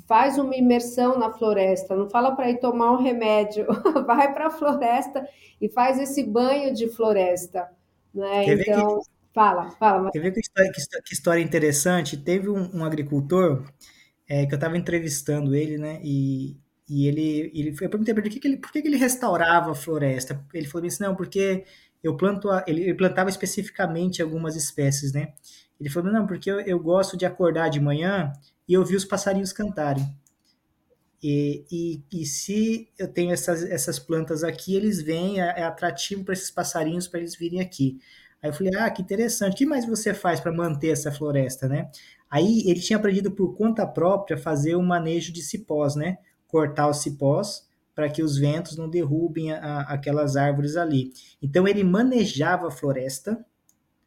faz 0.05 0.37
uma 0.37 0.55
imersão 0.55 1.17
na 1.17 1.31
floresta, 1.31 1.95
não 1.95 2.09
fala 2.09 2.35
para 2.35 2.49
ir 2.49 2.59
tomar 2.59 2.91
um 2.91 3.01
remédio, 3.01 3.65
vai 4.05 4.33
para 4.33 4.47
a 4.47 4.51
floresta 4.51 5.27
e 5.59 5.67
faz 5.67 5.99
esse 5.99 6.23
banho 6.23 6.73
de 6.73 6.87
floresta. 6.87 7.69
Né? 8.13 8.45
Então, 8.53 9.01
fala, 9.37 9.69
fala. 9.71 10.11
Quer 10.11 10.19
ver 10.19 10.31
que 10.31 10.39
história, 10.39 10.71
que 11.05 11.13
história 11.13 11.41
interessante? 11.41 12.17
Teve 12.17 12.49
um, 12.49 12.77
um 12.77 12.83
agricultor 12.83 13.63
é, 14.27 14.47
que 14.47 14.53
eu 14.53 14.57
estava 14.57 14.75
entrevistando 14.75 15.53
ele, 15.53 15.77
né? 15.77 15.99
E, 16.03 16.57
e 16.89 17.07
ele, 17.07 17.51
ele 17.53 17.75
eu 17.79 17.89
perguntei 17.89 18.15
para 18.15 18.23
ele, 18.23 18.31
que 18.31 18.39
que 18.39 18.47
ele 18.47 18.57
por 18.57 18.71
que, 18.71 18.81
que 18.81 18.87
ele 18.87 18.97
restaurava 18.97 19.71
a 19.71 19.75
floresta. 19.75 20.43
Ele 20.51 20.65
falou 20.65 20.87
assim, 20.87 21.03
não, 21.03 21.15
porque 21.15 21.65
eu 22.03 22.17
planto, 22.17 22.49
a, 22.49 22.63
ele, 22.65 22.81
ele, 22.81 22.95
plantava 22.95 23.29
especificamente 23.29 24.23
algumas 24.23 24.55
espécies, 24.55 25.13
né? 25.13 25.33
Ele 25.79 25.89
falou, 25.89 26.11
não, 26.11 26.25
porque 26.25 26.49
eu, 26.49 26.59
eu 26.61 26.79
gosto 26.79 27.15
de 27.15 27.25
acordar 27.25 27.69
de 27.69 27.79
manhã 27.79 28.33
e 28.67 28.75
ouvir 28.75 28.95
os 28.95 29.05
passarinhos 29.05 29.53
cantarem. 29.53 30.03
E, 31.21 31.63
e, 31.71 32.03
e, 32.11 32.25
se 32.25 32.89
eu 32.97 33.07
tenho 33.07 33.33
essas, 33.33 33.63
essas 33.63 33.97
plantas 33.97 34.43
aqui, 34.43 34.75
eles 34.75 35.01
vêm, 35.01 35.41
é, 35.41 35.61
é 35.61 35.63
atrativo 35.63 36.23
para 36.23 36.33
esses 36.33 36.51
passarinhos 36.51 37.07
para 37.07 37.19
eles 37.19 37.35
virem 37.35 37.59
aqui. 37.59 37.99
Aí 38.47 38.51
eu 38.51 38.53
falei, 38.53 38.73
ah, 38.77 38.89
que 38.89 39.01
interessante. 39.01 39.53
O 39.53 39.57
que 39.57 39.65
mais 39.65 39.85
você 39.85 40.13
faz 40.13 40.39
para 40.39 40.51
manter 40.51 40.89
essa 40.89 41.11
floresta, 41.11 41.67
né? 41.67 41.89
Aí 42.29 42.63
ele 42.65 42.79
tinha 42.79 42.97
aprendido 42.97 43.31
por 43.31 43.55
conta 43.55 43.85
própria 43.85 44.37
fazer 44.37 44.75
o 44.75 44.81
manejo 44.81 45.33
de 45.33 45.41
cipós, 45.41 45.95
né? 45.95 46.17
Cortar 46.47 46.89
os 46.89 47.01
cipós 47.01 47.67
para 47.93 48.09
que 48.09 48.23
os 48.23 48.37
ventos 48.37 48.77
não 48.77 48.89
derrubem 48.89 49.51
a, 49.51 49.57
a, 49.57 49.81
aquelas 49.93 50.35
árvores 50.37 50.77
ali. 50.77 51.11
Então 51.41 51.67
ele 51.67 51.83
manejava 51.83 52.67
a 52.67 52.71
floresta 52.71 53.43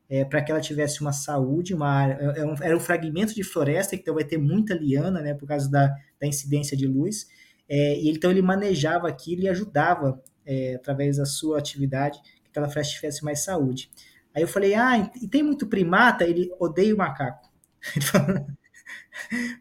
é, 0.09 0.25
para 0.25 0.43
que 0.43 0.51
ela 0.51 0.61
tivesse 0.61 1.01
uma 1.01 1.13
saúde, 1.13 1.75
uma, 1.75 2.11
é, 2.11 2.41
é 2.41 2.45
um, 2.45 2.55
era 2.63 2.77
um 2.77 2.81
fragmento 2.81 3.35
de 3.35 3.45
floresta, 3.45 3.95
então 3.95 4.15
vai 4.15 4.25
ter 4.25 4.39
muita 4.39 4.75
liana, 4.75 5.21
né? 5.21 5.35
Por 5.35 5.47
causa 5.47 5.71
da, 5.71 5.95
da 6.21 6.27
incidência 6.27 6.77
de 6.77 6.87
luz. 6.87 7.27
É, 7.69 7.99
e 7.99 8.11
então 8.11 8.31
ele 8.31 8.43
manejava 8.43 9.07
aquilo 9.07 9.43
e 9.43 9.49
ajudava, 9.49 10.23
é, 10.47 10.77
através 10.77 11.19
da 11.19 11.27
sua 11.27 11.59
atividade, 11.59 12.21
que 12.23 12.49
aquela 12.49 12.69
floresta 12.69 12.95
tivesse 12.95 13.23
mais 13.23 13.45
saúde. 13.45 13.91
Aí 14.35 14.43
eu 14.43 14.49
falei, 14.49 14.75
ah, 14.75 15.11
e 15.21 15.29
tem 15.29 15.43
muito 15.43 15.67
primata? 15.67 16.25
Ele 16.25 16.51
odeia 16.59 16.95
o 16.95 16.99
macaco. 16.99 17.49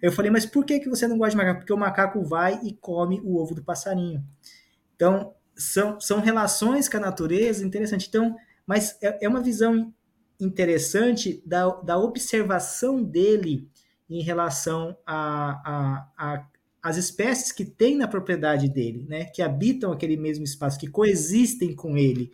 Eu 0.01 0.11
falei, 0.11 0.31
mas 0.31 0.45
por 0.45 0.65
que, 0.65 0.79
que 0.79 0.89
você 0.89 1.07
não 1.07 1.17
gosta 1.17 1.31
de 1.31 1.37
macaco? 1.37 1.59
Porque 1.59 1.73
o 1.73 1.77
macaco 1.77 2.23
vai 2.23 2.59
e 2.63 2.73
come 2.73 3.19
o 3.23 3.37
ovo 3.37 3.53
do 3.53 3.63
passarinho. 3.63 4.23
Então, 4.95 5.33
são, 5.55 5.99
são 5.99 6.19
relações 6.19 6.87
com 6.87 6.97
a 6.97 7.01
natureza 7.01 7.65
interessantes. 7.65 8.07
Então, 8.07 8.35
mas 8.65 8.97
é, 9.01 9.25
é 9.25 9.29
uma 9.29 9.41
visão 9.41 9.93
interessante 10.39 11.43
da, 11.45 11.67
da 11.81 11.97
observação 11.97 13.03
dele 13.03 13.69
em 14.09 14.23
relação 14.23 14.97
a, 15.05 16.45
as 16.81 16.97
espécies 16.97 17.51
que 17.51 17.65
tem 17.65 17.95
na 17.95 18.07
propriedade 18.07 18.69
dele, 18.69 19.05
né, 19.07 19.25
que 19.25 19.41
habitam 19.41 19.91
aquele 19.91 20.17
mesmo 20.17 20.43
espaço, 20.43 20.79
que 20.79 20.87
coexistem 20.87 21.75
com 21.75 21.97
ele. 21.97 22.31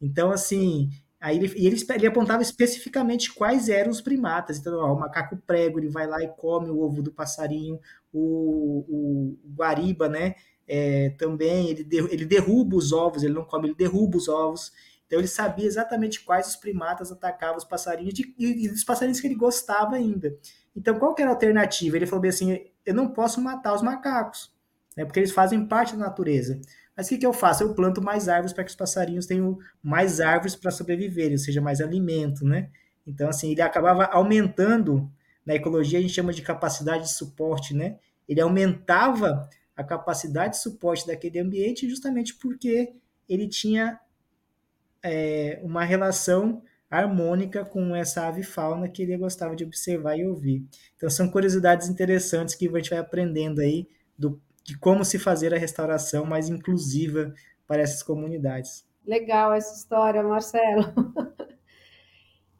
Então, 0.00 0.30
assim, 0.30 0.90
Aí 1.24 1.38
ele, 1.38 1.50
ele, 1.56 1.86
ele, 1.94 2.06
apontava 2.06 2.42
especificamente 2.42 3.32
quais 3.32 3.70
eram 3.70 3.90
os 3.90 4.02
primatas. 4.02 4.58
Então, 4.58 4.78
ó, 4.78 4.92
o 4.92 5.00
macaco 5.00 5.38
prego, 5.46 5.80
ele 5.80 5.88
vai 5.88 6.06
lá 6.06 6.22
e 6.22 6.28
come 6.28 6.68
o 6.68 6.78
ovo 6.80 7.00
do 7.00 7.10
passarinho, 7.10 7.80
o, 8.12 8.84
o, 8.86 9.38
guariba, 9.56 10.06
né? 10.06 10.34
É, 10.68 11.08
também 11.16 11.70
ele, 11.70 11.88
ele 12.10 12.26
derruba 12.26 12.76
os 12.76 12.92
ovos, 12.92 13.22
ele 13.22 13.32
não 13.32 13.42
come, 13.42 13.68
ele 13.68 13.74
derruba 13.74 14.18
os 14.18 14.28
ovos. 14.28 14.70
Então 15.06 15.18
ele 15.18 15.26
sabia 15.26 15.64
exatamente 15.64 16.22
quais 16.22 16.46
os 16.46 16.56
primatas 16.56 17.10
atacavam 17.10 17.56
os 17.56 17.64
passarinhos 17.64 18.12
de, 18.12 18.34
e, 18.38 18.66
e 18.66 18.68
os 18.68 18.84
passarinhos 18.84 19.18
que 19.18 19.26
ele 19.26 19.34
gostava 19.34 19.96
ainda. 19.96 20.36
Então 20.76 20.98
qual 20.98 21.14
que 21.14 21.22
era 21.22 21.30
a 21.30 21.34
alternativa? 21.34 21.96
Ele 21.96 22.04
falou 22.04 22.20
bem 22.20 22.28
assim: 22.28 22.66
eu 22.84 22.92
não 22.92 23.08
posso 23.08 23.40
matar 23.40 23.74
os 23.74 23.80
macacos, 23.80 24.52
né, 24.94 25.06
porque 25.06 25.20
eles 25.20 25.32
fazem 25.32 25.66
parte 25.66 25.96
da 25.96 26.04
natureza. 26.04 26.60
Mas 26.96 27.06
o 27.06 27.08
que, 27.10 27.18
que 27.18 27.26
eu 27.26 27.32
faço? 27.32 27.62
Eu 27.64 27.74
planto 27.74 28.00
mais 28.00 28.28
árvores 28.28 28.52
para 28.52 28.64
que 28.64 28.70
os 28.70 28.76
passarinhos 28.76 29.26
tenham 29.26 29.58
mais 29.82 30.20
árvores 30.20 30.54
para 30.54 30.70
sobreviverem, 30.70 31.32
ou 31.32 31.38
seja, 31.38 31.60
mais 31.60 31.80
alimento, 31.80 32.44
né? 32.44 32.70
Então, 33.06 33.28
assim, 33.28 33.50
ele 33.50 33.62
acabava 33.62 34.04
aumentando, 34.04 35.10
na 35.44 35.54
ecologia 35.54 35.98
a 35.98 36.02
gente 36.02 36.14
chama 36.14 36.32
de 36.32 36.42
capacidade 36.42 37.04
de 37.04 37.12
suporte, 37.12 37.74
né? 37.74 37.98
Ele 38.28 38.40
aumentava 38.40 39.48
a 39.76 39.82
capacidade 39.82 40.54
de 40.54 40.62
suporte 40.62 41.06
daquele 41.06 41.38
ambiente 41.38 41.88
justamente 41.88 42.34
porque 42.34 42.94
ele 43.28 43.48
tinha 43.48 43.98
é, 45.02 45.60
uma 45.62 45.84
relação 45.84 46.62
harmônica 46.90 47.64
com 47.64 47.94
essa 47.94 48.26
ave 48.26 48.42
fauna 48.42 48.88
que 48.88 49.02
ele 49.02 49.16
gostava 49.16 49.56
de 49.56 49.64
observar 49.64 50.16
e 50.16 50.24
ouvir. 50.24 50.64
Então 50.96 51.10
são 51.10 51.28
curiosidades 51.28 51.88
interessantes 51.88 52.54
que 52.54 52.68
a 52.68 52.76
gente 52.76 52.90
vai 52.90 53.00
aprendendo 53.00 53.60
aí 53.60 53.88
do 54.16 54.40
de 54.64 54.78
como 54.78 55.04
se 55.04 55.18
fazer 55.18 55.54
a 55.54 55.58
restauração 55.58 56.24
mais 56.24 56.48
inclusiva 56.48 57.32
para 57.66 57.82
essas 57.82 58.02
comunidades. 58.02 58.84
Legal 59.06 59.52
essa 59.52 59.74
história, 59.74 60.22
Marcelo. 60.22 60.84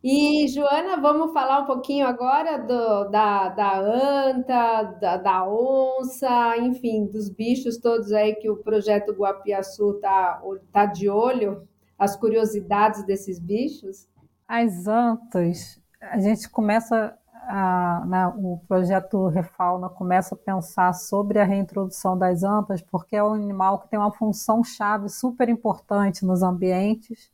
E, 0.07 0.47
Joana, 0.49 1.01
vamos 1.01 1.33
falar 1.33 1.63
um 1.63 1.65
pouquinho 1.65 2.07
agora 2.07 2.59
do, 2.59 3.09
da, 3.09 3.49
da 3.49 3.81
anta, 3.81 4.83
da, 5.01 5.17
da, 5.17 5.49
onça, 5.49 6.59
enfim, 6.59 7.07
dos 7.07 7.31
bichos 7.31 7.79
todos 7.79 8.13
aí 8.13 8.35
que 8.35 8.51
o 8.51 8.59
projeto 8.59 9.15
Guapiaçu 9.15 9.93
está 9.93 10.43
tá 10.71 10.85
de 10.85 11.09
olho, 11.09 11.67
as 11.99 12.19
curiosidades 12.19 13.03
desses 13.07 13.39
bichos? 13.39 14.07
As 14.47 14.87
antas, 14.87 15.81
a 16.03 16.19
gente 16.19 16.51
começa 16.51 17.17
a, 17.49 18.05
né, 18.07 18.27
o 18.37 18.61
projeto 18.67 19.29
Refauna 19.29 19.89
começa 19.89 20.35
a 20.35 20.39
pensar 20.39 20.93
sobre 20.93 21.39
a 21.39 21.45
reintrodução 21.45 22.17
das 22.17 22.43
antas, 22.43 22.83
porque 22.83 23.17
é 23.17 23.23
um 23.23 23.33
animal 23.33 23.81
que 23.81 23.89
tem 23.89 23.99
uma 23.99 24.13
função 24.13 24.63
chave 24.63 25.09
super 25.09 25.49
importante 25.49 26.25
nos 26.25 26.43
ambientes. 26.43 27.31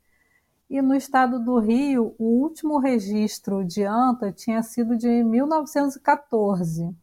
E 0.68 0.80
no 0.80 0.94
estado 0.94 1.42
do 1.44 1.58
Rio, 1.58 2.14
o 2.18 2.42
último 2.42 2.78
registro 2.78 3.64
de 3.64 3.82
anta 3.84 4.30
tinha 4.30 4.62
sido 4.62 4.96
de 4.96 5.24
1914. 5.24 6.94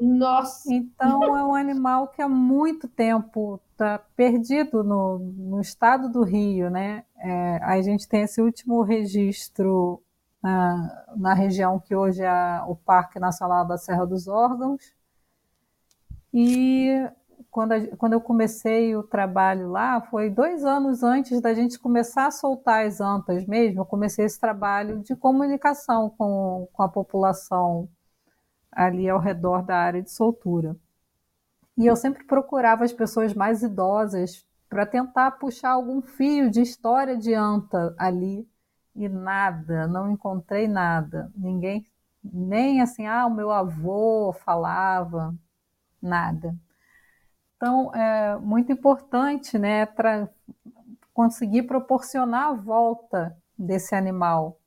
Nossa! 0.00 0.72
Então 0.72 1.36
é 1.36 1.44
um 1.44 1.54
animal 1.54 2.08
que 2.08 2.22
há 2.22 2.28
muito 2.28 2.88
tempo 2.88 3.60
está 3.72 3.98
perdido 4.16 4.82
no, 4.82 5.18
no 5.18 5.60
estado 5.60 6.08
do 6.08 6.22
Rio, 6.22 6.70
né? 6.70 7.04
É, 7.16 7.58
a 7.62 7.80
gente 7.82 8.08
tem 8.08 8.22
esse 8.22 8.40
último 8.40 8.82
registro 8.82 10.02
na, 10.42 11.04
na 11.16 11.34
região 11.34 11.78
que 11.78 11.94
hoje 11.94 12.22
é 12.22 12.62
o 12.66 12.74
Parque 12.76 13.18
Nacional 13.18 13.66
da 13.66 13.76
Serra 13.76 14.06
dos 14.06 14.26
Órgãos. 14.28 14.94
E 16.32 16.88
quando, 17.50 17.72
a, 17.72 17.96
quando 17.96 18.12
eu 18.14 18.20
comecei 18.20 18.96
o 18.96 19.02
trabalho 19.02 19.70
lá, 19.70 20.00
foi 20.00 20.30
dois 20.30 20.64
anos 20.64 21.02
antes 21.02 21.40
da 21.40 21.52
gente 21.52 21.78
começar 21.78 22.26
a 22.26 22.30
soltar 22.30 22.86
as 22.86 23.00
antas 23.00 23.44
mesmo, 23.46 23.80
eu 23.80 23.86
comecei 23.86 24.24
esse 24.24 24.40
trabalho 24.40 25.00
de 25.00 25.16
comunicação 25.16 26.10
com, 26.10 26.68
com 26.72 26.82
a 26.82 26.88
população 26.88 27.88
ali 28.70 29.08
ao 29.08 29.18
redor 29.18 29.62
da 29.62 29.76
área 29.76 30.02
de 30.02 30.10
soltura. 30.10 30.76
E 31.76 31.86
eu 31.86 31.96
sempre 31.96 32.24
procurava 32.24 32.84
as 32.84 32.92
pessoas 32.92 33.34
mais 33.34 33.62
idosas 33.62 34.46
para 34.68 34.86
tentar 34.86 35.32
puxar 35.32 35.70
algum 35.70 36.00
fio 36.00 36.50
de 36.50 36.60
história 36.60 37.16
de 37.16 37.34
anta 37.34 37.94
ali 37.98 38.48
e 38.94 39.08
nada, 39.08 39.86
não 39.86 40.10
encontrei 40.10 40.68
nada. 40.68 41.30
Ninguém, 41.36 41.86
nem 42.22 42.80
assim, 42.80 43.06
ah, 43.06 43.26
o 43.26 43.34
meu 43.34 43.50
avô 43.50 44.32
falava, 44.32 45.34
nada. 46.02 46.54
Então, 47.56 47.94
é 47.94 48.38
muito 48.38 48.72
importante, 48.72 49.58
né, 49.58 49.86
para 49.86 50.28
conseguir 51.12 51.64
proporcionar 51.64 52.50
a 52.50 52.54
volta 52.54 53.36
desse 53.58 53.94
animal. 53.94 54.58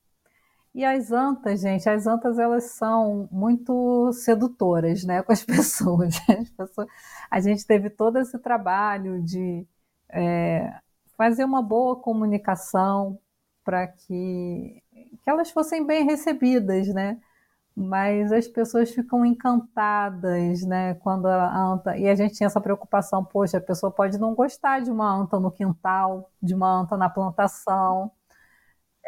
E 0.74 0.84
as 0.84 1.12
antas, 1.12 1.60
gente, 1.60 1.88
as 1.88 2.06
antas 2.06 2.38
elas 2.38 2.72
são 2.72 3.28
muito 3.30 4.12
sedutoras, 4.12 5.04
né, 5.04 5.22
com 5.22 5.32
as 5.32 5.42
pessoas. 5.44 6.14
As 6.28 6.50
pessoas 6.50 6.88
a 7.30 7.40
gente 7.40 7.66
teve 7.66 7.90
todo 7.90 8.18
esse 8.18 8.38
trabalho 8.38 9.22
de 9.22 9.66
é, 10.08 10.72
fazer 11.16 11.44
uma 11.44 11.62
boa 11.62 11.96
comunicação 11.96 13.18
para 13.64 13.86
que, 13.88 14.82
que 15.22 15.30
elas 15.30 15.50
fossem 15.50 15.86
bem 15.86 16.04
recebidas, 16.04 16.88
né? 16.88 17.18
Mas 17.76 18.32
as 18.32 18.46
pessoas 18.48 18.90
ficam 18.92 19.26
encantadas, 19.26 20.62
né? 20.64 20.94
Quando 20.96 21.26
a 21.26 21.56
anta. 21.56 21.96
E 21.98 22.08
a 22.08 22.14
gente 22.14 22.34
tinha 22.34 22.46
essa 22.46 22.60
preocupação, 22.60 23.24
poxa, 23.24 23.58
a 23.58 23.60
pessoa 23.60 23.90
pode 23.92 24.18
não 24.18 24.34
gostar 24.34 24.80
de 24.80 24.90
uma 24.90 25.10
anta 25.12 25.40
no 25.40 25.50
quintal, 25.50 26.30
de 26.42 26.54
uma 26.54 26.68
anta 26.82 26.96
na 26.96 27.08
plantação. 27.10 28.12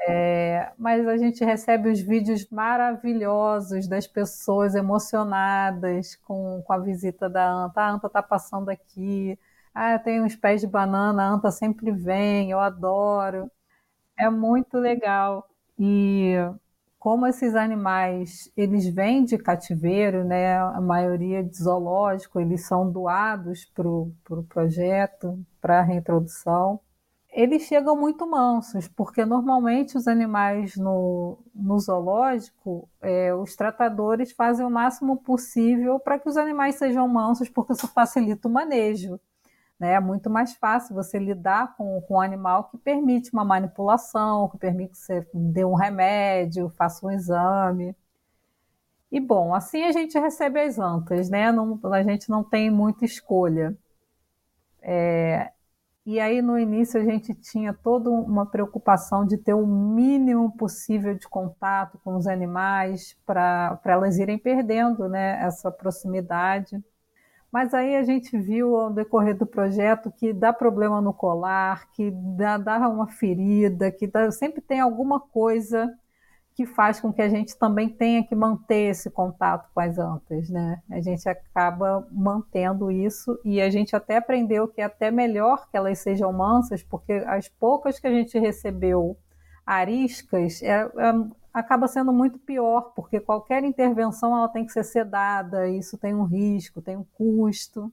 É, 0.08 0.72
mas 0.78 1.06
a 1.08 1.16
gente 1.16 1.44
recebe 1.44 1.90
os 1.90 2.00
vídeos 2.00 2.48
maravilhosos 2.50 3.88
das 3.88 4.06
pessoas 4.06 4.74
emocionadas 4.74 6.14
com, 6.16 6.62
com 6.64 6.72
a 6.72 6.78
visita 6.78 7.28
da 7.28 7.50
anta. 7.50 7.80
A 7.80 7.90
anta 7.92 8.06
está 8.06 8.22
passando 8.22 8.68
aqui. 8.68 9.38
Ah, 9.74 9.98
tenho 9.98 10.24
uns 10.24 10.36
pés 10.36 10.60
de 10.60 10.66
banana, 10.66 11.22
a 11.24 11.28
anta 11.30 11.50
sempre 11.50 11.90
vem, 11.92 12.50
eu 12.50 12.60
adoro. 12.60 13.50
É 14.18 14.30
muito 14.30 14.78
legal. 14.78 15.48
E 15.78 16.34
como 16.98 17.26
esses 17.26 17.54
animais, 17.54 18.50
eles 18.56 18.86
vêm 18.88 19.24
de 19.24 19.38
cativeiro, 19.38 20.24
né? 20.24 20.58
A 20.58 20.80
maioria 20.80 21.42
de 21.44 21.56
zoológico, 21.56 22.40
eles 22.40 22.66
são 22.66 22.90
doados 22.90 23.64
para 23.66 23.86
o 23.88 24.12
pro 24.24 24.42
projeto, 24.44 25.38
para 25.60 25.80
a 25.80 25.82
reintrodução. 25.82 26.80
Eles 27.30 27.62
chegam 27.64 27.96
muito 27.96 28.26
mansos, 28.28 28.88
porque 28.88 29.24
normalmente 29.24 29.96
os 29.98 30.08
animais 30.08 30.76
no, 30.76 31.38
no 31.54 31.78
zoológico, 31.78 32.88
é, 33.02 33.34
os 33.34 33.54
tratadores 33.56 34.32
fazem 34.32 34.66
o 34.66 34.70
máximo 34.70 35.18
possível 35.18 36.00
para 36.00 36.18
que 36.18 36.28
os 36.28 36.36
animais 36.38 36.76
sejam 36.76 37.06
mansos, 37.08 37.48
porque 37.50 37.74
isso 37.74 37.88
facilita 37.88 38.48
o 38.48 38.52
manejo. 38.52 39.20
Né? 39.78 39.92
É 39.92 40.00
muito 40.00 40.30
mais 40.30 40.54
fácil 40.54 40.94
você 40.94 41.18
lidar 41.18 41.76
com, 41.76 42.00
com 42.02 42.14
um 42.14 42.20
animal 42.20 42.64
que 42.64 42.78
permite 42.78 43.32
uma 43.32 43.44
manipulação, 43.44 44.48
que 44.48 44.58
permite 44.58 44.92
que 44.92 44.98
você 44.98 45.26
dê 45.34 45.64
um 45.64 45.74
remédio, 45.74 46.70
faça 46.70 47.06
um 47.06 47.10
exame. 47.10 47.94
E 49.10 49.20
bom, 49.20 49.54
assim 49.54 49.84
a 49.84 49.92
gente 49.92 50.18
recebe 50.18 50.60
as 50.60 50.78
antas, 50.78 51.30
né? 51.30 51.52
Não, 51.52 51.78
a 51.92 52.02
gente 52.02 52.28
não 52.28 52.42
tem 52.42 52.70
muita 52.70 53.04
escolha. 53.04 53.76
É, 54.82 55.52
e 56.06 56.20
aí 56.20 56.40
no 56.40 56.58
início 56.58 57.00
a 57.00 57.04
gente 57.04 57.34
tinha 57.34 57.74
toda 57.74 58.10
uma 58.10 58.46
preocupação 58.46 59.26
de 59.26 59.36
ter 59.36 59.54
o 59.54 59.66
mínimo 59.66 60.56
possível 60.56 61.14
de 61.14 61.28
contato 61.28 61.98
com 62.04 62.16
os 62.16 62.26
animais 62.26 63.16
para 63.26 63.80
elas 63.84 64.18
irem 64.18 64.38
perdendo 64.38 65.08
né, 65.08 65.42
essa 65.42 65.70
proximidade. 65.70 66.82
Mas 67.56 67.72
aí 67.72 67.96
a 67.96 68.02
gente 68.02 68.36
viu 68.36 68.76
ao 68.76 68.92
decorrer 68.92 69.34
do 69.34 69.46
projeto 69.46 70.12
que 70.14 70.30
dá 70.30 70.52
problema 70.52 71.00
no 71.00 71.14
colar, 71.14 71.90
que 71.92 72.10
dá, 72.36 72.58
dá 72.58 72.86
uma 72.86 73.08
ferida, 73.08 73.90
que 73.90 74.06
dá, 74.06 74.30
sempre 74.30 74.60
tem 74.60 74.78
alguma 74.78 75.18
coisa 75.18 75.90
que 76.54 76.66
faz 76.66 77.00
com 77.00 77.10
que 77.10 77.22
a 77.22 77.30
gente 77.30 77.56
também 77.56 77.88
tenha 77.88 78.22
que 78.22 78.34
manter 78.34 78.90
esse 78.90 79.10
contato 79.10 79.70
com 79.72 79.80
as 79.80 79.98
antas, 79.98 80.50
né? 80.50 80.82
A 80.90 81.00
gente 81.00 81.26
acaba 81.26 82.06
mantendo 82.12 82.90
isso 82.90 83.40
e 83.42 83.58
a 83.58 83.70
gente 83.70 83.96
até 83.96 84.18
aprendeu 84.18 84.68
que 84.68 84.82
é 84.82 84.84
até 84.84 85.10
melhor 85.10 85.66
que 85.70 85.78
elas 85.78 85.98
sejam 86.00 86.30
mansas, 86.34 86.82
porque 86.82 87.24
as 87.26 87.48
poucas 87.48 87.98
que 87.98 88.06
a 88.06 88.12
gente 88.12 88.38
recebeu 88.38 89.16
ariscas 89.64 90.62
é, 90.62 90.82
é, 90.82 90.90
acaba 91.56 91.88
sendo 91.88 92.12
muito 92.12 92.38
pior, 92.38 92.92
porque 92.94 93.18
qualquer 93.18 93.64
intervenção 93.64 94.36
ela 94.36 94.46
tem 94.46 94.66
que 94.66 94.72
ser 94.72 94.84
sedada, 94.84 95.66
isso 95.66 95.96
tem 95.96 96.14
um 96.14 96.24
risco, 96.24 96.82
tem 96.82 96.98
um 96.98 97.04
custo. 97.14 97.90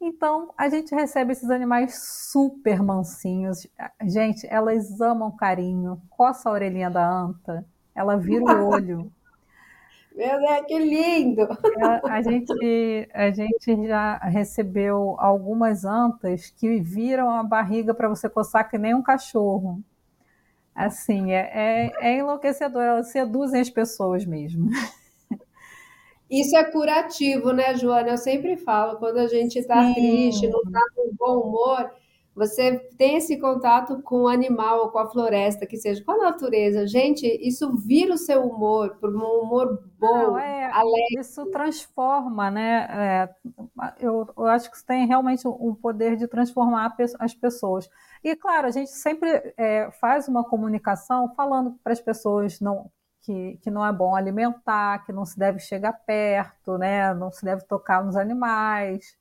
Então, 0.00 0.52
a 0.58 0.68
gente 0.68 0.92
recebe 0.92 1.30
esses 1.30 1.48
animais 1.50 2.02
super 2.32 2.82
mansinhos. 2.82 3.68
Gente, 4.02 4.44
elas 4.50 5.00
amam 5.00 5.30
carinho. 5.30 6.02
Coça 6.10 6.48
a 6.48 6.52
orelhinha 6.52 6.90
da 6.90 7.08
anta, 7.08 7.64
ela 7.94 8.16
vira 8.16 8.44
o 8.44 8.70
olho. 8.70 9.10
Meu 10.12 10.38
Deus, 10.40 10.66
que 10.66 10.78
lindo! 10.80 11.42
A, 11.80 12.14
a, 12.14 12.22
gente, 12.22 13.08
a 13.14 13.30
gente 13.30 13.86
já 13.86 14.16
recebeu 14.16 15.14
algumas 15.18 15.84
antas 15.84 16.50
que 16.50 16.80
viram 16.80 17.30
a 17.30 17.44
barriga 17.44 17.94
para 17.94 18.08
você 18.08 18.28
coçar 18.28 18.68
que 18.68 18.78
nem 18.78 18.94
um 18.94 19.02
cachorro. 19.02 19.80
Assim, 20.76 21.32
é, 21.32 21.50
é, 21.54 21.92
é 22.02 22.18
enlouquecedor, 22.18 22.82
elas 22.82 23.08
seduzem 23.08 23.62
as 23.62 23.70
pessoas 23.70 24.26
mesmo. 24.26 24.68
Isso 26.30 26.54
é 26.54 26.64
curativo, 26.64 27.52
né, 27.52 27.74
Joana? 27.76 28.10
Eu 28.10 28.18
sempre 28.18 28.58
falo, 28.58 28.98
quando 28.98 29.16
a 29.16 29.26
gente 29.26 29.58
está 29.58 29.94
triste, 29.94 30.48
não 30.48 30.60
está 30.60 30.80
com 30.94 31.14
bom 31.16 31.48
humor, 31.48 31.90
você 32.36 32.78
tem 32.98 33.16
esse 33.16 33.38
contato 33.38 34.02
com 34.02 34.24
o 34.24 34.28
animal, 34.28 34.90
com 34.90 34.98
a 34.98 35.08
floresta, 35.08 35.64
que 35.64 35.78
seja 35.78 36.04
com 36.04 36.12
a 36.12 36.18
natureza. 36.18 36.86
Gente, 36.86 37.26
isso 37.26 37.74
vira 37.78 38.12
o 38.12 38.18
seu 38.18 38.42
humor, 38.46 38.98
por 39.00 39.08
um 39.08 39.40
humor 39.40 39.82
bom, 39.98 40.32
não, 40.32 40.38
é, 40.38 40.70
alegre. 40.70 41.18
Isso 41.18 41.46
transforma, 41.46 42.50
né? 42.50 42.86
É, 42.90 43.28
eu, 43.98 44.28
eu, 44.36 44.44
acho 44.44 44.68
que 44.68 44.76
isso 44.76 44.84
tem 44.84 45.06
realmente 45.06 45.48
o 45.48 45.74
poder 45.74 46.16
de 46.16 46.28
transformar 46.28 46.94
as 47.18 47.34
pessoas. 47.34 47.88
E, 48.26 48.34
claro, 48.34 48.66
a 48.66 48.72
gente 48.72 48.90
sempre 48.90 49.54
é, 49.56 49.88
faz 50.00 50.26
uma 50.26 50.42
comunicação 50.42 51.32
falando 51.36 51.78
para 51.84 51.92
as 51.92 52.00
pessoas 52.00 52.58
não, 52.60 52.90
que, 53.22 53.56
que 53.62 53.70
não 53.70 53.86
é 53.86 53.92
bom 53.92 54.16
alimentar, 54.16 55.04
que 55.06 55.12
não 55.12 55.24
se 55.24 55.38
deve 55.38 55.60
chegar 55.60 55.92
perto, 55.92 56.76
né? 56.76 57.14
Não 57.14 57.30
se 57.30 57.44
deve 57.44 57.62
tocar 57.66 58.04
nos 58.04 58.16
animais. 58.16 59.16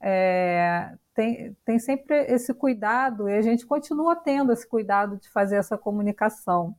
É, 0.00 0.96
tem, 1.14 1.54
tem 1.66 1.78
sempre 1.78 2.16
esse 2.32 2.54
cuidado 2.54 3.28
e 3.28 3.34
a 3.36 3.42
gente 3.42 3.66
continua 3.66 4.16
tendo 4.16 4.52
esse 4.54 4.66
cuidado 4.66 5.18
de 5.18 5.28
fazer 5.28 5.56
essa 5.56 5.76
comunicação. 5.76 6.74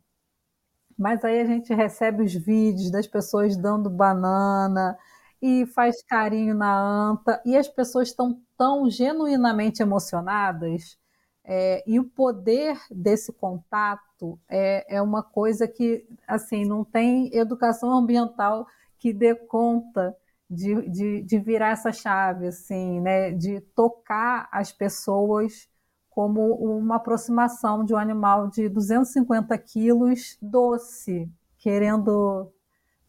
Mas 0.97 1.23
aí 1.23 1.41
a 1.41 1.45
gente 1.45 1.71
recebe 1.75 2.23
os 2.23 2.33
vídeos 2.33 2.89
das 2.89 3.05
pessoas 3.05 3.55
dando 3.55 3.87
banana 3.87 4.97
e 5.39 5.67
faz 5.67 6.01
carinho 6.01 6.55
na 6.55 6.75
anta 6.75 7.39
e 7.45 7.55
as 7.55 7.67
pessoas 7.67 8.07
estão 8.07 8.41
tão 8.57 8.89
genuinamente 8.89 9.83
emocionadas 9.83 10.99
é, 11.43 11.83
e 11.87 11.99
o 11.99 12.03
poder 12.03 12.79
desse 12.89 13.33
contato 13.33 14.39
é, 14.47 14.97
é 14.97 15.01
uma 15.01 15.23
coisa 15.23 15.67
que 15.67 16.05
assim 16.27 16.65
não 16.65 16.83
tem 16.83 17.35
educação 17.35 17.91
ambiental 17.91 18.67
que 18.99 19.11
dê 19.11 19.33
conta 19.33 20.15
de, 20.49 20.89
de, 20.89 21.21
de 21.21 21.39
virar 21.39 21.69
essa 21.69 21.91
chave, 21.91 22.47
assim, 22.47 22.99
né? 22.99 23.31
De 23.31 23.61
tocar 23.73 24.49
as 24.51 24.71
pessoas 24.71 25.67
como 26.09 26.55
uma 26.55 26.97
aproximação 26.97 27.85
de 27.85 27.93
um 27.93 27.97
animal 27.97 28.49
de 28.49 28.67
250 28.67 29.57
quilos 29.59 30.37
doce, 30.41 31.31
querendo 31.57 32.51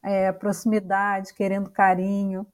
é, 0.03 0.31
proximidade, 0.31 1.35
querendo 1.35 1.69
carinho. 1.69 2.47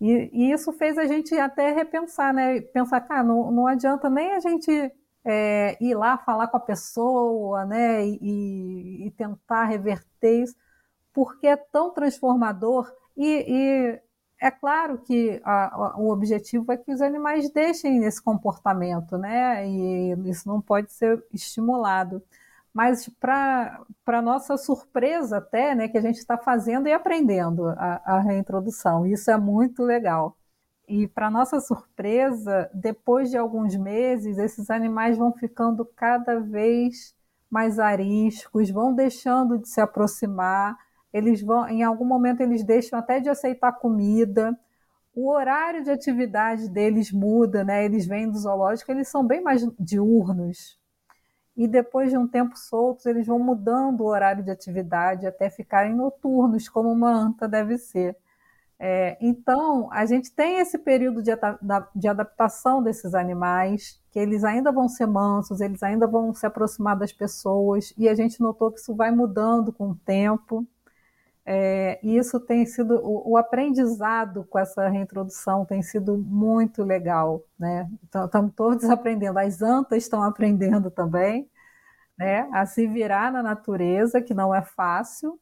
E, 0.00 0.30
e, 0.32 0.52
isso 0.52 0.72
fez 0.72 0.98
a 0.98 1.06
gente 1.06 1.34
até 1.38 1.72
repensar, 1.72 2.32
né? 2.32 2.60
Pensar, 2.60 3.00
cara, 3.00 3.22
não, 3.22 3.50
não 3.50 3.66
adianta 3.66 4.10
nem 4.10 4.32
a 4.32 4.40
gente 4.40 4.70
é, 5.24 5.76
ir 5.82 5.94
lá 5.94 6.18
falar 6.18 6.48
com 6.48 6.56
a 6.56 6.60
pessoa, 6.60 7.64
né? 7.64 8.06
E, 8.06 9.06
e, 9.06 9.10
tentar 9.12 9.64
reverter 9.64 10.42
isso, 10.42 10.54
porque 11.12 11.46
é 11.46 11.56
tão 11.56 11.92
transformador. 11.92 12.92
E, 13.16 13.44
e 13.48 14.00
é 14.40 14.50
claro 14.50 14.98
que 14.98 15.40
a, 15.44 15.74
a, 15.74 15.98
o 15.98 16.10
objetivo 16.10 16.70
é 16.72 16.76
que 16.76 16.92
os 16.92 17.00
animais 17.00 17.50
deixem 17.50 18.04
esse 18.04 18.22
comportamento, 18.22 19.16
né? 19.18 19.66
E 19.66 20.12
isso 20.28 20.48
não 20.48 20.60
pode 20.60 20.92
ser 20.92 21.24
estimulado. 21.32 22.22
Mas, 22.76 23.08
para 23.18 24.22
nossa 24.22 24.56
surpresa, 24.58 25.38
até, 25.38 25.74
né, 25.74 25.88
que 25.88 25.96
a 25.96 26.00
gente 26.00 26.18
está 26.18 26.36
fazendo 26.36 26.88
e 26.88 26.92
aprendendo 26.92 27.68
a, 27.68 28.02
a 28.04 28.20
reintrodução. 28.20 29.06
Isso 29.06 29.30
é 29.30 29.36
muito 29.38 29.82
legal. 29.82 30.36
E, 30.88 31.08
para 31.08 31.30
nossa 31.30 31.60
surpresa, 31.60 32.70
depois 32.74 33.30
de 33.30 33.38
alguns 33.38 33.76
meses, 33.76 34.38
esses 34.38 34.68
animais 34.70 35.16
vão 35.16 35.32
ficando 35.32 35.84
cada 35.84 36.38
vez 36.38 37.14
mais 37.50 37.78
ariscos, 37.78 38.70
vão 38.70 38.94
deixando 38.94 39.58
de 39.58 39.68
se 39.68 39.80
aproximar 39.80 40.76
eles 41.16 41.40
vão, 41.40 41.66
em 41.66 41.82
algum 41.82 42.04
momento 42.04 42.42
eles 42.42 42.62
deixam 42.62 42.98
até 42.98 43.20
de 43.20 43.30
aceitar 43.30 43.72
comida. 43.72 44.54
O 45.14 45.30
horário 45.30 45.82
de 45.82 45.90
atividade 45.90 46.68
deles 46.68 47.10
muda, 47.10 47.64
né? 47.64 47.86
Eles 47.86 48.06
vêm 48.06 48.30
do 48.30 48.38
zoológico, 48.38 48.92
eles 48.92 49.08
são 49.08 49.26
bem 49.26 49.42
mais 49.42 49.66
diurnos. 49.80 50.78
E 51.56 51.66
depois 51.66 52.10
de 52.10 52.18
um 52.18 52.28
tempo 52.28 52.56
soltos, 52.56 53.06
eles 53.06 53.26
vão 53.26 53.38
mudando 53.38 54.00
o 54.02 54.06
horário 54.06 54.44
de 54.44 54.50
atividade 54.50 55.26
até 55.26 55.48
ficarem 55.48 55.94
noturnos, 55.94 56.68
como 56.68 56.92
uma 56.92 57.10
anta 57.10 57.48
deve 57.48 57.78
ser. 57.78 58.16
É, 58.78 59.16
então, 59.20 59.90
a 59.90 60.04
gente 60.04 60.30
tem 60.32 60.58
esse 60.58 60.76
período 60.78 61.22
de, 61.22 61.30
de, 61.94 62.08
adaptação 62.08 62.82
desses 62.82 63.14
animais, 63.14 63.98
que 64.10 64.18
eles 64.18 64.44
ainda 64.44 64.70
vão 64.70 64.86
ser 64.86 65.06
mansos, 65.06 65.62
eles 65.62 65.82
ainda 65.82 66.06
vão 66.06 66.34
se 66.34 66.44
aproximar 66.44 66.96
das 66.96 67.12
pessoas, 67.12 67.94
e 67.96 68.06
a 68.06 68.14
gente 68.14 68.40
notou 68.40 68.70
que 68.70 68.78
isso 68.80 68.94
vai 68.94 69.10
mudando 69.10 69.72
com 69.72 69.90
o 69.90 69.94
tempo. 69.94 70.66
É, 71.48 72.00
e 72.02 72.16
isso 72.18 72.40
tem 72.40 72.66
sido, 72.66 72.96
o, 72.96 73.32
o, 73.32 73.36
aprendizado 73.36 74.44
com 74.46 74.58
essa 74.58 74.88
reintrodução 74.88 75.64
tem 75.64 75.80
sido 75.80 76.18
muito 76.18 76.82
legal, 76.82 77.44
né? 77.56 77.88
Então, 78.02 78.26
estamos 78.26 78.52
todos 78.54 78.84
aprendendo, 78.90 79.38
as 79.38 79.62
antas 79.62 80.02
estão 80.02 80.22
aprendendo 80.24 80.90
também, 80.90 81.48
né? 82.18 82.48
A 82.52 82.66
se 82.66 82.86
virar 82.88 83.32
na 83.32 83.42
natureza, 83.42 84.20
que 84.20 84.34
não 84.34 84.54
é 84.54 84.62
fácil. 84.62 85.40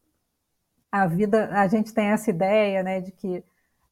A 0.92 1.06
vida, 1.06 1.48
a 1.58 1.66
gente 1.68 1.94
tem 1.94 2.08
essa 2.08 2.30
ideia, 2.30 2.82
né, 2.82 3.00
de 3.00 3.12
que 3.12 3.44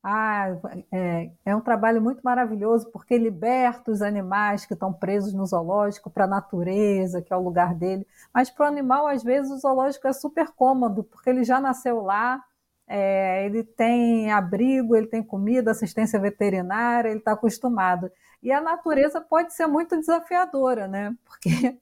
ah, 0.03 0.49
é, 0.91 1.31
é, 1.45 1.55
um 1.55 1.61
trabalho 1.61 2.03
muito 2.03 2.21
maravilhoso 2.23 2.91
porque 2.91 3.17
liberta 3.17 3.91
os 3.93 4.03
animais 4.03 4.67
que 4.67 4.75
estão 4.75 4.93
presos 4.93 5.33
no 5.33 5.47
zoológico 5.47 6.11
para 6.11 6.25
a 6.25 6.29
natureza, 6.29 7.23
que 7.23 7.33
é 7.33 7.37
o 7.37 7.43
lugar 7.43 7.73
dele. 7.75 8.07
Mas 8.35 8.51
para 8.51 8.65
o 8.65 8.69
animal, 8.69 9.07
às 9.07 9.23
vezes, 9.23 9.53
o 9.53 9.59
zoológico 9.59 10.09
é 10.09 10.13
super 10.13 10.49
cômodo, 10.51 11.05
porque 11.05 11.31
ele 11.31 11.45
já 11.45 11.61
nasceu 11.61 12.03
lá, 12.03 12.43
é, 12.87 13.47
ele 13.47 13.63
tem 13.63 14.33
abrigo, 14.33 14.97
ele 14.97 15.07
tem 15.07 15.23
comida, 15.23 15.71
assistência 15.71 16.19
veterinária, 16.19 17.09
ele 17.09 17.19
está 17.19 17.33
acostumado. 17.33 18.11
E 18.43 18.51
a 18.51 18.61
natureza 18.61 19.21
pode 19.21 19.55
ser 19.55 19.67
muito 19.69 19.97
desafiadora, 19.97 20.89
né? 20.89 21.17
Porque 21.25 21.79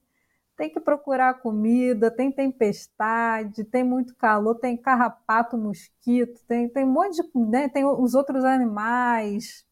tem 0.61 0.69
que 0.69 0.79
procurar 0.79 1.41
comida, 1.41 2.11
tem 2.11 2.31
tempestade, 2.31 3.63
tem 3.63 3.83
muito 3.83 4.15
calor, 4.15 4.53
tem 4.53 4.77
carrapato, 4.77 5.57
mosquito, 5.57 6.39
tem, 6.47 6.69
tem 6.69 6.85
um 6.85 6.91
monte 6.91 7.15
de. 7.15 7.23
Né, 7.33 7.67
tem 7.67 7.83
os 7.83 8.13
outros 8.13 8.45
animais, 8.45 9.65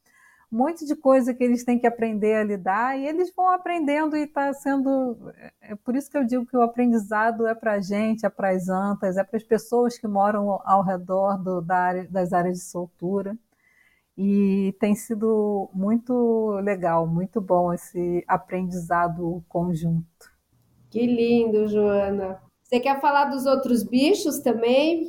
um 0.52 0.58
monte 0.58 0.88
de 0.88 0.96
coisa 0.96 1.32
que 1.32 1.44
eles 1.44 1.64
têm 1.64 1.78
que 1.78 1.86
aprender 1.86 2.38
a 2.38 2.44
lidar, 2.44 2.98
e 2.98 3.06
eles 3.06 3.32
vão 3.36 3.50
aprendendo 3.50 4.18
e 4.18 4.24
está 4.24 4.52
sendo. 4.52 5.16
É 5.62 5.76
por 5.76 5.96
isso 5.96 6.10
que 6.10 6.18
eu 6.18 6.26
digo 6.26 6.44
que 6.44 6.58
o 6.58 6.64
aprendizado 6.64 7.46
é 7.46 7.54
para 7.54 7.74
a 7.74 7.80
gente, 7.80 8.26
é 8.26 8.30
para 8.30 8.50
as 8.50 8.68
antas, 8.68 9.16
é 9.16 9.24
para 9.24 9.38
as 9.38 9.44
pessoas 9.44 9.96
que 9.96 10.08
moram 10.08 10.60
ao 10.66 10.82
redor 10.82 11.38
do, 11.38 11.62
da 11.62 11.78
área, 11.78 12.08
das 12.10 12.34
áreas 12.34 12.58
de 12.58 12.64
soltura. 12.64 13.38
E 14.18 14.76
tem 14.80 14.96
sido 14.96 15.70
muito 15.72 16.60
legal, 16.64 17.06
muito 17.06 17.40
bom 17.40 17.72
esse 17.72 18.24
aprendizado 18.28 19.44
conjunto. 19.48 20.39
Que 20.90 21.06
lindo, 21.06 21.68
Joana. 21.68 22.42
Você 22.64 22.80
quer 22.80 23.00
falar 23.00 23.26
dos 23.26 23.46
outros 23.46 23.84
bichos 23.84 24.40
também? 24.40 25.08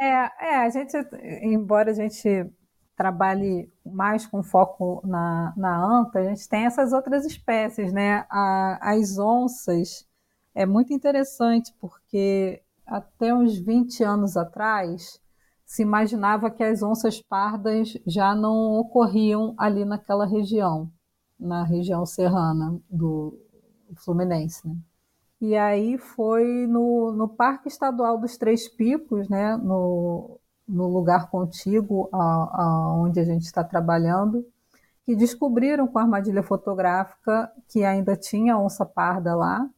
É, 0.00 0.50
é, 0.50 0.56
a 0.56 0.70
gente, 0.70 0.96
embora 1.42 1.90
a 1.90 1.94
gente 1.94 2.50
trabalhe 2.96 3.72
mais 3.84 4.26
com 4.26 4.42
foco 4.42 5.00
na, 5.04 5.52
na 5.56 6.00
anta, 6.00 6.20
a 6.20 6.24
gente 6.24 6.48
tem 6.48 6.64
essas 6.66 6.92
outras 6.92 7.24
espécies, 7.24 7.92
né? 7.92 8.24
A, 8.30 8.92
as 8.92 9.18
onças 9.18 10.06
é 10.54 10.64
muito 10.64 10.92
interessante 10.92 11.72
porque 11.80 12.62
até 12.86 13.34
uns 13.34 13.58
20 13.58 14.02
anos 14.04 14.36
atrás 14.36 15.20
se 15.64 15.82
imaginava 15.82 16.50
que 16.50 16.62
as 16.62 16.82
onças 16.82 17.20
pardas 17.20 17.96
já 18.06 18.34
não 18.34 18.74
ocorriam 18.78 19.54
ali 19.58 19.84
naquela 19.84 20.26
região, 20.26 20.90
na 21.38 21.64
região 21.64 22.04
serrana 22.06 22.80
do, 22.88 23.43
Fluminense, 24.02 24.66
né? 24.66 24.76
E 25.40 25.56
aí 25.56 25.98
foi 25.98 26.66
no, 26.66 27.12
no 27.12 27.28
Parque 27.28 27.68
Estadual 27.68 28.18
dos 28.18 28.36
Três 28.38 28.68
Picos, 28.68 29.28
né, 29.28 29.56
no, 29.56 30.40
no 30.66 30.88
lugar 30.88 31.28
contíguo 31.28 32.08
a, 32.12 32.18
a 32.18 32.94
onde 32.96 33.20
a 33.20 33.24
gente 33.24 33.42
está 33.42 33.62
trabalhando, 33.62 34.46
que 35.04 35.14
descobriram 35.14 35.86
com 35.86 35.98
a 35.98 36.02
armadilha 36.02 36.42
fotográfica 36.42 37.52
que 37.68 37.84
ainda 37.84 38.16
tinha 38.16 38.56
onça 38.56 38.86
parda 38.86 39.34
lá. 39.34 39.68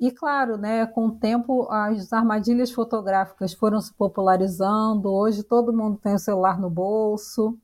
E 0.00 0.10
claro, 0.10 0.56
né, 0.56 0.86
com 0.86 1.08
o 1.08 1.12
tempo 1.18 1.68
as 1.70 2.10
armadilhas 2.10 2.70
fotográficas 2.70 3.52
foram 3.52 3.82
se 3.82 3.92
popularizando, 3.92 5.12
hoje 5.12 5.42
todo 5.42 5.76
mundo 5.76 5.98
tem 5.98 6.14
o 6.14 6.18
celular 6.18 6.58
no 6.58 6.70
bolso, 6.70 7.58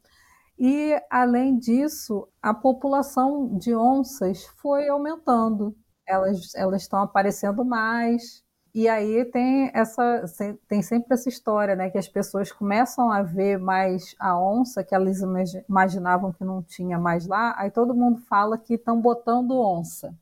e, 0.58 0.98
além 1.10 1.58
disso, 1.58 2.26
a 2.40 2.54
população 2.54 3.56
de 3.58 3.74
onças 3.74 4.46
foi 4.56 4.88
aumentando. 4.88 5.76
Elas, 6.06 6.54
elas 6.54 6.82
estão 6.82 7.00
aparecendo 7.00 7.64
mais. 7.64 8.42
E 8.74 8.88
aí 8.88 9.24
tem 9.24 9.70
essa 9.74 10.24
tem 10.68 10.82
sempre 10.82 11.14
essa 11.14 11.28
história, 11.30 11.74
né, 11.74 11.88
que 11.88 11.96
as 11.96 12.08
pessoas 12.08 12.52
começam 12.52 13.10
a 13.10 13.22
ver 13.22 13.58
mais 13.58 14.14
a 14.18 14.38
onça 14.38 14.84
que 14.84 14.94
elas 14.94 15.20
imaginavam 15.66 16.30
que 16.32 16.44
não 16.44 16.62
tinha 16.62 16.98
mais 16.98 17.26
lá, 17.26 17.54
aí 17.56 17.70
todo 17.70 17.94
mundo 17.94 18.20
fala 18.28 18.58
que 18.58 18.74
estão 18.74 19.00
botando 19.00 19.58
onça. 19.58 20.14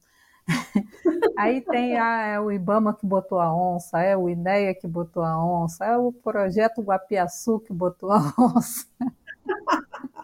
aí 1.37 1.61
tem 1.63 1.99
ah, 1.99 2.27
é 2.27 2.41
o 2.41 2.53
IBAMA 2.53 2.95
que 2.95 3.07
botou 3.07 3.41
a 3.41 3.53
onça, 3.53 4.01
é 4.01 4.17
o 4.17 4.29
INEA 4.29 4.75
que 4.75 4.87
botou 4.87 5.25
a 5.25 5.45
onça, 5.45 5.85
é 5.85 5.97
o 5.97 6.13
projeto 6.13 6.81
Guapiaçu 6.83 7.59
que 7.61 7.73
botou 7.73 8.13
a 8.13 8.33
onça. 8.39 8.87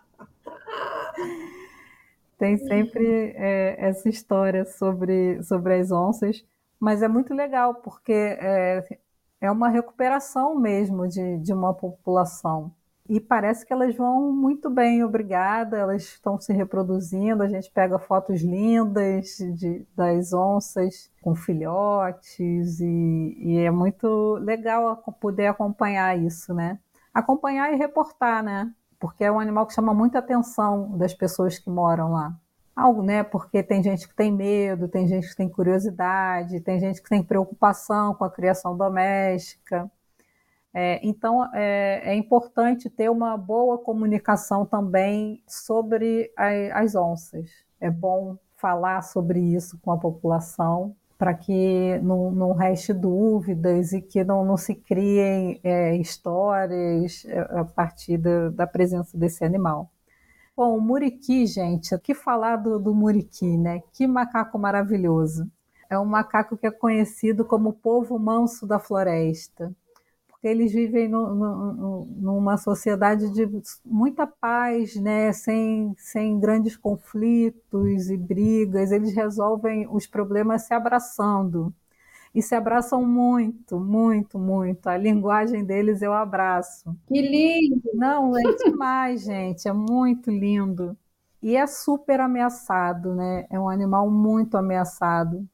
Tem 2.39 2.57
sempre 2.57 3.35
é, 3.37 3.77
essa 3.79 4.09
história 4.09 4.65
sobre, 4.65 5.43
sobre 5.43 5.75
as 5.75 5.91
onças, 5.93 6.45
mas 6.79 7.03
é 7.03 7.09
muito 7.09 7.35
legal, 7.35 7.75
porque 7.75 8.13
é, 8.13 8.99
é 9.41 9.51
uma 9.51 9.69
recuperação 9.69 10.59
mesmo 10.59 11.07
de, 11.07 11.39
de 11.39 11.53
uma 11.53 11.75
população. 11.75 12.73
E 13.09 13.21
parece 13.21 13.67
que 13.67 13.73
elas 13.73 13.95
vão 13.97 14.33
muito 14.33 14.71
bem, 14.71 15.03
obrigada, 15.05 15.77
elas 15.77 16.03
estão 16.05 16.41
se 16.41 16.53
reproduzindo, 16.53 17.43
a 17.43 17.49
gente 17.49 17.71
pega 17.71 17.99
fotos 17.99 18.41
lindas 18.41 19.37
de, 19.57 19.85
das 19.97 20.33
onças 20.33 21.11
com 21.21 21.35
filhotes, 21.35 22.81
e, 22.81 23.35
e 23.39 23.59
é 23.59 23.71
muito 23.71 24.35
legal 24.37 24.97
poder 25.21 25.49
acompanhar 25.49 26.17
isso, 26.19 26.55
né? 26.55 26.79
Acompanhar 27.13 27.73
e 27.73 27.77
reportar, 27.77 28.43
né? 28.45 28.73
Porque 29.01 29.25
é 29.25 29.33
um 29.33 29.41
animal 29.41 29.67
que 29.67 29.73
chama 29.73 29.95
muita 29.95 30.19
atenção 30.19 30.97
das 30.99 31.15
pessoas 31.15 31.59
que 31.59 31.71
moram 31.71 32.13
lá. 32.13 32.39
Algo, 32.77 33.03
né? 33.03 33.25
Porque 33.25 33.63
tem 33.63 33.83
gente 33.83 34.07
que 34.07 34.15
tem 34.15 34.31
medo, 34.31 34.89
tem 34.89 35.09
gente 35.09 35.29
que 35.29 35.37
tem 35.37 35.49
curiosidade, 35.49 36.61
tem 36.61 36.79
gente 36.79 37.03
que 37.03 37.09
tem 37.09 37.23
preocupação 37.23 38.15
com 38.15 38.25
a 38.25 38.31
criação 38.31 38.77
doméstica. 38.77 39.91
É, 40.73 41.01
então, 41.03 41.45
é, 41.55 42.13
é, 42.13 42.15
importante 42.15 42.89
ter 42.89 43.11
uma 43.11 43.37
boa 43.37 43.79
comunicação 43.79 44.65
também 44.65 45.43
sobre 45.49 46.31
a, 46.37 46.81
as 46.81 46.95
onças. 46.95 47.51
É 47.81 47.91
bom 47.91 48.39
falar 48.57 49.03
sobre 49.03 49.41
isso 49.41 49.79
com 49.83 49.91
a 49.91 49.99
população 49.99 50.95
para 51.21 51.35
que 51.35 51.99
não, 51.99 52.31
não 52.31 52.55
reste 52.55 52.95
dúvidas 52.95 53.93
e 53.93 54.01
que 54.01 54.25
não, 54.25 54.43
não 54.43 54.57
se 54.57 54.75
criem 54.75 55.61
é, 55.63 55.95
histórias 55.97 57.27
é, 57.27 57.41
a 57.61 57.63
partir 57.63 58.17
da, 58.17 58.49
da, 58.49 58.67
presença 58.67 59.19
desse 59.19 59.45
animal. 59.45 59.93
Bom, 60.57 60.79
o 60.79 60.81
muriqui, 60.81 61.47
gente, 61.47 61.95
o 61.95 61.99
que 61.99 62.15
falar 62.15 62.57
do, 62.57 62.79
do 62.79 62.95
muriqui, 62.95 63.59
né? 63.59 63.83
Que 63.93 64.07
macaco 64.07 64.59
maravilhoso. 64.59 65.47
É 65.91 65.99
um 65.99 66.07
macaco 66.07 66.57
que 66.57 66.67
é 66.67 66.71
conhecido 66.71 67.45
como 67.45 67.75
povo 67.75 68.19
manso 68.19 68.67
da 68.67 68.79
floresta 68.79 69.71
porque 70.41 70.49
eles 70.49 70.73
vivem 70.73 71.07
no, 71.07 71.35
no, 71.35 72.05
numa 72.17 72.57
sociedade 72.57 73.31
de 73.31 73.47
muita 73.85 74.27
paz, 74.27 74.97
né? 74.97 75.35
sem, 75.35 75.95
sem 75.99 76.41
grandes 76.41 76.79
conflitos 76.79 78.09
e 78.09 78.17
brigas, 78.17 78.91
eles 78.91 79.15
resolvem 79.15 79.87
os 79.91 80.07
problemas 80.07 80.63
se 80.63 80.73
abraçando. 80.73 81.75
E 82.35 82.41
se 82.41 82.55
abraçam 82.55 83.05
muito, 83.05 83.79
muito, 83.79 84.39
muito. 84.39 84.87
A 84.87 84.97
linguagem 84.97 85.65
deles 85.65 86.01
é 86.01 86.09
o 86.09 86.13
abraço. 86.13 86.97
Que 87.07 87.21
lindo! 87.21 87.83
Não, 87.93 88.39
é 88.39 88.55
demais, 88.65 89.23
gente. 89.27 89.69
É 89.69 89.73
muito 89.73 90.31
lindo. 90.31 90.97
E 91.43 91.57
é 91.57 91.67
super 91.67 92.21
ameaçado, 92.21 93.15
né? 93.15 93.47
É 93.51 93.59
um 93.61 93.69
animal 93.69 94.09
muito 94.09 94.57
ameaçado. 94.57 95.47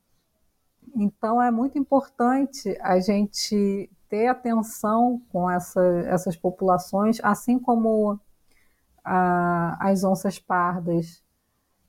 Então 0.94 1.42
é 1.42 1.50
muito 1.50 1.78
importante 1.78 2.76
a 2.80 3.00
gente 3.00 3.90
ter 4.08 4.28
atenção 4.28 5.20
com 5.30 5.50
essa, 5.50 5.80
essas 6.06 6.36
populações, 6.36 7.18
assim 7.22 7.58
como 7.58 8.18
a, 9.04 9.76
as 9.80 10.04
onças 10.04 10.38
pardas. 10.38 11.22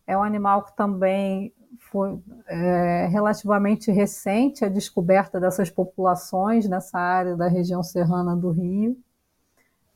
É 0.05 0.17
um 0.17 0.23
animal 0.23 0.63
que 0.63 0.75
também 0.75 1.53
foi 1.91 2.19
é, 2.47 3.07
relativamente 3.07 3.91
recente 3.91 4.63
a 4.63 4.69
descoberta 4.69 5.39
dessas 5.39 5.69
populações 5.69 6.67
nessa 6.67 6.97
área 6.97 7.35
da 7.35 7.47
região 7.47 7.83
serrana 7.83 8.35
do 8.35 8.51
Rio, 8.51 8.97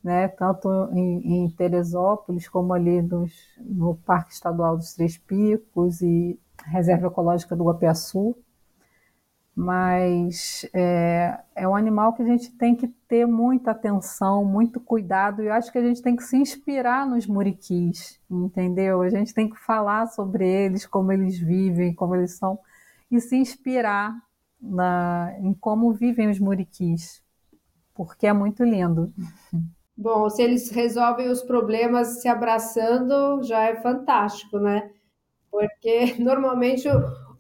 né, 0.04 0.28
tanto 0.30 0.70
em, 0.94 1.46
em 1.46 1.50
Teresópolis 1.52 2.50
como 2.50 2.74
ali 2.74 3.02
nos, 3.02 3.32
no 3.60 3.96
Parque 3.96 4.34
Estadual 4.34 4.76
dos 4.76 4.94
Três 4.94 5.18
Picos 5.18 6.02
e 6.02 6.40
Reserva 6.66 7.08
Ecológica 7.08 7.56
do 7.56 7.66
Guapiaçu. 7.66 8.36
Mas 9.62 10.68
é, 10.74 11.40
é 11.56 11.68
um 11.68 11.76
animal 11.76 12.14
que 12.14 12.24
a 12.24 12.26
gente 12.26 12.50
tem 12.54 12.76
que 12.76 12.88
ter 12.88 13.28
muita 13.28 13.70
atenção, 13.70 14.44
muito 14.44 14.80
cuidado, 14.80 15.44
e 15.44 15.46
eu 15.46 15.54
acho 15.54 15.72
que 15.72 15.78
a 15.78 15.84
gente 15.84 16.02
tem 16.02 16.16
que 16.16 16.24
se 16.24 16.36
inspirar 16.36 17.06
nos 17.06 17.28
muriquis, 17.28 18.20
entendeu? 18.28 19.04
A 19.04 19.10
gente 19.10 19.36
tem 19.36 19.48
que 19.48 19.60
falar 19.60 20.08
sobre 20.08 20.50
eles, 20.50 20.88
como 20.88 21.12
eles 21.12 21.38
vivem, 21.38 21.94
como 21.94 22.16
eles 22.16 22.36
são, 22.40 22.58
e 23.12 23.22
se 23.22 23.36
inspirar 23.36 24.16
na, 24.60 25.32
em 25.38 25.54
como 25.54 25.94
vivem 25.94 26.28
os 26.28 26.40
muriquis, 26.40 27.22
porque 27.94 28.26
é 28.26 28.34
muito 28.34 28.64
lindo. 28.64 29.14
Bom, 29.96 30.28
se 30.28 30.42
eles 30.42 30.72
resolvem 30.72 31.30
os 31.30 31.44
problemas 31.44 32.20
se 32.20 32.28
abraçando, 32.28 33.44
já 33.44 33.62
é 33.66 33.76
fantástico, 33.76 34.58
né? 34.58 34.90
Porque 35.52 36.16
normalmente 36.18 36.88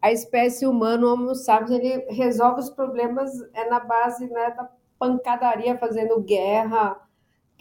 a 0.02 0.12
espécie 0.12 0.66
humana, 0.66 1.06
o 1.06 1.14
Homo 1.14 1.36
sapiens, 1.36 1.72
ele 1.72 2.06
resolve 2.10 2.62
os 2.62 2.70
problemas 2.70 3.32
é 3.54 3.70
na 3.70 3.80
base 3.80 4.28
né, 4.28 4.52
da 4.52 4.70
pancadaria, 4.98 5.78
fazendo 5.78 6.20
guerra, 6.22 7.00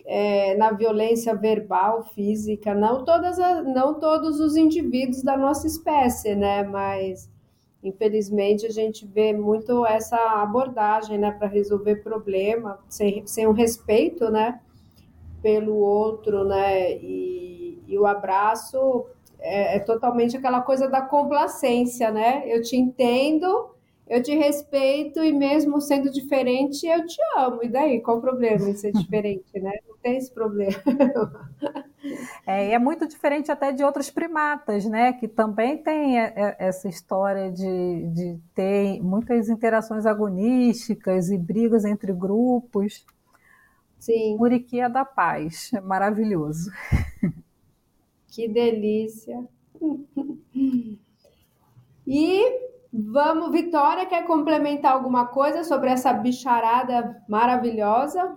é, 0.07 0.55
na 0.57 0.73
violência 0.73 1.35
verbal, 1.35 2.03
física. 2.03 2.75
Não, 2.75 3.05
todas 3.05 3.39
as, 3.39 3.65
não 3.65 3.99
todos 4.01 4.41
os 4.41 4.57
indivíduos 4.57 5.23
da 5.23 5.37
nossa 5.37 5.67
espécie, 5.67 6.35
né? 6.35 6.63
Mas 6.63 7.31
infelizmente 7.83 8.67
a 8.67 8.71
gente 8.71 9.07
vê 9.07 9.33
muito 9.33 9.87
essa 9.87 10.17
abordagem, 10.43 11.19
né, 11.19 11.31
para 11.31 11.49
resolver 11.49 11.97
problema, 11.97 12.79
sem, 12.89 13.27
sem 13.27 13.47
um 13.47 13.53
respeito, 13.53 14.31
né, 14.31 14.61
pelo 15.43 15.77
outro, 15.77 16.45
né, 16.45 16.93
e, 16.99 17.83
e 17.87 17.99
o 17.99 18.07
abraço 18.07 19.07
é, 19.41 19.77
é, 19.77 19.81
totalmente 19.81 20.37
aquela 20.37 20.61
coisa 20.61 20.89
da 20.89 21.03
complacência, 21.03 22.11
né? 22.11 22.43
Eu 22.47 22.63
te 22.63 22.77
entendo, 22.77 23.71
eu 24.07 24.23
te 24.23 24.35
respeito 24.35 25.23
e 25.23 25.33
mesmo 25.33 25.81
sendo 25.81 26.11
diferente, 26.11 26.87
eu 26.87 27.07
te 27.07 27.17
amo. 27.37 27.63
E 27.63 27.69
daí, 27.69 28.01
qual 28.01 28.19
o 28.19 28.21
problema 28.21 28.69
em 28.69 28.75
ser 28.75 28.93
diferente, 28.93 29.59
né? 29.59 29.73
Não 29.89 29.97
tem 29.99 30.17
esse 30.17 30.33
problema. 30.33 30.75
É, 32.47 32.69
e 32.69 32.73
é 32.73 32.79
muito 32.79 33.07
diferente 33.07 33.51
até 33.51 33.73
de 33.73 33.85
outros 33.85 34.11
primatas, 34.11 34.85
né? 34.85 35.13
Que 35.13 35.29
também 35.29 35.79
tem 35.79 36.21
é, 36.21 36.33
é, 36.37 36.57
essa 36.59 36.89
história 36.89 37.51
de, 37.51 38.09
de 38.09 38.39
ter 38.55 39.03
muitas 39.03 39.49
interações 39.49 40.07
agonísticas 40.07 41.31
e 41.31 41.39
brigas 41.39 41.85
entre 41.85 42.13
grupos. 42.13 43.05
Sim. 43.99 44.37
Muriquia 44.39 44.89
da 44.89 45.05
paz, 45.05 45.71
é 45.75 45.81
maravilhoso. 45.81 46.71
Que 48.31 48.49
delícia. 48.49 49.47
E 52.13 52.43
vamos, 52.93 53.53
Vitória, 53.53 54.05
quer 54.05 54.27
complementar 54.27 54.95
alguma 54.95 55.27
coisa 55.27 55.63
sobre 55.63 55.91
essa 55.91 56.13
bicharada 56.13 57.23
maravilhosa? 57.29 58.37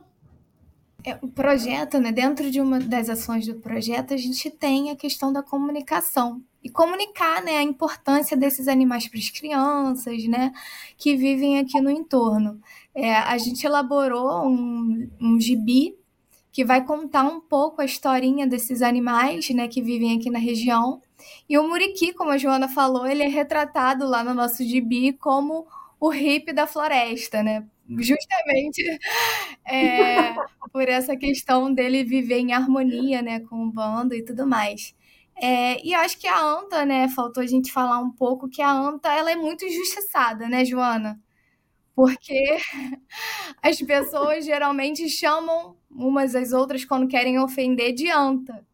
É, 1.04 1.18
o 1.24 1.28
projeto, 1.28 2.00
né, 2.00 2.12
dentro 2.12 2.52
de 2.52 2.62
uma 2.62 2.80
das 2.80 3.10
ações 3.10 3.48
do 3.48 3.56
projeto, 3.56 4.14
a 4.14 4.18
gente 4.18 4.52
tem 4.52 4.92
a 4.92 4.96
questão 4.96 5.34
da 5.34 5.42
comunicação. 5.42 6.40
E 6.64 6.70
comunicar 6.70 7.44
né, 7.44 7.58
a 7.58 7.64
importância 7.64 8.38
desses 8.38 8.68
animais 8.68 9.08
para 9.08 9.20
as 9.20 9.30
crianças 9.30 10.24
né, 10.28 10.54
que 10.96 11.16
vivem 11.16 11.58
aqui 11.58 11.82
no 11.82 11.90
entorno. 11.90 12.62
É, 12.94 13.16
a 13.16 13.38
gente 13.40 13.66
elaborou 13.66 14.48
um, 14.48 15.10
um 15.20 15.40
gibi 15.42 15.98
que 16.54 16.64
vai 16.64 16.86
contar 16.86 17.24
um 17.24 17.42
pouco 17.42 17.82
a 17.82 17.86
historinha 17.86 18.48
desses 18.48 18.84
animais, 18.84 19.50
né, 19.50 19.68
que 19.68 19.82
vivem 19.82 20.16
aqui 20.18 20.30
na 20.30 20.40
região. 20.40 21.02
E 21.50 21.58
o 21.58 21.68
muriqui, 21.68 22.14
como 22.14 22.32
a 22.32 22.38
Joana 22.38 22.70
falou, 22.70 23.08
ele 23.08 23.24
é 23.24 23.28
retratado 23.28 24.08
lá 24.08 24.24
no 24.24 24.36
nosso 24.36 24.64
gibi 24.64 25.14
como 25.14 25.68
o 26.00 26.10
hippie 26.10 26.54
da 26.54 26.68
floresta, 26.68 27.42
né? 27.44 27.66
Justamente 28.00 28.82
é, 29.68 30.36
por 30.72 30.88
essa 30.88 31.18
questão 31.18 31.74
dele 31.74 32.04
viver 32.04 32.38
em 32.40 32.54
harmonia, 32.54 33.22
né, 33.24 33.40
com 33.42 33.64
o 33.66 33.72
bando 33.72 34.14
e 34.14 34.24
tudo 34.24 34.46
mais. 34.48 34.94
É, 35.36 35.84
e 35.86 35.94
acho 35.96 36.20
que 36.20 36.28
a 36.28 36.40
anta, 36.40 36.86
né, 36.86 37.08
faltou 37.10 37.42
a 37.44 37.48
gente 37.48 37.72
falar 37.72 38.00
um 38.00 38.12
pouco 38.12 38.48
que 38.48 38.62
a 38.62 38.72
anta, 38.72 39.12
ela 39.12 39.32
é 39.32 39.36
muito 39.36 39.66
injustiçada, 39.66 40.48
né, 40.48 40.64
Joana? 40.66 41.20
Porque 41.96 42.58
as 43.62 43.80
pessoas 43.82 44.46
geralmente 44.46 45.08
chamam 45.10 45.76
umas 45.96 46.36
às 46.36 46.52
outras 46.54 46.86
quando 46.86 47.08
querem 47.08 47.40
ofender 47.40 47.94
de 47.94 48.10
anta, 48.10 48.66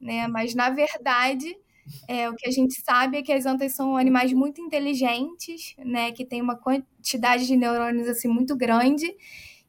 né? 0.00 0.26
Mas 0.28 0.54
na 0.54 0.70
verdade, 0.70 1.56
é, 2.08 2.28
o 2.30 2.34
que 2.36 2.48
a 2.48 2.52
gente 2.52 2.74
sabe 2.82 3.18
é 3.18 3.22
que 3.22 3.32
as 3.32 3.46
antas 3.46 3.74
são 3.74 3.96
animais 3.96 4.32
muito 4.32 4.60
inteligentes, 4.60 5.74
né? 5.78 6.12
Que 6.12 6.24
tem 6.24 6.42
uma 6.42 6.56
quantidade 6.56 7.46
de 7.46 7.56
neurônios 7.56 8.08
assim 8.08 8.28
muito 8.28 8.56
grande 8.56 9.06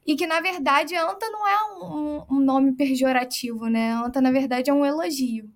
e 0.06 0.16
que 0.16 0.26
na 0.26 0.40
verdade 0.40 0.96
anta 0.96 1.28
não 1.30 1.46
é 1.48 1.84
um, 1.84 2.36
um 2.36 2.40
nome 2.40 2.72
pejorativo, 2.76 3.66
né? 3.68 3.92
Anta 3.92 4.20
na 4.20 4.32
verdade 4.32 4.70
é 4.70 4.74
um 4.74 4.84
elogio. 4.86 5.50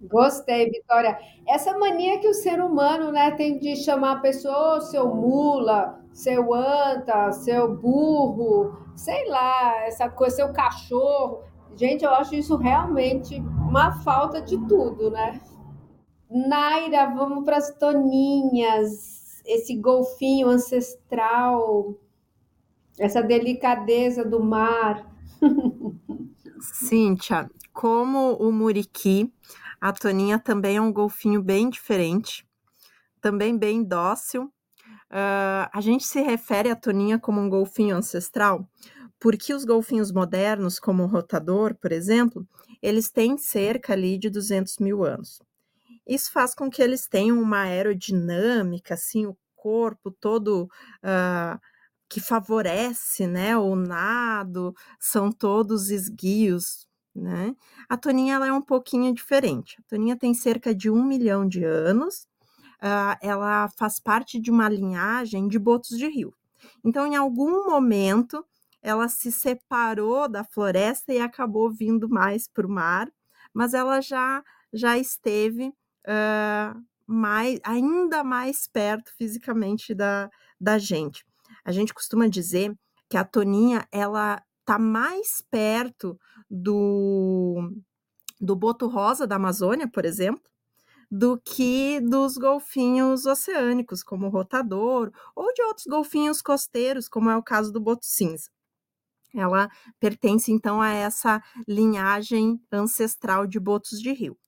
Gostei, 0.00 0.70
Vitória. 0.70 1.18
Essa 1.46 1.76
mania 1.78 2.18
que 2.18 2.28
o 2.28 2.34
ser 2.34 2.60
humano 2.60 3.12
né, 3.12 3.30
tem 3.32 3.58
de 3.58 3.76
chamar 3.76 4.12
a 4.12 4.20
pessoa 4.20 4.80
seu 4.80 5.14
mula, 5.14 6.00
seu 6.12 6.54
anta, 6.54 7.32
seu 7.32 7.76
burro, 7.76 8.78
sei 8.96 9.28
lá, 9.28 9.84
essa 9.84 10.08
coisa, 10.08 10.36
seu 10.36 10.52
cachorro. 10.52 11.42
Gente, 11.76 12.04
eu 12.04 12.10
acho 12.10 12.34
isso 12.34 12.56
realmente 12.56 13.38
uma 13.38 13.92
falta 14.02 14.40
de 14.40 14.56
tudo, 14.66 15.10
né? 15.10 15.40
Naira, 16.30 17.06
vamos 17.06 17.44
para 17.44 17.56
as 17.56 17.76
toninhas, 17.76 19.42
esse 19.44 19.76
golfinho 19.76 20.48
ancestral, 20.48 21.94
essa 22.98 23.22
delicadeza 23.22 24.24
do 24.24 24.42
mar. 24.42 25.10
Cíntia, 26.60 27.50
como 27.72 28.34
o 28.34 28.52
muriqui, 28.52 29.32
a 29.80 29.92
Toninha 29.92 30.38
também 30.38 30.76
é 30.76 30.80
um 30.80 30.92
golfinho 30.92 31.42
bem 31.42 31.70
diferente, 31.70 32.46
também 33.20 33.56
bem 33.56 33.82
dócil. 33.82 34.44
Uh, 35.10 35.66
a 35.72 35.80
gente 35.80 36.04
se 36.04 36.20
refere 36.20 36.70
à 36.70 36.76
Toninha 36.76 37.18
como 37.18 37.40
um 37.40 37.48
golfinho 37.48 37.96
ancestral 37.96 38.68
porque 39.20 39.52
os 39.52 39.66
golfinhos 39.66 40.10
modernos, 40.10 40.80
como 40.80 41.02
o 41.02 41.06
rotador, 41.06 41.74
por 41.74 41.92
exemplo, 41.92 42.48
eles 42.80 43.10
têm 43.10 43.36
cerca 43.36 43.92
ali 43.92 44.18
de 44.18 44.30
200 44.30 44.78
mil 44.78 45.04
anos. 45.04 45.42
Isso 46.06 46.32
faz 46.32 46.54
com 46.54 46.70
que 46.70 46.82
eles 46.82 47.06
tenham 47.06 47.40
uma 47.40 47.60
aerodinâmica, 47.60 48.94
assim, 48.94 49.26
o 49.26 49.36
corpo 49.54 50.10
todo 50.10 50.64
uh, 50.64 51.60
que 52.08 52.18
favorece 52.18 53.26
né, 53.26 53.56
o 53.56 53.76
nado, 53.76 54.74
são 54.98 55.30
todos 55.30 55.90
esguios, 55.90 56.88
né? 57.14 57.54
A 57.88 57.96
toninha 57.96 58.34
ela 58.34 58.46
é 58.46 58.52
um 58.52 58.62
pouquinho 58.62 59.12
diferente. 59.14 59.76
A 59.80 59.82
toninha 59.88 60.16
tem 60.16 60.34
cerca 60.34 60.74
de 60.74 60.90
um 60.90 61.04
milhão 61.04 61.46
de 61.46 61.64
anos. 61.64 62.28
Uh, 62.82 63.16
ela 63.20 63.68
faz 63.78 64.00
parte 64.00 64.40
de 64.40 64.50
uma 64.50 64.68
linhagem 64.68 65.48
de 65.48 65.58
botos 65.58 65.98
de 65.98 66.08
rio. 66.08 66.34
Então, 66.84 67.06
em 67.06 67.16
algum 67.16 67.66
momento, 67.68 68.44
ela 68.82 69.08
se 69.08 69.30
separou 69.30 70.28
da 70.28 70.44
floresta 70.44 71.12
e 71.12 71.20
acabou 71.20 71.70
vindo 71.70 72.08
mais 72.08 72.48
para 72.48 72.66
o 72.66 72.70
mar, 72.70 73.10
mas 73.52 73.74
ela 73.74 74.00
já 74.00 74.42
já 74.72 74.96
esteve 74.96 75.68
uh, 76.06 76.82
mais, 77.06 77.58
ainda 77.64 78.22
mais 78.22 78.68
perto 78.68 79.12
fisicamente 79.16 79.94
da, 79.94 80.30
da 80.60 80.78
gente. 80.78 81.24
A 81.64 81.72
gente 81.72 81.92
costuma 81.92 82.28
dizer 82.28 82.72
que 83.08 83.16
a 83.16 83.24
toninha 83.24 83.86
ela 83.90 84.40
está 84.70 84.78
mais 84.78 85.42
perto 85.50 86.16
do, 86.48 87.72
do 88.40 88.54
boto 88.54 88.86
rosa 88.86 89.26
da 89.26 89.34
Amazônia, 89.34 89.90
por 89.90 90.04
exemplo, 90.04 90.44
do 91.10 91.40
que 91.40 92.00
dos 92.00 92.36
golfinhos 92.36 93.26
oceânicos, 93.26 94.04
como 94.04 94.28
o 94.28 94.30
rotador, 94.30 95.10
ou 95.34 95.52
de 95.52 95.62
outros 95.62 95.86
golfinhos 95.86 96.40
costeiros, 96.40 97.08
como 97.08 97.28
é 97.28 97.36
o 97.36 97.42
caso 97.42 97.72
do 97.72 97.80
boto 97.80 98.06
cinza. 98.06 98.48
Ela 99.34 99.68
pertence 99.98 100.52
então 100.52 100.80
a 100.80 100.90
essa 100.90 101.42
linhagem 101.66 102.60
ancestral 102.70 103.48
de 103.48 103.58
botos 103.58 104.00
de 104.00 104.12
rio. 104.12 104.38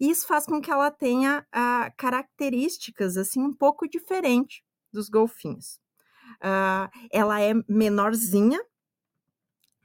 Isso 0.00 0.26
faz 0.26 0.44
com 0.44 0.60
que 0.60 0.72
ela 0.72 0.90
tenha 0.90 1.46
ah, 1.52 1.92
características 1.96 3.16
assim 3.16 3.40
um 3.40 3.52
pouco 3.52 3.88
diferente 3.88 4.64
dos 4.92 5.08
golfinhos. 5.08 5.78
Ah, 6.40 6.90
ela 7.12 7.40
é 7.40 7.54
menorzinha, 7.68 8.60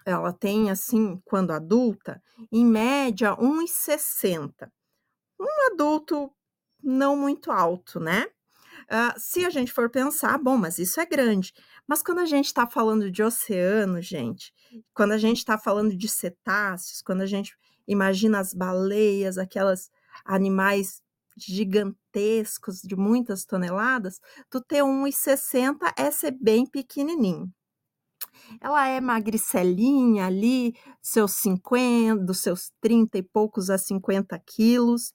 ela 0.05 0.33
tem, 0.33 0.69
assim, 0.69 1.21
quando 1.25 1.51
adulta, 1.51 2.21
em 2.51 2.65
média 2.65 3.35
1,60. 3.35 4.69
Um 5.39 5.73
adulto 5.73 6.31
não 6.83 7.15
muito 7.15 7.51
alto, 7.51 7.99
né? 7.99 8.25
Uh, 8.83 9.17
se 9.17 9.45
a 9.45 9.49
gente 9.49 9.71
for 9.71 9.89
pensar, 9.89 10.37
bom, 10.37 10.57
mas 10.57 10.77
isso 10.77 10.99
é 10.99 11.05
grande. 11.05 11.53
Mas 11.87 12.01
quando 12.01 12.19
a 12.19 12.25
gente 12.25 12.47
está 12.47 12.67
falando 12.67 13.11
de 13.11 13.23
oceano, 13.23 14.01
gente, 14.01 14.53
quando 14.93 15.11
a 15.11 15.17
gente 15.17 15.37
está 15.37 15.57
falando 15.57 15.95
de 15.95 16.07
cetáceos, 16.07 17.01
quando 17.01 17.21
a 17.21 17.25
gente 17.25 17.55
imagina 17.87 18.39
as 18.39 18.53
baleias, 18.53 19.37
aquelas 19.37 19.89
animais 20.25 21.01
gigantescos 21.37 22.81
de 22.81 22.95
muitas 22.95 23.45
toneladas, 23.45 24.19
tu 24.49 24.61
ter 24.61 24.83
1,60 24.83 25.93
é 25.97 26.11
ser 26.11 26.31
bem 26.31 26.65
pequenininho. 26.65 27.51
Ela 28.59 28.87
é 28.87 29.01
magricelinha 29.01 30.25
ali, 30.25 30.75
seus 31.01 31.33
50, 31.33 32.23
dos 32.23 32.41
seus 32.41 32.71
30 32.81 33.17
e 33.17 33.23
poucos 33.23 33.69
a 33.69 33.77
50 33.77 34.37
quilos. 34.45 35.13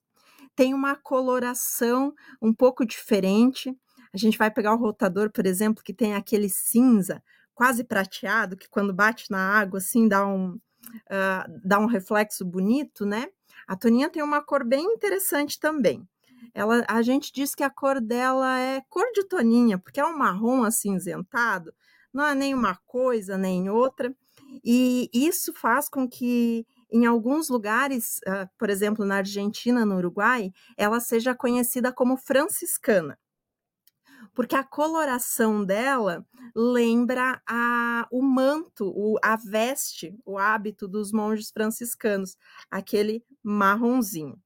Tem 0.55 0.73
uma 0.73 0.97
coloração 0.97 2.15
um 2.41 2.53
pouco 2.53 2.85
diferente. 2.85 3.77
A 4.13 4.17
gente 4.17 4.39
vai 4.39 4.51
pegar 4.51 4.75
o 4.75 4.79
rotador, 4.79 5.31
por 5.31 5.47
exemplo, 5.47 5.83
que 5.83 5.93
tem 5.93 6.15
aquele 6.15 6.49
cinza 6.49 7.23
quase 7.55 7.85
prateado, 7.85 8.57
que 8.57 8.69
quando 8.69 8.93
bate 8.93 9.31
na 9.31 9.39
água, 9.39 9.79
assim, 9.79 10.07
dá 10.07 10.27
um, 10.27 10.51
uh, 10.51 11.61
dá 11.65 11.79
um 11.79 11.87
reflexo 11.87 12.45
bonito, 12.45 13.07
né? 13.07 13.27
A 13.67 13.75
Toninha 13.75 14.11
tem 14.11 14.23
uma 14.23 14.43
cor 14.43 14.65
bem 14.65 14.85
interessante 14.85 15.59
também. 15.59 16.07
Ela, 16.55 16.85
a 16.89 17.03
gente 17.03 17.33
diz 17.33 17.55
que 17.55 17.63
a 17.63 17.71
cor 17.71 18.01
dela 18.01 18.59
é 18.59 18.81
cor 18.89 19.07
de 19.13 19.25
toninha, 19.25 19.79
porque 19.79 20.01
é 20.01 20.05
um 20.07 20.17
marrom 20.17 20.65
acinzentado, 20.65 21.73
não 22.17 22.25
é 22.25 22.35
nem 22.35 22.55
uma 22.55 22.75
coisa 22.87 23.37
nem 23.37 23.69
outra. 23.69 24.15
E 24.65 25.11
isso 25.13 25.53
faz 25.53 25.87
com 25.87 26.09
que, 26.09 26.67
em 26.91 27.05
alguns 27.05 27.51
lugares, 27.51 28.17
uh, 28.27 28.49
por 28.59 28.71
exemplo, 28.71 29.05
na 29.05 29.17
Argentina, 29.17 29.85
no 29.85 29.97
Uruguai, 29.97 30.51
ela 30.79 30.99
seja 30.99 31.35
conhecida 31.35 31.93
como 31.93 32.17
franciscana. 32.17 33.19
Porque 34.35 34.57
a 34.57 34.65
coloração 34.65 35.63
dela 35.63 36.27
lembra 36.55 37.41
a, 37.47 38.09
o 38.11 38.23
manto, 38.23 38.91
o, 38.97 39.19
a 39.23 39.37
veste, 39.37 40.19
o 40.25 40.39
hábito 40.39 40.89
dos 40.89 41.13
monges 41.13 41.51
franciscanos, 41.51 42.37
aquele 42.71 43.23
marronzinho. 43.43 44.41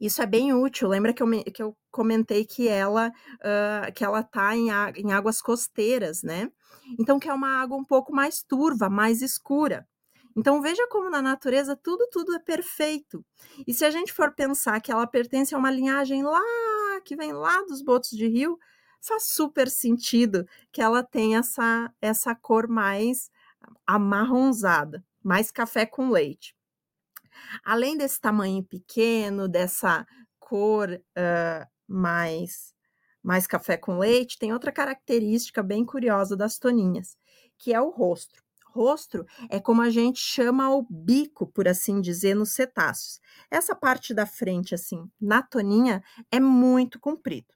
Isso 0.00 0.22
é 0.22 0.26
bem 0.26 0.52
útil. 0.52 0.88
Lembra 0.88 1.12
que 1.12 1.22
eu, 1.22 1.28
que 1.52 1.62
eu 1.62 1.76
comentei 1.90 2.44
que 2.44 2.68
ela 2.68 3.08
uh, 3.08 3.92
que 3.94 4.04
ela 4.04 4.20
está 4.20 4.56
em, 4.56 4.68
em 4.96 5.12
águas 5.12 5.40
costeiras, 5.40 6.22
né? 6.22 6.50
Então, 6.98 7.18
que 7.18 7.28
é 7.28 7.34
uma 7.34 7.60
água 7.60 7.76
um 7.76 7.84
pouco 7.84 8.12
mais 8.12 8.42
turva, 8.42 8.88
mais 8.88 9.22
escura. 9.22 9.86
Então, 10.36 10.60
veja 10.60 10.86
como 10.88 11.08
na 11.08 11.22
natureza 11.22 11.74
tudo, 11.74 12.06
tudo 12.12 12.34
é 12.34 12.38
perfeito. 12.38 13.24
E 13.66 13.72
se 13.72 13.84
a 13.84 13.90
gente 13.90 14.12
for 14.12 14.34
pensar 14.34 14.80
que 14.80 14.92
ela 14.92 15.06
pertence 15.06 15.54
a 15.54 15.58
uma 15.58 15.70
linhagem 15.70 16.22
lá, 16.22 16.42
que 17.04 17.16
vem 17.16 17.32
lá 17.32 17.62
dos 17.62 17.82
botos 17.82 18.10
de 18.10 18.26
rio, 18.26 18.58
faz 19.00 19.28
super 19.28 19.68
sentido 19.68 20.46
que 20.72 20.82
ela 20.82 21.02
tenha 21.02 21.38
essa, 21.38 21.92
essa 22.00 22.34
cor 22.34 22.68
mais 22.68 23.30
amarronzada, 23.86 25.04
mais 25.22 25.50
café 25.50 25.86
com 25.86 26.10
leite. 26.10 26.55
Além 27.64 27.96
desse 27.96 28.20
tamanho 28.20 28.62
pequeno, 28.62 29.48
dessa 29.48 30.06
cor 30.38 30.90
uh, 30.90 31.66
mais 31.86 32.74
mais 33.22 33.44
café 33.44 33.76
com 33.76 33.98
leite, 33.98 34.38
tem 34.38 34.52
outra 34.52 34.70
característica 34.70 35.60
bem 35.60 35.84
curiosa 35.84 36.36
das 36.36 36.58
toninhas, 36.58 37.16
que 37.58 37.74
é 37.74 37.80
o 37.80 37.90
rosto. 37.90 38.40
Rosto 38.66 39.26
é 39.50 39.58
como 39.58 39.82
a 39.82 39.90
gente 39.90 40.20
chama 40.20 40.72
o 40.72 40.86
bico, 40.88 41.44
por 41.44 41.66
assim 41.66 42.00
dizer, 42.00 42.36
nos 42.36 42.52
cetáceos. 42.52 43.18
Essa 43.50 43.74
parte 43.74 44.14
da 44.14 44.26
frente, 44.26 44.76
assim, 44.76 45.10
na 45.20 45.42
toninha, 45.42 46.04
é 46.30 46.38
muito 46.38 47.00
comprido. 47.00 47.48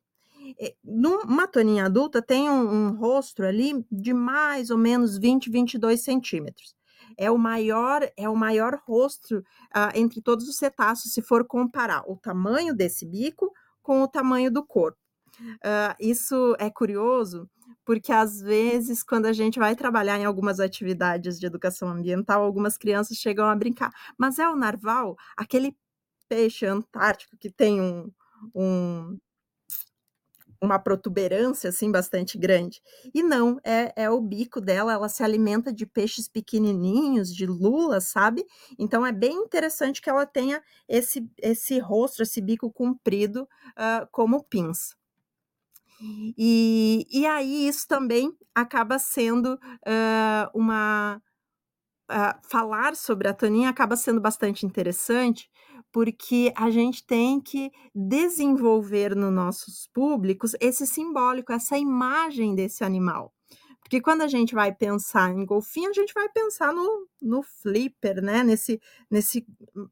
Numa 0.82 1.46
toninha 1.46 1.84
adulta 1.84 2.20
tem 2.20 2.50
um, 2.50 2.88
um 2.88 2.96
rosto 2.96 3.44
ali 3.44 3.86
de 3.92 4.12
mais 4.12 4.70
ou 4.70 4.78
menos 4.78 5.18
20, 5.18 5.50
22 5.50 6.02
centímetros 6.02 6.74
é 7.16 7.30
o 7.30 7.38
maior 7.38 8.02
é 8.16 8.28
o 8.28 8.36
maior 8.36 8.80
rosto 8.86 9.38
uh, 9.38 9.90
entre 9.94 10.20
todos 10.20 10.48
os 10.48 10.56
cetáceos 10.56 11.12
se 11.12 11.22
for 11.22 11.46
comparar 11.46 12.02
o 12.06 12.16
tamanho 12.16 12.74
desse 12.74 13.06
bico 13.06 13.52
com 13.82 14.02
o 14.02 14.08
tamanho 14.08 14.50
do 14.50 14.64
corpo. 14.64 14.98
Uh, 15.40 15.94
isso 15.98 16.54
é 16.58 16.68
curioso 16.70 17.48
porque 17.84 18.12
às 18.12 18.40
vezes 18.40 19.02
quando 19.02 19.26
a 19.26 19.32
gente 19.32 19.58
vai 19.58 19.74
trabalhar 19.74 20.18
em 20.18 20.24
algumas 20.24 20.60
atividades 20.60 21.38
de 21.38 21.46
educação 21.46 21.88
ambiental, 21.88 22.42
algumas 22.42 22.76
crianças 22.76 23.16
chegam 23.16 23.46
a 23.46 23.56
brincar, 23.56 23.90
mas 24.18 24.38
é 24.38 24.48
o 24.48 24.56
narval, 24.56 25.16
aquele 25.36 25.74
peixe 26.28 26.66
antártico 26.66 27.36
que 27.36 27.50
tem 27.50 27.80
um, 27.80 28.10
um 28.54 29.18
uma 30.60 30.78
protuberância 30.78 31.70
assim 31.70 31.90
bastante 31.90 32.36
grande. 32.36 32.82
E 33.14 33.22
não, 33.22 33.58
é, 33.64 33.92
é 33.96 34.10
o 34.10 34.20
bico 34.20 34.60
dela, 34.60 34.92
ela 34.92 35.08
se 35.08 35.22
alimenta 35.22 35.72
de 35.72 35.86
peixes 35.86 36.28
pequenininhos, 36.28 37.34
de 37.34 37.46
lula, 37.46 38.00
sabe? 38.00 38.44
Então 38.78 39.04
é 39.04 39.12
bem 39.12 39.32
interessante 39.32 40.02
que 40.02 40.10
ela 40.10 40.26
tenha 40.26 40.62
esse, 40.88 41.28
esse 41.38 41.78
rosto, 41.78 42.22
esse 42.22 42.40
bico 42.40 42.70
comprido 42.70 43.42
uh, 43.42 44.06
como 44.10 44.44
pinça. 44.44 44.94
E, 46.36 47.06
e 47.10 47.26
aí 47.26 47.68
isso 47.68 47.86
também 47.86 48.34
acaba 48.54 48.98
sendo 48.98 49.54
uh, 49.54 50.50
uma. 50.54 51.20
Uh, 52.10 52.48
falar 52.48 52.96
sobre 52.96 53.28
a 53.28 53.34
Toninha 53.34 53.70
acaba 53.70 53.94
sendo 53.94 54.20
bastante 54.20 54.66
interessante, 54.66 55.48
porque 55.92 56.52
a 56.56 56.70
gente 56.70 57.04
tem 57.06 57.40
que 57.40 57.70
desenvolver 57.94 59.14
nos 59.14 59.32
nossos 59.32 59.88
públicos 59.92 60.54
esse 60.60 60.86
simbólico, 60.86 61.52
essa 61.52 61.76
imagem 61.78 62.54
desse 62.54 62.84
animal. 62.84 63.32
Porque 63.80 64.00
quando 64.00 64.22
a 64.22 64.28
gente 64.28 64.54
vai 64.54 64.72
pensar 64.72 65.30
em 65.30 65.44
golfinho, 65.44 65.90
a 65.90 65.92
gente 65.92 66.14
vai 66.14 66.28
pensar 66.28 66.72
no, 66.72 67.08
no 67.20 67.42
flipper, 67.42 68.22
né? 68.22 68.44
Nesse, 68.44 68.80
nesse, 69.10 69.44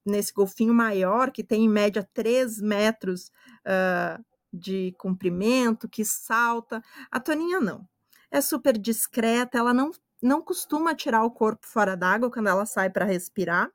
nesse 0.06 0.32
golfinho 0.32 0.72
maior, 0.72 1.32
que 1.32 1.42
tem 1.42 1.64
em 1.64 1.68
média 1.68 2.08
3 2.14 2.60
metros 2.60 3.32
uh, 3.66 4.24
de 4.52 4.94
comprimento, 4.98 5.88
que 5.88 6.04
salta. 6.04 6.82
A 7.10 7.18
Toninha 7.18 7.60
não. 7.60 7.88
É 8.30 8.40
super 8.40 8.78
discreta, 8.78 9.58
ela 9.58 9.74
não, 9.74 9.90
não 10.22 10.42
costuma 10.42 10.94
tirar 10.94 11.24
o 11.24 11.30
corpo 11.30 11.66
fora 11.66 11.96
d'água 11.96 12.30
quando 12.30 12.48
ela 12.48 12.66
sai 12.66 12.90
para 12.90 13.04
respirar 13.04 13.72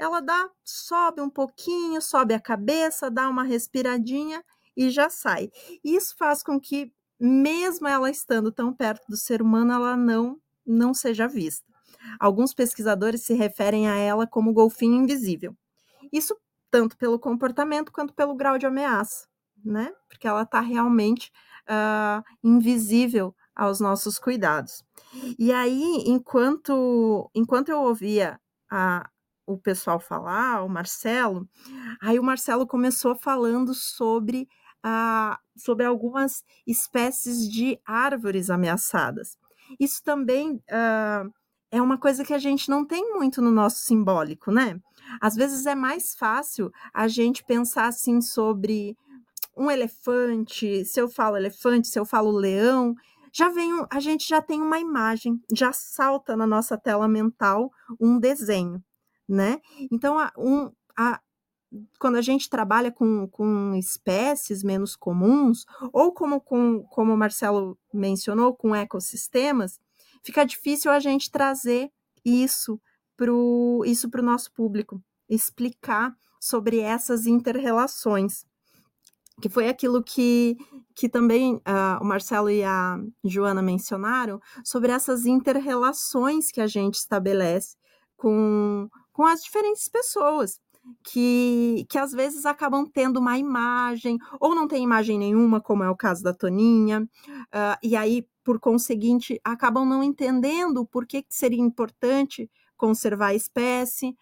ela 0.00 0.20
dá, 0.22 0.48
sobe 0.64 1.20
um 1.20 1.28
pouquinho, 1.28 2.00
sobe 2.00 2.32
a 2.32 2.40
cabeça, 2.40 3.10
dá 3.10 3.28
uma 3.28 3.44
respiradinha 3.44 4.42
e 4.74 4.88
já 4.88 5.10
sai. 5.10 5.50
Isso 5.84 6.14
faz 6.18 6.42
com 6.42 6.58
que, 6.58 6.90
mesmo 7.20 7.86
ela 7.86 8.10
estando 8.10 8.50
tão 8.50 8.72
perto 8.72 9.04
do 9.10 9.16
ser 9.16 9.42
humano, 9.42 9.74
ela 9.74 9.98
não, 9.98 10.40
não 10.66 10.94
seja 10.94 11.28
vista. 11.28 11.66
Alguns 12.18 12.54
pesquisadores 12.54 13.24
se 13.26 13.34
referem 13.34 13.90
a 13.90 13.96
ela 13.96 14.26
como 14.26 14.54
golfinho 14.54 15.02
invisível. 15.02 15.54
Isso 16.10 16.34
tanto 16.70 16.96
pelo 16.96 17.18
comportamento 17.18 17.92
quanto 17.92 18.14
pelo 18.14 18.34
grau 18.34 18.56
de 18.56 18.64
ameaça, 18.64 19.28
né? 19.62 19.92
Porque 20.08 20.26
ela 20.26 20.44
está 20.44 20.62
realmente 20.62 21.30
uh, 21.68 22.24
invisível 22.42 23.34
aos 23.54 23.80
nossos 23.80 24.18
cuidados. 24.18 24.82
E 25.38 25.52
aí, 25.52 26.04
enquanto, 26.06 27.30
enquanto 27.34 27.68
eu 27.68 27.82
ouvia 27.82 28.40
a, 28.70 29.06
o 29.52 29.58
pessoal 29.58 29.98
falar, 29.98 30.64
o 30.64 30.68
Marcelo, 30.68 31.48
aí 32.00 32.18
o 32.18 32.22
Marcelo 32.22 32.66
começou 32.66 33.16
falando 33.16 33.74
sobre, 33.74 34.48
ah, 34.82 35.38
sobre 35.56 35.84
algumas 35.84 36.44
espécies 36.66 37.48
de 37.48 37.78
árvores 37.84 38.50
ameaçadas. 38.50 39.36
Isso 39.78 40.02
também 40.04 40.62
ah, 40.70 41.24
é 41.70 41.80
uma 41.82 41.98
coisa 41.98 42.24
que 42.24 42.34
a 42.34 42.38
gente 42.38 42.68
não 42.68 42.84
tem 42.84 43.12
muito 43.12 43.40
no 43.42 43.50
nosso 43.50 43.78
simbólico, 43.78 44.50
né? 44.50 44.78
Às 45.20 45.34
vezes 45.34 45.66
é 45.66 45.74
mais 45.74 46.14
fácil 46.14 46.70
a 46.92 47.08
gente 47.08 47.44
pensar 47.44 47.86
assim 47.86 48.20
sobre 48.20 48.96
um 49.56 49.70
elefante, 49.70 50.84
se 50.84 51.00
eu 51.00 51.08
falo 51.08 51.36
elefante, 51.36 51.88
se 51.88 51.98
eu 51.98 52.04
falo 52.04 52.30
leão, 52.30 52.94
já 53.32 53.48
vem, 53.48 53.70
a 53.90 54.00
gente 54.00 54.26
já 54.28 54.42
tem 54.42 54.60
uma 54.60 54.78
imagem, 54.78 55.40
já 55.54 55.72
salta 55.72 56.36
na 56.36 56.46
nossa 56.46 56.76
tela 56.76 57.06
mental 57.06 57.70
um 58.00 58.18
desenho 58.18 58.82
né? 59.30 59.60
Então, 59.90 60.18
a, 60.18 60.32
um, 60.36 60.70
a, 60.96 61.20
quando 61.98 62.16
a 62.16 62.20
gente 62.20 62.50
trabalha 62.50 62.90
com, 62.90 63.28
com 63.28 63.74
espécies 63.76 64.62
menos 64.62 64.96
comuns, 64.96 65.64
ou 65.92 66.12
como, 66.12 66.40
com, 66.40 66.82
como 66.84 67.14
o 67.14 67.16
Marcelo 67.16 67.78
mencionou, 67.94 68.54
com 68.54 68.74
ecossistemas, 68.74 69.78
fica 70.24 70.44
difícil 70.44 70.90
a 70.90 70.98
gente 70.98 71.30
trazer 71.30 71.90
isso 72.24 72.80
para 73.16 73.32
o 73.32 73.84
isso 73.86 74.10
o 74.12 74.22
nosso 74.22 74.52
público, 74.52 75.00
explicar 75.28 76.14
sobre 76.40 76.80
essas 76.80 77.26
interrelações, 77.26 78.44
que 79.40 79.48
foi 79.48 79.68
aquilo 79.68 80.02
que, 80.02 80.56
que 80.94 81.08
também 81.08 81.56
uh, 81.56 82.00
o 82.00 82.04
Marcelo 82.04 82.50
e 82.50 82.64
a 82.64 82.98
Joana 83.24 83.62
mencionaram, 83.62 84.40
sobre 84.64 84.90
essas 84.90 85.24
interrelações 85.24 86.50
que 86.50 86.60
a 86.60 86.66
gente 86.66 86.94
estabelece 86.94 87.76
com, 88.16 88.88
com 89.20 89.26
as 89.26 89.42
diferentes 89.42 89.86
pessoas. 89.86 90.58
Que, 91.04 91.84
que 91.90 91.98
às 91.98 92.10
vezes 92.10 92.46
acabam 92.46 92.86
tendo 92.86 93.20
uma 93.20 93.36
imagem, 93.36 94.16
ou 94.40 94.54
não 94.54 94.66
tem 94.66 94.82
imagem 94.82 95.18
nenhuma, 95.18 95.60
como 95.60 95.84
é 95.84 95.90
o 95.90 95.94
caso 95.94 96.22
da 96.22 96.32
Toninha, 96.32 97.02
uh, 97.02 97.76
e 97.82 97.94
aí, 97.94 98.26
por 98.42 98.58
conseguinte, 98.58 99.38
acabam 99.44 99.84
não 99.84 100.02
entendendo 100.02 100.86
por 100.86 101.06
que 101.06 101.22
seria 101.28 101.60
importante 101.60 102.50
conservar 102.78 103.26
a 103.26 103.34
espécie, 103.34 104.16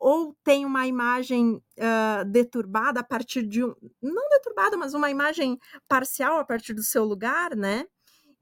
ou 0.00 0.36
tem 0.42 0.66
uma 0.66 0.84
imagem 0.84 1.62
uh, 1.78 2.24
deturbada 2.26 2.98
a 2.98 3.04
partir 3.04 3.46
de 3.46 3.64
um. 3.64 3.72
Não 4.02 4.28
deturbada, 4.30 4.76
mas 4.76 4.94
uma 4.94 5.10
imagem 5.10 5.56
parcial 5.86 6.40
a 6.40 6.44
partir 6.44 6.74
do 6.74 6.82
seu 6.82 7.04
lugar, 7.04 7.54
né? 7.54 7.84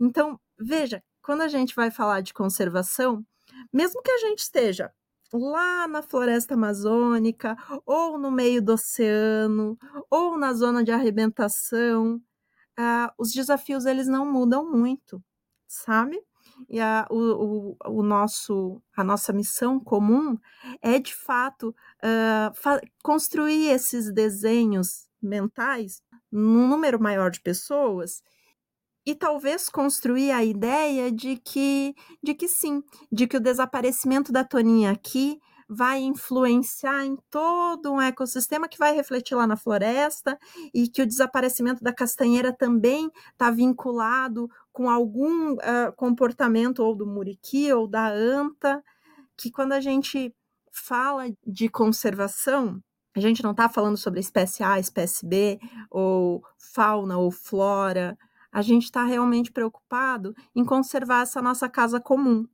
Então, 0.00 0.40
veja, 0.58 1.04
quando 1.20 1.42
a 1.42 1.48
gente 1.48 1.74
vai 1.74 1.90
falar 1.90 2.22
de 2.22 2.32
conservação, 2.32 3.22
mesmo 3.70 4.02
que 4.02 4.10
a 4.10 4.18
gente 4.18 4.38
esteja 4.38 4.90
lá 5.32 5.86
na 5.88 6.02
floresta 6.02 6.54
amazônica, 6.54 7.56
ou 7.84 8.18
no 8.18 8.30
meio 8.30 8.62
do 8.62 8.72
oceano, 8.72 9.78
ou 10.10 10.38
na 10.38 10.52
zona 10.52 10.82
de 10.82 10.90
arrebentação, 10.92 12.20
uh, 12.78 13.12
os 13.18 13.32
desafios 13.32 13.84
eles 13.86 14.06
não 14.06 14.30
mudam 14.30 14.70
muito, 14.70 15.22
sabe? 15.66 16.20
E 16.68 16.80
a, 16.80 17.06
o, 17.10 17.16
o, 17.16 17.76
o, 17.86 18.02
nosso, 18.02 18.82
a 18.96 19.04
nossa 19.04 19.32
missão 19.32 19.78
comum 19.78 20.36
é, 20.82 20.98
de 20.98 21.14
fato, 21.14 21.74
uh, 22.02 22.88
construir 23.02 23.68
esses 23.68 24.12
desenhos 24.12 25.08
mentais 25.22 26.02
num 26.30 26.68
número 26.68 27.00
maior 27.00 27.30
de 27.30 27.40
pessoas 27.40 28.22
e 29.08 29.14
talvez 29.14 29.70
construir 29.70 30.30
a 30.32 30.44
ideia 30.44 31.10
de 31.10 31.38
que, 31.38 31.94
de 32.22 32.34
que 32.34 32.46
sim, 32.46 32.82
de 33.10 33.26
que 33.26 33.38
o 33.38 33.40
desaparecimento 33.40 34.30
da 34.30 34.44
Toninha 34.44 34.90
aqui 34.90 35.40
vai 35.66 36.00
influenciar 36.00 37.06
em 37.06 37.16
todo 37.30 37.90
um 37.90 38.02
ecossistema 38.02 38.68
que 38.68 38.76
vai 38.76 38.94
refletir 38.94 39.34
lá 39.34 39.46
na 39.46 39.56
floresta 39.56 40.38
e 40.74 40.88
que 40.88 41.00
o 41.00 41.06
desaparecimento 41.06 41.82
da 41.82 41.90
castanheira 41.90 42.54
também 42.54 43.10
está 43.32 43.50
vinculado 43.50 44.46
com 44.70 44.90
algum 44.90 45.52
uh, 45.52 45.90
comportamento 45.96 46.80
ou 46.80 46.94
do 46.94 47.06
muriqui 47.06 47.72
ou 47.72 47.88
da 47.88 48.12
anta, 48.12 48.84
que 49.38 49.50
quando 49.50 49.72
a 49.72 49.80
gente 49.80 50.34
fala 50.70 51.32
de 51.46 51.70
conservação, 51.70 52.78
a 53.16 53.20
gente 53.20 53.42
não 53.42 53.52
está 53.52 53.70
falando 53.70 53.96
sobre 53.96 54.20
espécie 54.20 54.62
A, 54.62 54.78
espécie 54.78 55.26
B, 55.26 55.58
ou 55.90 56.42
fauna 56.58 57.16
ou 57.16 57.30
flora, 57.30 58.14
a 58.58 58.62
gente 58.62 58.86
está 58.86 59.04
realmente 59.04 59.52
preocupado 59.52 60.34
em 60.52 60.64
conservar 60.64 61.22
essa 61.22 61.40
nossa 61.40 61.68
casa 61.68 62.00
comum. 62.00 62.44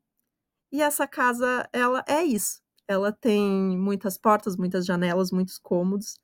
E 0.70 0.82
essa 0.82 1.06
casa, 1.06 1.66
ela 1.72 2.04
é 2.06 2.22
isso. 2.22 2.60
Ela 2.86 3.10
tem 3.10 3.42
muitas 3.78 4.18
portas, 4.18 4.54
muitas 4.54 4.84
janelas, 4.84 5.32
muitos 5.32 5.56
cômodos, 5.56 6.18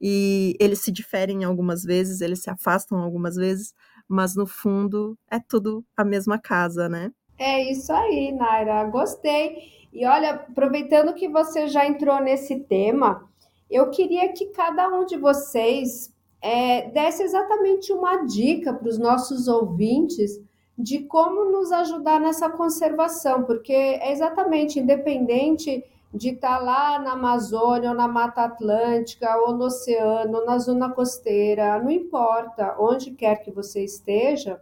e 0.00 0.56
eles 0.58 0.80
se 0.80 0.90
diferem 0.90 1.44
algumas 1.44 1.82
vezes, 1.82 2.22
eles 2.22 2.42
se 2.42 2.48
afastam 2.48 2.96
algumas 2.98 3.36
vezes, 3.36 3.74
mas 4.08 4.34
no 4.34 4.46
fundo 4.46 5.18
é 5.30 5.38
tudo 5.38 5.84
a 5.94 6.02
mesma 6.02 6.38
casa, 6.38 6.88
né? 6.88 7.12
É 7.38 7.70
isso 7.70 7.92
aí, 7.92 8.32
Naira, 8.32 8.84
gostei. 8.84 9.86
E 9.92 10.06
olha, 10.06 10.30
aproveitando 10.30 11.12
que 11.12 11.28
você 11.28 11.68
já 11.68 11.86
entrou 11.86 12.18
nesse 12.22 12.60
tema, 12.60 13.28
eu 13.70 13.90
queria 13.90 14.32
que 14.32 14.46
cada 14.46 14.88
um 14.88 15.04
de 15.04 15.18
vocês 15.18 16.10
é, 16.46 16.88
desse 16.90 17.24
exatamente 17.24 17.92
uma 17.92 18.18
dica 18.24 18.72
para 18.72 18.88
os 18.88 18.98
nossos 18.98 19.48
ouvintes 19.48 20.40
de 20.78 21.00
como 21.00 21.46
nos 21.50 21.72
ajudar 21.72 22.20
nessa 22.20 22.48
conservação, 22.48 23.42
porque 23.42 23.72
é 23.72 24.12
exatamente 24.12 24.78
independente 24.78 25.84
de 26.14 26.28
estar 26.30 26.58
lá 26.58 27.00
na 27.00 27.14
Amazônia, 27.14 27.90
ou 27.90 27.96
na 27.96 28.06
Mata 28.06 28.42
Atlântica, 28.42 29.36
ou 29.38 29.54
no 29.54 29.64
oceano, 29.64 30.38
ou 30.38 30.46
na 30.46 30.56
zona 30.58 30.88
costeira, 30.88 31.82
não 31.82 31.90
importa, 31.90 32.76
onde 32.78 33.10
quer 33.10 33.42
que 33.42 33.50
você 33.50 33.82
esteja, 33.82 34.60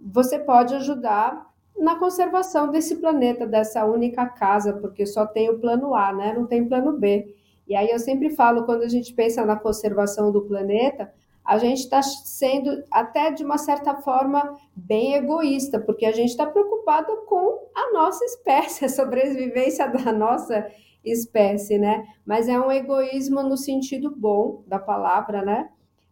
você 0.00 0.36
pode 0.36 0.74
ajudar 0.74 1.48
na 1.78 1.94
conservação 1.94 2.72
desse 2.72 2.96
planeta, 2.96 3.46
dessa 3.46 3.84
única 3.84 4.26
casa, 4.26 4.72
porque 4.72 5.06
só 5.06 5.24
tem 5.24 5.48
o 5.48 5.60
plano 5.60 5.94
A, 5.94 6.12
né? 6.12 6.32
Não 6.32 6.46
tem 6.46 6.68
plano 6.68 6.92
B. 6.92 7.32
E 7.66 7.74
aí 7.74 7.90
eu 7.90 7.98
sempre 7.98 8.30
falo, 8.30 8.64
quando 8.64 8.82
a 8.82 8.88
gente 8.88 9.14
pensa 9.14 9.44
na 9.44 9.56
conservação 9.56 10.30
do 10.30 10.42
planeta, 10.42 11.12
a 11.44 11.58
gente 11.58 11.80
está 11.80 12.02
sendo 12.02 12.82
até 12.90 13.30
de 13.30 13.44
uma 13.44 13.58
certa 13.58 13.94
forma 13.96 14.56
bem 14.74 15.14
egoísta, 15.14 15.78
porque 15.78 16.06
a 16.06 16.12
gente 16.12 16.30
está 16.30 16.46
preocupado 16.46 17.14
com 17.26 17.68
a 17.74 17.92
nossa 17.92 18.24
espécie, 18.24 18.84
a 18.86 18.88
sobrevivência 18.88 19.86
da 19.86 20.12
nossa 20.12 20.66
espécie, 21.04 21.78
né? 21.78 22.06
Mas 22.24 22.48
é 22.48 22.58
um 22.58 22.72
egoísmo 22.72 23.42
no 23.42 23.58
sentido 23.58 24.10
bom 24.10 24.62
da 24.66 24.78
palavra, 24.78 25.42
né? 25.42 25.68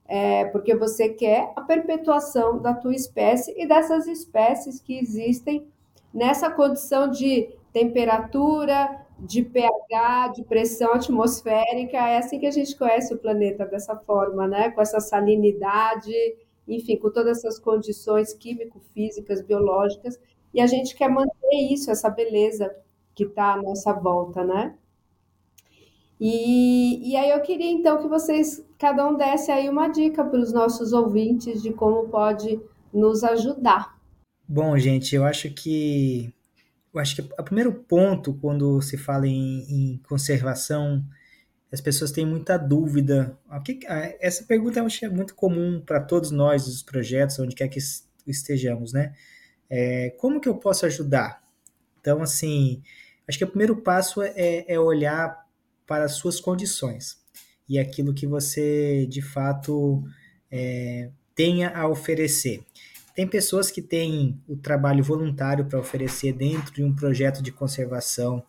É 0.07 0.45
porque 0.47 0.75
você 0.77 1.09
quer 1.09 1.51
a 1.57 1.63
perpetuação 1.63 2.61
da 2.61 2.75
tua 2.75 2.95
espécie 2.95 3.55
e 3.57 3.67
dessas 3.67 4.07
espécies 4.07 4.81
que 4.81 4.99
existem 4.99 5.67
nessa 6.13 6.51
condição 6.51 7.09
de 7.09 7.49
temperatura, 7.73 9.01
de 9.23 9.43
pH, 9.43 10.29
de 10.35 10.43
pressão 10.43 10.93
atmosférica. 10.93 11.97
É 11.97 12.19
assim 12.19 12.41
que 12.41 12.47
a 12.47 12.51
gente 12.51 12.77
conhece 12.77 13.15
o 13.15 13.19
planeta 13.19 13.65
dessa 13.65 13.97
forma, 13.97 14.49
né? 14.49 14.71
Com 14.71 14.81
essa 14.81 14.99
salinidade, 14.99 16.13
enfim, 16.67 16.97
com 16.97 17.11
todas 17.11 17.39
essas 17.39 17.59
condições 17.59 18.35
químico-físicas, 18.35 19.41
biológicas. 19.41 20.19
E 20.53 20.61
a 20.61 20.67
gente 20.67 20.97
quer 20.97 21.09
manter 21.09 21.57
isso, 21.71 21.91
essa 21.91 22.11
beleza 22.11 22.75
que 23.15 23.25
está 23.25 23.55
à 23.55 23.63
nossa 23.63 23.93
volta, 23.93 24.43
né? 24.43 24.75
E, 26.21 27.11
e 27.11 27.17
aí 27.17 27.31
eu 27.31 27.41
queria 27.41 27.71
então 27.71 28.01
que 28.01 28.09
vocês, 28.09 28.65
cada 28.79 29.09
um 29.09 29.17
desse 29.17 29.51
aí 29.51 29.69
uma 29.69 29.89
dica 29.89 30.25
para 30.25 30.39
os 30.39 30.53
nossos 30.53 30.93
ouvintes 30.93 31.63
de 31.63 31.73
como 31.73 32.09
pode 32.09 32.61
nos 32.93 33.25
ajudar. 33.25 33.97
Bom, 34.49 34.77
gente, 34.79 35.15
eu 35.15 35.25
acho 35.25 35.51
que 35.53 36.33
eu 36.93 37.01
acho 37.01 37.17
que 37.17 37.23
o 37.23 37.45
primeiro 37.45 37.73
ponto 37.73 38.35
quando 38.35 38.81
se 38.83 38.97
fala 38.97 39.27
em, 39.27 39.61
em 39.69 40.01
conservação, 40.09 41.05
as 41.73 41.81
pessoas 41.81 42.13
têm 42.13 42.27
muita 42.27 42.59
dúvida. 42.59 43.39
Essa 44.21 44.45
pergunta 44.45 44.79
eu 44.79 44.87
acho 44.87 44.99
que 44.99 45.07
é 45.07 45.09
muito 45.09 45.35
comum 45.35 45.81
para 45.81 46.01
todos 46.01 46.31
nós, 46.31 46.67
os 46.67 46.83
projetos, 46.83 47.39
onde 47.39 47.55
quer 47.55 47.69
que 47.69 47.79
estejamos, 48.27 48.93
né? 48.93 49.15
É, 49.71 50.11
como 50.19 50.41
que 50.41 50.49
eu 50.49 50.55
posso 50.57 50.85
ajudar? 50.85 51.43
Então, 51.99 52.21
assim, 52.21 52.83
acho 53.27 53.39
que 53.39 53.45
o 53.45 53.49
primeiro 53.49 53.77
passo 53.77 54.21
é, 54.21 54.67
é 54.69 54.79
olhar 54.79 55.47
para 55.87 56.05
as 56.05 56.13
suas 56.13 56.39
condições 56.39 57.23
e 57.69 57.79
aquilo 57.79 58.13
que 58.13 58.27
você, 58.27 59.07
de 59.07 59.23
fato, 59.23 60.05
é, 60.51 61.11
tenha 61.35 61.71
a 61.71 61.89
oferecer. 61.89 62.63
Tem 63.15 63.27
pessoas 63.27 63.71
que 63.71 63.83
têm 63.83 64.41
o 64.49 64.57
trabalho 64.57 65.05
voluntário 65.05 65.67
para 65.67 65.79
oferecer 65.79 66.33
dentro 66.33 66.73
de 66.73 66.83
um 66.83 66.95
projeto 66.95 67.43
de 67.43 67.53
conservação. 67.53 68.43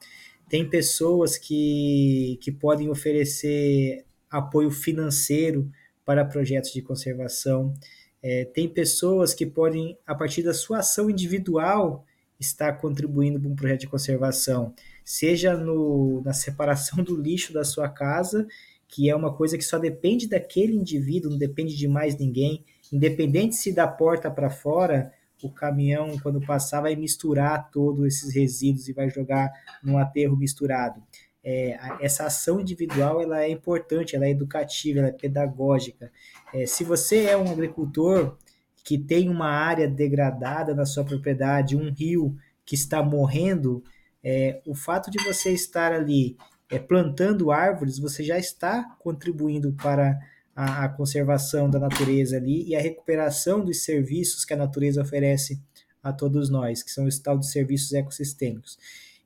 Tem 0.49 0.67
pessoas 0.67 1.37
que, 1.37 2.37
que 2.41 2.51
podem 2.51 2.89
oferecer 2.89 4.05
apoio 4.29 4.71
financeiro 4.71 5.69
para 6.05 6.25
projetos 6.25 6.71
de 6.71 6.81
conservação. 6.81 7.73
É, 8.21 8.45
tem 8.45 8.69
pessoas 8.69 9.33
que 9.33 9.45
podem, 9.45 9.97
a 10.07 10.15
partir 10.15 10.43
da 10.43 10.53
sua 10.53 10.79
ação 10.79 11.09
individual, 11.09 12.05
estar 12.39 12.73
contribuindo 12.73 13.39
para 13.39 13.49
um 13.49 13.55
projeto 13.55 13.81
de 13.81 13.87
conservação, 13.87 14.73
seja 15.03 15.55
no, 15.55 16.21
na 16.23 16.33
separação 16.33 17.03
do 17.03 17.15
lixo 17.15 17.53
da 17.53 17.63
sua 17.63 17.89
casa, 17.89 18.47
que 18.87 19.09
é 19.09 19.15
uma 19.15 19.33
coisa 19.33 19.57
que 19.57 19.63
só 19.63 19.77
depende 19.77 20.27
daquele 20.27 20.73
indivíduo, 20.73 21.31
não 21.31 21.37
depende 21.37 21.75
de 21.75 21.87
mais 21.87 22.17
ninguém, 22.17 22.63
independente 22.93 23.55
se 23.55 23.73
da 23.73 23.87
porta 23.87 24.29
para 24.29 24.51
fora, 24.51 25.11
o 25.41 25.49
caminhão, 25.49 26.17
quando 26.19 26.39
passar, 26.39 26.81
vai 26.81 26.95
misturar 26.95 27.71
todos 27.71 28.05
esses 28.05 28.33
resíduos 28.33 28.87
e 28.87 28.93
vai 28.93 29.09
jogar 29.09 29.51
num 29.83 29.97
aterro 29.97 30.37
misturado. 30.37 31.01
É, 31.43 31.77
essa 31.99 32.25
ação 32.25 32.61
individual 32.61 33.19
ela 33.19 33.43
é 33.43 33.49
importante, 33.49 34.15
ela 34.15 34.25
é 34.25 34.29
educativa, 34.29 34.99
ela 34.99 35.09
é 35.09 35.11
pedagógica. 35.11 36.11
É, 36.53 36.67
se 36.67 36.83
você 36.83 37.25
é 37.25 37.35
um 37.35 37.51
agricultor 37.51 38.37
que 38.83 38.97
tem 38.97 39.27
uma 39.27 39.49
área 39.49 39.87
degradada 39.87 40.75
na 40.75 40.85
sua 40.85 41.03
propriedade, 41.03 41.75
um 41.75 41.91
rio 41.91 42.37
que 42.63 42.75
está 42.75 43.01
morrendo, 43.01 43.83
é, 44.23 44.61
o 44.67 44.75
fato 44.75 45.09
de 45.09 45.21
você 45.23 45.51
estar 45.51 45.91
ali 45.91 46.37
é, 46.69 46.77
plantando 46.77 47.51
árvores, 47.51 47.97
você 47.97 48.23
já 48.23 48.37
está 48.37 48.95
contribuindo 48.99 49.73
para 49.73 50.17
a, 50.55 50.85
a, 50.85 50.89
conservação 50.89 51.69
da 51.69 51.79
natureza 51.79 52.37
ali 52.37 52.67
e 52.67 52.75
a 52.75 52.81
recuperação 52.81 53.63
dos 53.63 53.83
serviços 53.83 54.45
que 54.45 54.53
a 54.53 54.57
natureza 54.57 55.01
oferece 55.01 55.61
a 56.01 56.11
todos 56.11 56.49
nós, 56.49 56.83
que 56.83 56.91
são 56.91 57.05
os 57.05 57.17
tal 57.19 57.37
de 57.37 57.49
serviços 57.49 57.93
ecossistêmicos. 57.93 58.77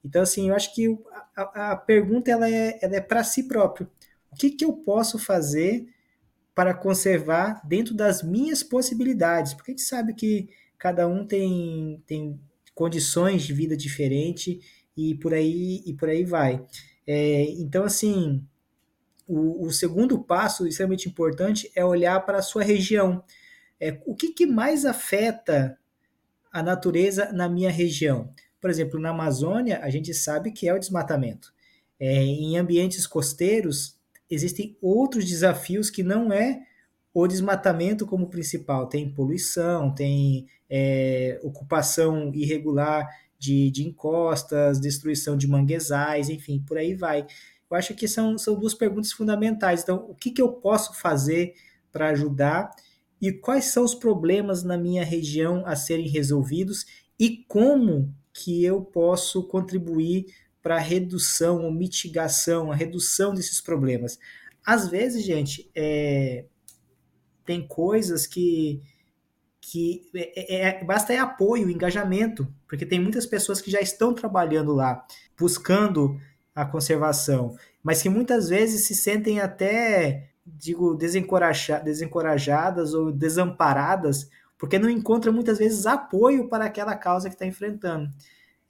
Então, 0.03 0.21
assim, 0.21 0.49
eu 0.49 0.55
acho 0.55 0.73
que 0.73 0.97
a, 1.35 1.71
a 1.71 1.75
pergunta 1.75 2.31
ela 2.31 2.49
é, 2.49 2.79
ela 2.81 2.95
é 2.95 3.01
para 3.01 3.23
si 3.23 3.43
próprio. 3.43 3.89
O 4.31 4.35
que, 4.35 4.51
que 4.51 4.63
eu 4.63 4.73
posso 4.73 5.17
fazer 5.17 5.87
para 6.53 6.73
conservar 6.73 7.61
dentro 7.67 7.93
das 7.93 8.23
minhas 8.23 8.63
possibilidades? 8.63 9.53
Porque 9.53 9.71
a 9.71 9.73
gente 9.73 9.83
sabe 9.83 10.13
que 10.13 10.49
cada 10.77 11.07
um 11.07 11.25
tem, 11.25 12.01
tem 12.05 12.39
condições 12.73 13.43
de 13.43 13.53
vida 13.53 13.75
diferente 13.75 14.59
e 14.95 15.15
por 15.15 15.33
aí 15.33 15.81
e 15.85 15.93
por 15.93 16.09
aí 16.09 16.23
vai. 16.23 16.63
É, 17.05 17.43
então, 17.51 17.83
assim, 17.83 18.43
o, 19.27 19.65
o, 19.65 19.71
segundo 19.71 20.19
passo, 20.19 20.65
extremamente 20.65 21.09
importante, 21.09 21.71
é 21.75 21.83
olhar 21.83 22.25
para 22.25 22.39
a 22.39 22.41
sua 22.41 22.63
região. 22.63 23.23
É, 23.79 23.99
o 24.05 24.15
que, 24.15 24.29
que 24.29 24.45
mais 24.45 24.85
afeta 24.85 25.77
a 26.51 26.63
natureza 26.63 27.31
na 27.33 27.49
minha 27.49 27.69
região? 27.69 28.33
Por 28.59 28.69
exemplo, 28.69 28.99
na 28.99 29.09
Amazônia, 29.09 29.79
a 29.83 29.89
gente 29.89 30.13
sabe 30.13 30.51
que 30.51 30.67
é 30.67 30.73
o 30.73 30.79
desmatamento. 30.79 31.53
É, 31.99 32.23
em 32.23 32.57
ambientes 32.57 33.05
costeiros, 33.05 33.97
existem 34.29 34.77
outros 34.81 35.25
desafios 35.25 35.89
que 35.89 36.03
não 36.03 36.31
é 36.31 36.61
o 37.13 37.27
desmatamento 37.27 38.05
como 38.05 38.29
principal. 38.29 38.87
Tem 38.87 39.09
poluição, 39.09 39.93
tem 39.93 40.47
é, 40.69 41.39
ocupação 41.43 42.31
irregular 42.33 43.07
de, 43.39 43.69
de 43.71 43.87
encostas, 43.87 44.79
destruição 44.79 45.37
de 45.37 45.47
manguezais, 45.47 46.29
enfim, 46.29 46.63
por 46.65 46.77
aí 46.77 46.93
vai. 46.93 47.25
Eu 47.69 47.77
acho 47.77 47.94
que 47.94 48.07
são, 48.07 48.38
são 48.38 48.57
duas 48.57 48.73
perguntas 48.73 49.11
fundamentais. 49.11 49.81
Então, 49.84 50.06
o 50.10 50.15
que, 50.15 50.31
que 50.31 50.41
eu 50.41 50.53
posso 50.53 50.94
fazer 50.94 51.53
para 51.91 52.10
ajudar 52.10 52.72
e 53.22 53.31
quais 53.31 53.65
são 53.65 53.84
os 53.84 53.95
problemas 53.95 54.64
na 54.64 54.77
minha 54.77 55.03
região 55.03 55.64
a 55.65 55.76
serem 55.76 56.07
resolvidos 56.07 56.85
e 57.19 57.44
como 57.48 58.14
que 58.31 58.64
eu 58.64 58.81
posso 58.81 59.48
contribuir 59.48 60.26
para 60.61 60.76
a 60.76 60.80
redução 60.80 61.64
ou 61.64 61.72
mitigação, 61.72 62.72
a 62.72 62.76
redução 62.76 63.34
desses 63.34 63.60
problemas. 63.60 64.19
Às 64.65 64.88
vezes, 64.89 65.23
gente, 65.23 65.72
é, 65.73 66.45
tem 67.45 67.65
coisas 67.65 68.27
que, 68.27 68.81
que 69.61 70.10
é, 70.14 70.56
é, 70.56 70.68
é, 70.68 70.84
basta 70.84 71.14
é 71.14 71.18
apoio, 71.18 71.69
engajamento, 71.69 72.48
porque 72.68 72.85
tem 72.85 72.99
muitas 72.99 73.26
pessoas 73.26 73.61
que 73.61 73.72
já 73.72 73.80
estão 73.80 74.14
trabalhando 74.14 74.73
lá, 74.73 75.06
buscando 75.39 76.19
a 76.57 76.65
conservação, 76.65 77.55
mas 77.84 78.01
que 78.01 78.09
muitas 78.09 78.49
vezes 78.49 78.88
se 78.88 78.95
sentem 78.95 79.39
até, 79.39 80.29
digo, 80.43 80.95
desencoraja, 80.95 81.77
desencorajadas 81.77 82.95
ou 82.95 83.11
desamparadas, 83.11 84.27
porque 84.57 84.79
não 84.79 84.89
encontram 84.89 85.31
muitas 85.31 85.59
vezes 85.59 85.85
apoio 85.85 86.49
para 86.49 86.65
aquela 86.65 86.95
causa 86.95 87.29
que 87.29 87.35
está 87.35 87.45
enfrentando. 87.45 88.09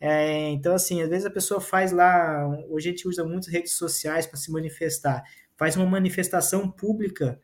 É, 0.01 0.49
então, 0.49 0.76
assim, 0.76 1.01
às 1.01 1.09
vezes 1.09 1.26
a 1.26 1.31
pessoa 1.31 1.61
faz 1.61 1.93
lá, 1.93 2.45
hoje 2.69 2.89
a 2.89 2.91
gente 2.91 3.07
usa 3.07 3.23
muitas 3.23 3.47
redes 3.47 3.72
sociais 3.72 4.27
para 4.27 4.38
se 4.38 4.51
manifestar, 4.51 5.23
faz 5.55 5.77
uma 5.77 5.85
manifestação 5.85 6.69
pública 6.69 7.39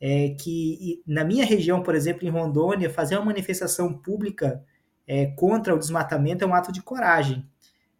é, 0.00 0.30
que 0.30 1.04
na 1.06 1.24
minha 1.24 1.44
região, 1.46 1.84
por 1.84 1.94
exemplo, 1.94 2.26
em 2.26 2.30
Rondônia, 2.30 2.90
fazer 2.90 3.14
uma 3.14 3.26
manifestação 3.26 3.96
pública 3.96 4.60
é, 5.06 5.26
contra 5.36 5.72
o 5.72 5.78
desmatamento 5.78 6.42
é 6.42 6.46
um 6.48 6.54
ato 6.54 6.72
de 6.72 6.82
coragem. 6.82 7.48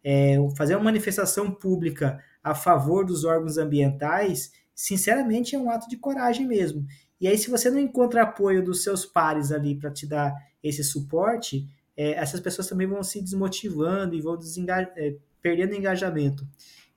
É, 0.07 0.37
fazer 0.55 0.75
uma 0.75 0.83
manifestação 0.83 1.49
pública 1.49 2.23
a 2.43 2.53
favor 2.53 3.03
dos 3.03 3.25
órgãos 3.25 3.57
ambientais, 3.57 4.51
sinceramente, 4.75 5.55
é 5.55 5.59
um 5.59 5.71
ato 5.71 5.89
de 5.89 5.97
coragem 5.97 6.45
mesmo. 6.45 6.85
E 7.19 7.27
aí, 7.27 7.37
se 7.37 7.49
você 7.49 7.71
não 7.71 7.79
encontra 7.79 8.21
apoio 8.21 8.63
dos 8.63 8.83
seus 8.83 9.03
pares 9.05 9.51
ali 9.51 9.75
para 9.75 9.89
te 9.89 10.05
dar 10.05 10.31
esse 10.61 10.83
suporte, 10.83 11.65
é, 11.97 12.11
essas 12.11 12.39
pessoas 12.39 12.67
também 12.67 12.85
vão 12.85 13.01
se 13.01 13.19
desmotivando 13.21 14.13
e 14.13 14.21
vão 14.21 14.37
desenga 14.37 14.81
é, 14.95 15.15
perdendo 15.41 15.73
engajamento. 15.73 16.47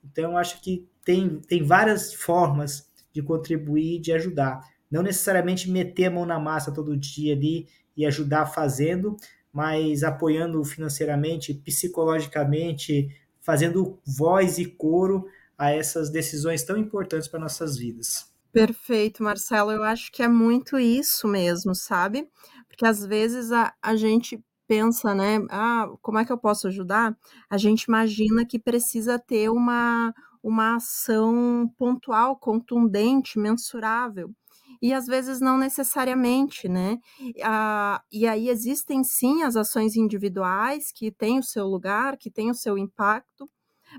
Então, 0.05 0.33
eu 0.33 0.37
acho 0.37 0.61
que 0.61 0.87
tem, 1.05 1.41
tem 1.41 1.63
várias 1.63 2.13
formas 2.13 2.91
de 3.13 3.23
contribuir, 3.23 4.01
de 4.01 4.13
ajudar 4.13 4.61
não 4.91 5.03
necessariamente 5.03 5.71
meter 5.71 6.07
a 6.07 6.11
mão 6.11 6.25
na 6.25 6.39
massa 6.39 6.73
todo 6.73 6.97
dia 6.97 7.35
ali 7.35 7.69
e 7.97 8.07
ajudar 8.07 8.47
fazendo, 8.47 9.17
mas 9.59 10.05
apoiando 10.05 10.63
financeiramente, 10.63 11.53
psicologicamente, 11.53 13.09
fazendo 13.41 13.99
voz 14.07 14.57
e 14.57 14.65
coro 14.65 15.27
a 15.59 15.73
essas 15.73 16.11
decisões 16.11 16.63
tão 16.63 16.77
importantes 16.77 17.27
para 17.27 17.41
nossas 17.41 17.77
vidas. 17.77 18.33
Perfeito, 18.53 19.21
Marcelo. 19.21 19.73
Eu 19.73 19.83
acho 19.83 20.13
que 20.13 20.23
é 20.23 20.29
muito 20.29 20.79
isso 20.79 21.27
mesmo, 21.27 21.75
sabe? 21.75 22.29
Porque 22.69 22.87
às 22.87 23.05
vezes 23.05 23.51
a, 23.51 23.75
a 23.83 23.97
gente 23.97 24.41
pensa, 24.69 25.13
né? 25.13 25.45
Ah, 25.51 25.89
como 26.01 26.19
é 26.19 26.25
que 26.25 26.31
eu 26.31 26.39
posso 26.39 26.69
ajudar? 26.69 27.19
A 27.51 27.59
gente 27.59 27.83
imagina 27.83 28.47
que 28.47 28.61
precisa 28.61 29.19
ter 29.19 29.51
uma, 29.51 30.15
uma 30.41 30.77
ação 30.77 31.69
pontual, 31.77 32.37
contundente, 32.37 33.41
mensurável 33.41 34.33
e 34.81 34.93
às 34.93 35.07
vezes 35.07 35.40
não 35.40 35.59
necessariamente, 35.59 36.69
né? 36.69 36.99
Ah, 37.43 38.03
e 38.12 38.27
aí 38.27 38.49
existem 38.49 39.03
sim 39.05 39.43
as 39.43 39.57
ações 39.57 39.97
individuais 39.97 40.93
que 40.93 41.11
têm 41.11 41.39
o 41.39 41.43
seu 41.43 41.66
lugar, 41.66 42.16
que 42.16 42.31
têm 42.31 42.51
o 42.51 42.55
seu 42.55 42.78
impacto, 42.78 43.51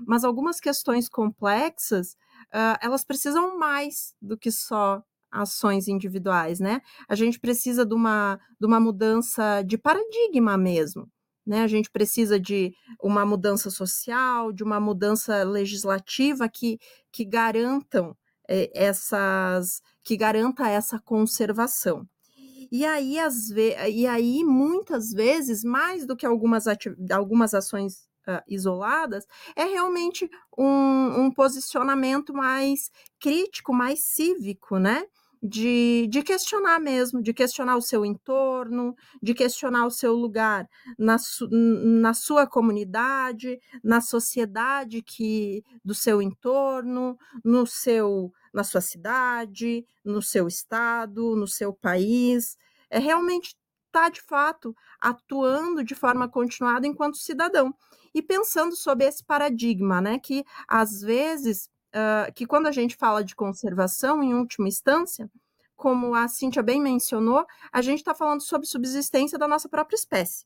mas 0.06 0.24
algumas 0.24 0.60
questões 0.60 1.08
complexas 1.08 2.16
ah, 2.52 2.78
elas 2.82 3.04
precisam 3.04 3.58
mais 3.58 4.14
do 4.20 4.36
que 4.38 4.50
só 4.50 5.02
ações 5.30 5.86
individuais, 5.88 6.58
né? 6.60 6.80
A 7.08 7.14
gente 7.14 7.38
precisa 7.38 7.86
de 7.86 7.94
uma, 7.94 8.38
de 8.60 8.66
uma 8.66 8.80
mudança 8.80 9.62
de 9.62 9.78
paradigma 9.78 10.56
mesmo. 10.56 11.08
Né? 11.46 11.62
A 11.62 11.66
gente 11.66 11.90
precisa 11.90 12.38
de 12.38 12.72
uma 13.02 13.24
mudança 13.24 13.70
social, 13.70 14.52
de 14.52 14.62
uma 14.62 14.78
mudança 14.78 15.42
legislativa 15.42 16.48
que, 16.48 16.78
que 17.10 17.24
garantam 17.24 18.16
essas 18.74 19.80
que 20.02 20.16
garanta 20.16 20.68
essa 20.68 20.98
conservação. 20.98 22.06
E 22.70 22.84
aí, 22.84 23.18
as 23.18 23.48
ve 23.48 23.74
e 23.88 24.06
aí, 24.06 24.44
muitas 24.44 25.12
vezes, 25.12 25.64
mais 25.64 26.06
do 26.06 26.16
que 26.16 26.24
algumas, 26.26 26.64
algumas 27.12 27.52
ações 27.54 28.08
uh, 28.28 28.42
isoladas, 28.48 29.26
é 29.56 29.64
realmente 29.64 30.28
um, 30.56 31.24
um 31.24 31.30
posicionamento 31.32 32.32
mais 32.32 32.90
crítico, 33.20 33.72
mais 33.72 34.04
cívico, 34.04 34.78
né? 34.78 35.04
De, 35.42 36.06
de 36.08 36.22
questionar 36.22 36.78
mesmo, 36.78 37.22
de 37.22 37.32
questionar 37.32 37.76
o 37.76 37.82
seu 37.82 38.04
entorno, 38.04 38.94
de 39.22 39.34
questionar 39.34 39.86
o 39.86 39.90
seu 39.90 40.14
lugar 40.14 40.68
na, 40.98 41.18
su, 41.18 41.48
na 41.48 42.12
sua 42.12 42.46
comunidade, 42.46 43.58
na 43.82 44.00
sociedade 44.00 45.02
que 45.02 45.64
do 45.84 45.94
seu 45.94 46.20
entorno, 46.20 47.16
no 47.44 47.66
seu 47.66 48.32
na 48.52 48.64
sua 48.64 48.80
cidade, 48.80 49.86
no 50.04 50.20
seu 50.20 50.48
estado, 50.48 51.36
no 51.36 51.46
seu 51.46 51.72
país. 51.72 52.56
É 52.90 52.98
realmente 52.98 53.54
estar 53.86 54.04
tá, 54.04 54.08
de 54.08 54.20
fato 54.20 54.74
atuando 55.00 55.84
de 55.84 55.94
forma 55.94 56.28
continuada 56.28 56.86
enquanto 56.86 57.16
cidadão 57.16 57.74
e 58.14 58.20
pensando 58.20 58.74
sobre 58.76 59.06
esse 59.06 59.24
paradigma, 59.24 60.00
né, 60.00 60.18
que 60.18 60.44
às 60.66 61.00
vezes 61.00 61.70
uh, 61.94 62.32
que 62.34 62.46
quando 62.46 62.66
a 62.66 62.72
gente 62.72 62.96
fala 62.96 63.22
de 63.24 63.34
conservação, 63.34 64.22
em 64.22 64.34
última 64.34 64.68
instância, 64.68 65.30
como 65.76 66.14
a 66.14 66.28
Cíntia 66.28 66.62
bem 66.62 66.80
mencionou, 66.80 67.46
a 67.72 67.80
gente 67.80 68.00
está 68.00 68.14
falando 68.14 68.42
sobre 68.42 68.66
subsistência 68.66 69.38
da 69.38 69.48
nossa 69.48 69.68
própria 69.68 69.96
espécie. 69.96 70.44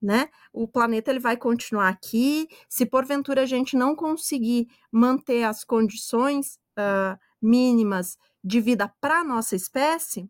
Né? 0.00 0.28
O 0.52 0.68
planeta 0.68 1.10
ele 1.10 1.18
vai 1.18 1.36
continuar 1.36 1.88
aqui. 1.88 2.46
Se 2.68 2.84
porventura 2.84 3.42
a 3.42 3.46
gente 3.46 3.74
não 3.74 3.96
conseguir 3.96 4.68
manter 4.92 5.44
as 5.44 5.64
condições 5.64 6.58
uh, 6.78 7.18
mínimas 7.40 8.18
de 8.42 8.60
vida 8.60 8.92
para 9.00 9.20
a 9.20 9.24
nossa 9.24 9.56
espécie, 9.56 10.28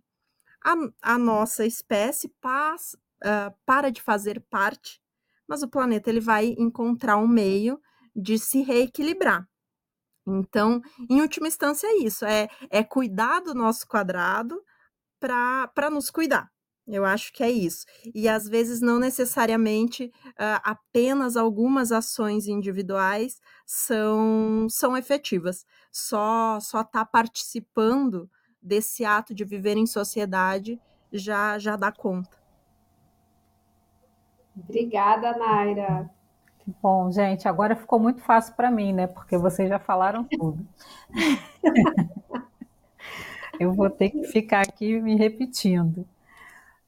a, 0.65 0.75
a, 1.03 1.19
nossa 1.19 1.67
espécie 1.67 2.29
uh, 2.29 3.53
para 3.67 3.91
de 3.91 4.01
fazer 4.01 4.41
parte, 4.49 5.01
mas 5.49 5.65
o 5.65 5.69
planeta 5.69 6.09
ele 6.09 6.21
vai 6.21 6.55
encontrar 6.57 7.17
um 7.17 7.27
meio 7.27 7.81
de 8.15 8.39
se 8.39 8.63
reequilibrar. 8.63 9.49
Então, 10.27 10.81
em 11.09 11.21
última 11.21 11.49
instância, 11.49 11.87
é 11.87 11.99
isso: 11.99 12.25
é, 12.25 12.49
é 12.71 12.83
cuidar 12.83 13.41
do 13.41 13.55
nosso 13.55 13.87
quadrado 13.87 14.63
para 15.21 15.91
nos 15.91 16.11
cuidar. 16.11 16.51
Eu 16.87 17.05
acho 17.05 17.33
que 17.33 17.43
é 17.43 17.51
isso. 17.51 17.87
E 18.15 18.29
às 18.29 18.47
vezes 18.47 18.81
não 18.83 18.99
necessariamente 18.99 20.13
uh, 20.29 20.61
apenas 20.63 21.35
algumas 21.35 21.91
ações 21.91 22.47
individuais 22.47 23.41
são, 23.65 24.67
são 24.69 24.97
efetivas. 24.97 25.65
Só 25.91 26.61
só 26.61 26.83
estar 26.83 27.05
tá 27.05 27.07
participando 27.07 28.31
desse 28.61 29.05
ato 29.05 29.35
de 29.35 29.45
viver 29.45 29.79
em 29.79 29.87
sociedade 29.87 30.79
já 31.11 31.59
já 31.59 31.75
dá 31.77 31.91
conta. 31.91 32.37
Obrigada, 34.57 35.37
Naira. 35.37 36.11
Bom, 36.83 37.11
gente, 37.11 37.47
agora 37.47 37.77
ficou 37.77 37.99
muito 37.99 38.23
fácil 38.23 38.55
para 38.55 38.71
mim, 38.71 38.93
né? 38.93 39.07
Porque 39.07 39.37
vocês 39.37 39.69
já 39.69 39.79
falaram 39.79 40.25
tudo. 40.25 40.67
Eu 43.61 43.73
vou 43.73 43.89
ter 43.91 44.11
que 44.11 44.25
ficar 44.25 44.63
aqui 44.63 45.01
me 45.01 45.15
repetindo. 45.15 46.07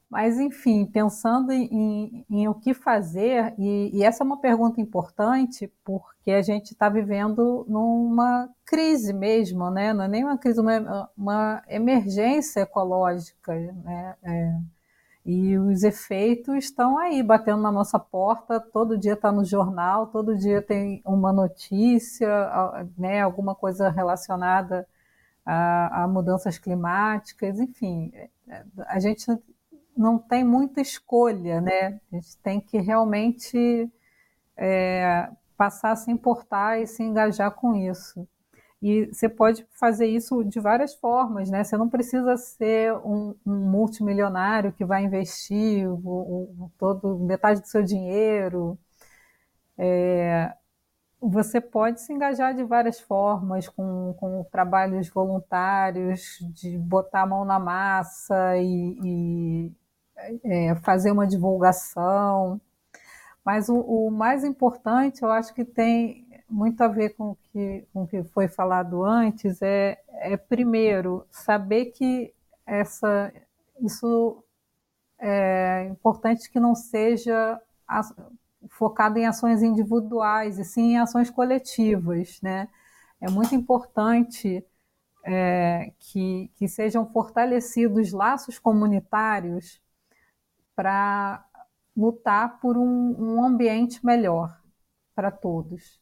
Mas, 0.08 0.38
enfim, 0.38 0.86
pensando 0.86 1.52
em, 1.52 2.24
em 2.30 2.48
o 2.48 2.54
que 2.54 2.72
fazer, 2.72 3.54
e, 3.58 3.90
e, 3.92 4.04
essa 4.04 4.22
é 4.22 4.26
uma 4.26 4.40
pergunta 4.40 4.80
importante, 4.80 5.70
porque 5.84 6.30
a 6.30 6.42
gente 6.42 6.72
está 6.72 6.88
vivendo 6.88 7.66
numa 7.68 8.48
crise 8.64 9.12
mesmo, 9.12 9.68
né? 9.70 9.92
Não 9.92 10.04
é 10.04 10.08
nem 10.08 10.24
uma 10.24 10.38
crise, 10.38 10.60
uma, 10.60 11.10
uma 11.16 11.62
emergência 11.68 12.60
ecológica, 12.60 13.52
né? 13.84 14.14
É, 14.22 14.56
e 15.26 15.58
os 15.58 15.82
efeitos 15.82 16.54
estão 16.54 16.96
aí, 16.96 17.20
batendo 17.20 17.60
na 17.60 17.72
nossa 17.72 17.98
porta, 17.98 18.60
todo 18.60 18.96
dia 18.96 19.14
está 19.14 19.32
no 19.32 19.44
jornal, 19.44 20.06
todo 20.06 20.38
dia 20.38 20.62
tem 20.62 21.02
uma 21.04 21.32
notícia, 21.32 22.28
né, 22.96 23.22
alguma 23.22 23.52
coisa 23.52 23.90
relacionada 23.90 24.86
a, 25.44 26.04
a 26.04 26.08
mudanças 26.08 26.58
climáticas, 26.58 27.58
enfim, 27.58 28.12
é, 28.14 28.64
a 28.86 29.00
gente 29.00 29.26
não 29.96 30.16
tem 30.16 30.44
muita 30.44 30.80
escolha, 30.80 31.60
né? 31.60 32.00
A 32.12 32.16
gente 32.16 32.36
tem 32.38 32.60
que 32.60 32.78
realmente 32.78 33.90
é, 34.56 35.28
passar 35.56 35.92
a 35.92 35.96
se 35.96 36.10
importar 36.10 36.80
e 36.80 36.86
se 36.86 37.02
engajar 37.02 37.50
com 37.50 37.74
isso. 37.74 38.28
E 38.82 39.06
você 39.06 39.28
pode 39.28 39.66
fazer 39.72 40.06
isso 40.06 40.44
de 40.44 40.60
várias 40.60 40.94
formas, 40.94 41.50
né? 41.50 41.64
Você 41.64 41.76
não 41.76 41.88
precisa 41.88 42.36
ser 42.36 42.92
um, 42.98 43.34
um 43.46 43.54
multimilionário 43.70 44.72
que 44.72 44.84
vai 44.84 45.04
investir 45.04 45.88
o, 45.88 45.96
o, 45.96 46.70
todo, 46.78 47.18
metade 47.18 47.60
do 47.62 47.66
seu 47.66 47.82
dinheiro. 47.82 48.78
É, 49.78 50.54
você 51.20 51.60
pode 51.60 52.00
se 52.02 52.12
engajar 52.12 52.54
de 52.54 52.64
várias 52.64 53.00
formas, 53.00 53.68
com, 53.68 54.14
com 54.18 54.44
trabalhos 54.50 55.08
voluntários, 55.08 56.38
de 56.54 56.78
botar 56.78 57.22
a 57.22 57.26
mão 57.26 57.44
na 57.44 57.58
massa 57.58 58.56
e, 58.58 58.98
e 59.04 59.72
é, 60.44 60.74
fazer 60.76 61.10
uma 61.10 61.26
divulgação. 61.26 62.60
Mas 63.44 63.68
o, 63.68 63.76
o, 63.78 64.10
mais 64.10 64.44
importante, 64.44 65.22
eu 65.22 65.30
acho 65.30 65.54
que 65.54 65.64
tem 65.64 66.25
muito 66.48 66.80
a 66.82 66.88
ver 66.88 67.10
com 67.10 67.30
o 67.30 67.36
que, 67.36 67.86
com 67.92 68.02
o 68.04 68.06
que 68.06 68.22
foi 68.24 68.48
falado 68.48 69.04
antes, 69.04 69.60
é, 69.62 70.00
é 70.08 70.36
primeiro 70.36 71.26
saber 71.30 71.86
que 71.86 72.32
essa, 72.64 73.32
isso 73.80 74.42
é 75.18 75.86
importante 75.90 76.50
que 76.50 76.60
não 76.60 76.74
seja 76.74 77.60
focado 78.70 79.18
em 79.18 79.26
ações 79.26 79.62
individuais, 79.62 80.58
e 80.58 80.64
sim 80.64 80.92
em 80.92 80.98
ações 80.98 81.30
coletivas. 81.30 82.40
Né? 82.42 82.68
É 83.20 83.30
muito 83.30 83.54
importante 83.54 84.64
é, 85.24 85.92
que, 85.98 86.50
que 86.56 86.68
sejam 86.68 87.06
fortalecidos 87.10 88.12
laços 88.12 88.58
comunitários 88.58 89.80
para 90.74 91.44
lutar 91.96 92.60
por 92.60 92.76
um, 92.76 93.16
um 93.18 93.44
ambiente 93.44 94.04
melhor 94.04 94.60
para 95.14 95.30
todos. 95.30 95.98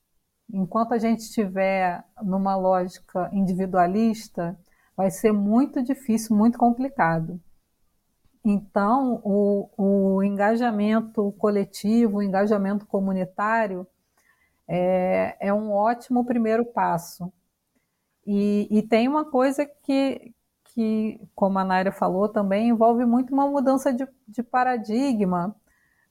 Enquanto 0.53 0.93
a 0.93 0.99
gente 0.99 1.21
estiver 1.21 2.05
numa 2.23 2.57
lógica 2.57 3.31
individualista, 3.33 4.59
vai 4.97 5.11
ser 5.11 5.33
muito 5.33 5.83
difícil, 5.83 6.37
muito 6.37 6.59
complicado. 6.59 7.41
Então, 8.45 9.21
o, 9.25 9.71
o 9.77 10.23
engajamento 10.23 11.33
coletivo, 11.39 12.19
o 12.19 12.23
engajamento 12.23 12.87
comunitário 12.87 13.87
é, 14.69 15.37
é 15.41 15.53
um 15.53 15.73
ótimo 15.73 16.25
primeiro 16.25 16.65
passo. 16.65 17.33
E, 18.27 18.69
e, 18.71 18.83
tem 18.83 19.09
uma 19.09 19.25
coisa 19.25 19.67
que, 19.67 20.33
que, 20.65 21.21
como 21.35 21.59
a 21.59 21.65
Naira 21.65 21.93
falou, 21.93 22.29
também 22.29 22.69
envolve 22.69 23.05
muito 23.05 23.33
uma 23.33 23.49
mudança 23.49 23.93
de, 23.93 24.07
de 24.29 24.43
paradigma, 24.43 25.55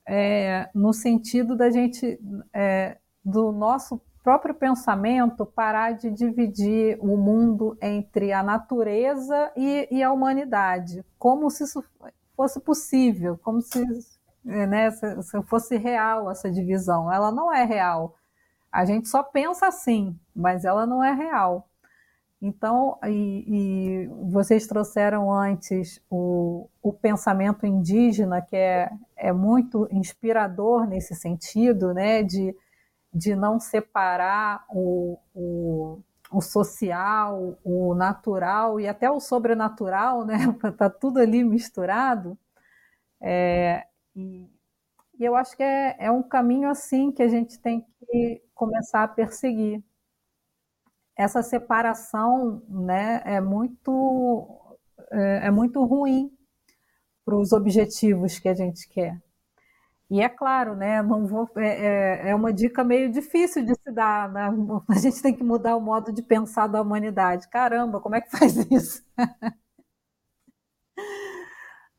é, 0.07 0.69
no 0.73 0.93
sentido 0.93 1.55
da 1.55 1.69
gente, 1.69 2.19
é, 2.53 2.97
do 3.23 3.51
nosso 3.51 4.01
próprio 4.23 4.55
pensamento, 4.55 5.45
parar 5.45 5.91
de 5.91 6.09
dividir 6.09 6.97
o 7.01 7.17
mundo 7.17 7.77
entre 7.81 8.31
a 8.31 8.41
natureza 8.41 9.51
e, 9.55 9.87
e 9.91 10.01
a 10.01 10.11
humanidade, 10.11 11.03
como 11.19 11.49
se 11.49 11.65
isso 11.65 11.83
fosse 12.35 12.59
possível, 12.61 13.37
como 13.43 13.61
se, 13.61 13.85
né, 14.43 14.89
se, 14.91 15.43
fosse 15.43 15.77
real 15.77 16.31
essa 16.31 16.49
divisão. 16.49 17.11
Ela 17.11 17.31
não 17.31 17.53
é 17.53 17.65
real. 17.65 18.15
A 18.71 18.85
gente 18.85 19.09
só 19.09 19.21
pensa 19.21 19.67
assim, 19.67 20.17
mas 20.33 20.63
ela 20.63 20.87
não 20.87 21.03
é 21.03 21.13
real. 21.13 21.67
Então, 22.41 22.97
e, 23.05 23.45
e 23.47 24.07
vocês 24.31 24.67
trouxeram 24.67 25.31
antes 25.31 26.01
o, 26.09 26.67
o, 26.81 26.91
pensamento 26.91 27.65
indígena, 27.65 28.41
que 28.41 28.55
é, 28.55 28.89
é 29.15 29.31
muito 29.31 29.87
inspirador 29.91 30.85
nesse 30.85 31.15
sentido, 31.15 31.93
né, 31.93 32.21
de, 32.21 32.53
de 33.13 33.35
não 33.35 33.59
separar 33.59 34.65
o, 34.69 35.17
o 35.35 36.01
o 36.33 36.41
social, 36.41 37.57
o 37.63 37.93
natural 37.93 38.79
e 38.79 38.87
até 38.87 39.09
o 39.09 39.19
sobrenatural, 39.19 40.25
né? 40.25 40.37
Está 40.65 40.89
tudo 40.89 41.19
ali 41.19 41.43
misturado. 41.43 42.37
É, 43.21 43.85
e, 44.15 44.49
e, 45.19 45.23
eu 45.23 45.35
acho 45.35 45.55
que 45.55 45.63
é, 45.63 45.95
é 45.99 46.11
um 46.11 46.23
caminho 46.23 46.69
assim 46.69 47.11
que 47.11 47.21
a 47.21 47.27
gente 47.27 47.59
tem 47.59 47.85
que 47.99 48.41
começar 48.55 49.03
a 49.03 49.07
perseguir. 49.07 49.83
Essa 51.15 51.43
separação 51.43 52.63
né, 52.67 53.21
é, 53.23 53.39
muito, 53.39 54.75
é, 55.11 55.47
é 55.47 55.51
muito 55.51 55.83
ruim 55.85 56.35
para 57.23 57.37
os 57.37 57.53
objetivos 57.53 58.39
que 58.39 58.49
a 58.49 58.55
gente 58.55 58.89
quer. 58.89 59.21
E 60.13 60.21
é 60.21 60.29
claro, 60.29 60.75
né? 60.75 61.01
Não 61.01 61.25
vou, 61.25 61.49
é, 61.57 62.27
é, 62.27 62.29
é 62.29 62.35
uma 62.35 62.53
dica 62.53 62.83
meio 62.83 63.11
difícil 63.11 63.65
de 63.65 63.73
se 63.73 63.91
dar. 63.91 64.31
Né? 64.31 64.41
A 64.87 64.99
gente 64.99 65.19
tem 65.23 65.35
que 65.35 65.43
mudar 65.43 65.75
o 65.75 65.81
modo 65.81 66.13
de 66.13 66.21
pensar 66.21 66.67
da 66.67 66.79
humanidade. 66.83 67.49
Caramba, 67.49 67.99
como 67.99 68.13
é 68.15 68.21
que 68.21 68.29
faz 68.37 68.55
isso? 68.71 69.03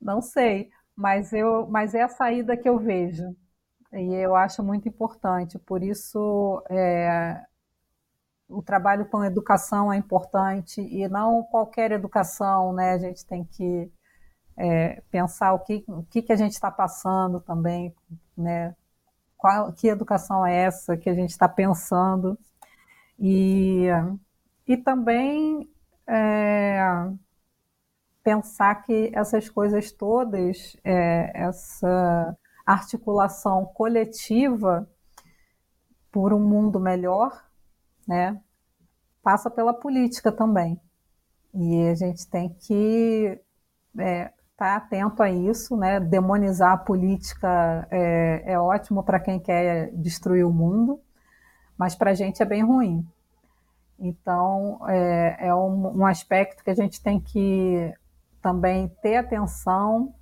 Não 0.00 0.20
sei, 0.20 0.70
mas, 0.94 1.32
eu, 1.32 1.66
mas 1.68 1.94
é 1.94 2.02
a 2.02 2.08
saída 2.08 2.56
que 2.56 2.68
eu 2.68 2.78
vejo. 2.78 3.34
E 3.92 4.14
eu 4.14 4.36
acho 4.36 4.62
muito 4.62 4.88
importante. 4.88 5.58
Por 5.58 5.82
isso, 5.82 6.62
é, 6.70 7.42
o 8.48 8.62
trabalho 8.62 9.06
com 9.06 9.24
educação 9.24 9.92
é 9.92 9.96
importante 9.96 10.80
e 10.80 11.08
não 11.08 11.42
qualquer 11.44 11.92
educação, 11.92 12.72
né? 12.72 12.92
A 12.92 12.98
gente 12.98 13.24
tem 13.26 13.44
que 13.44 13.90
é, 14.56 15.02
pensar 15.10 15.52
o 15.52 15.60
que, 15.60 15.84
o 15.88 16.02
que, 16.04 16.22
que 16.22 16.32
a 16.32 16.36
gente 16.36 16.52
está 16.52 16.70
passando 16.70 17.40
também, 17.40 17.94
né? 18.36 18.74
Qual, 19.36 19.72
que 19.72 19.88
educação 19.88 20.46
é 20.46 20.54
essa 20.54 20.96
que 20.96 21.10
a 21.10 21.14
gente 21.14 21.30
está 21.30 21.48
pensando? 21.48 22.38
E, 23.18 23.86
e 24.66 24.76
também 24.76 25.68
é, 26.06 26.80
pensar 28.22 28.82
que 28.82 29.10
essas 29.14 29.48
coisas 29.48 29.92
todas, 29.92 30.76
é, 30.82 31.30
essa 31.34 32.36
articulação 32.64 33.66
coletiva 33.66 34.88
por 36.10 36.32
um 36.32 36.40
mundo 36.40 36.80
melhor, 36.80 37.44
né, 38.08 38.40
passa 39.22 39.50
pela 39.50 39.74
política 39.74 40.32
também. 40.32 40.80
E 41.52 41.88
a 41.88 41.94
gente 41.94 42.26
tem 42.28 42.48
que 42.48 43.38
é, 43.98 44.32
estar 44.54 44.66
tá 44.66 44.76
atento 44.76 45.22
a 45.22 45.30
isso, 45.30 45.76
né? 45.76 46.00
Demonizar 46.00 46.72
a 46.72 46.76
política 46.76 47.86
é, 47.90 48.52
é 48.52 48.58
ótimo 48.58 49.02
para 49.02 49.20
quem 49.20 49.38
quer 49.38 49.90
destruir 49.92 50.46
o 50.46 50.52
mundo, 50.52 51.00
mas 51.76 51.94
para 51.94 52.12
a 52.12 52.14
gente 52.14 52.42
é 52.42 52.46
bem 52.46 52.62
ruim. 52.62 53.06
Então, 53.98 54.80
é, 54.88 55.48
é 55.48 55.54
um, 55.54 55.98
um, 55.98 56.06
aspecto 56.06 56.64
que 56.64 56.70
a 56.70 56.74
gente 56.74 57.02
tem 57.02 57.20
que 57.20 57.92
também 58.40 58.88
ter 59.02 59.16
atenção, 59.16 60.14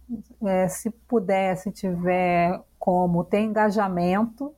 é, 0.45 0.69
se 0.69 0.91
puder, 0.91 1.57
se 1.57 1.71
tiver 1.71 2.61
como, 2.79 3.25
ter 3.25 3.41
engajamento 3.41 4.55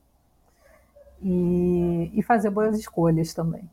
e, 1.21 2.11
e 2.13 2.21
fazer 2.23 2.49
boas 2.49 2.77
escolhas 2.77 3.33
também. 3.33 3.69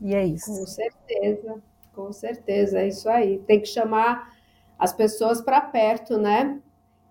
E 0.00 0.14
é 0.14 0.24
isso. 0.24 0.50
Com 0.50 0.66
certeza, 0.66 1.62
com 1.94 2.12
certeza, 2.12 2.80
é 2.80 2.88
isso 2.88 3.08
aí. 3.08 3.38
Tem 3.40 3.60
que 3.60 3.66
chamar 3.66 4.31
as 4.82 4.92
pessoas 4.92 5.40
para 5.40 5.60
perto, 5.60 6.18
né? 6.18 6.58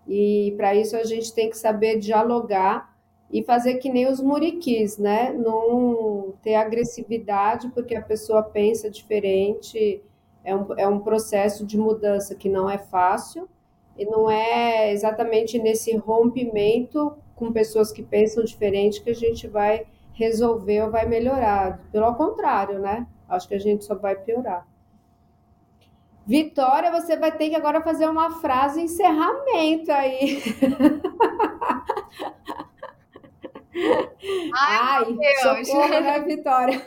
E 0.06 0.52
para 0.58 0.74
isso 0.74 0.94
a 0.94 1.04
gente 1.04 1.32
tem 1.32 1.48
que 1.48 1.56
saber 1.56 1.98
dialogar 1.98 2.94
e 3.30 3.42
fazer 3.42 3.76
que 3.76 3.88
nem 3.88 4.06
os 4.06 4.20
muriquis, 4.20 4.98
né? 4.98 5.32
Não 5.32 6.34
ter 6.42 6.54
agressividade 6.54 7.70
porque 7.70 7.94
a 7.94 8.02
pessoa 8.02 8.42
pensa 8.42 8.90
diferente. 8.90 10.02
É 10.44 10.54
um, 10.54 10.66
é 10.76 10.86
um 10.86 10.98
processo 10.98 11.64
de 11.64 11.78
mudança 11.78 12.34
que 12.34 12.46
não 12.46 12.68
é 12.68 12.76
fácil 12.76 13.48
e 13.96 14.04
não 14.04 14.30
é 14.30 14.92
exatamente 14.92 15.58
nesse 15.58 15.96
rompimento 15.96 17.16
com 17.34 17.50
pessoas 17.50 17.90
que 17.90 18.02
pensam 18.02 18.44
diferente 18.44 19.00
que 19.00 19.08
a 19.08 19.14
gente 19.14 19.48
vai 19.48 19.86
resolver 20.12 20.82
ou 20.82 20.90
vai 20.90 21.06
melhorar. 21.06 21.80
Pelo 21.90 22.14
contrário, 22.16 22.78
né? 22.78 23.06
Acho 23.26 23.48
que 23.48 23.54
a 23.54 23.58
gente 23.58 23.82
só 23.82 23.94
vai 23.94 24.14
piorar. 24.14 24.70
Vitória, 26.26 26.90
você 26.92 27.16
vai 27.16 27.36
ter 27.36 27.50
que 27.50 27.56
agora 27.56 27.82
fazer 27.82 28.08
uma 28.08 28.40
frase 28.40 28.80
encerramento 28.80 29.90
aí. 29.90 30.42
Ai, 34.54 35.04
Ai 35.04 35.12
Deus. 35.12 35.68
socorro, 35.68 35.88
né, 36.00 36.20
Vitória? 36.20 36.82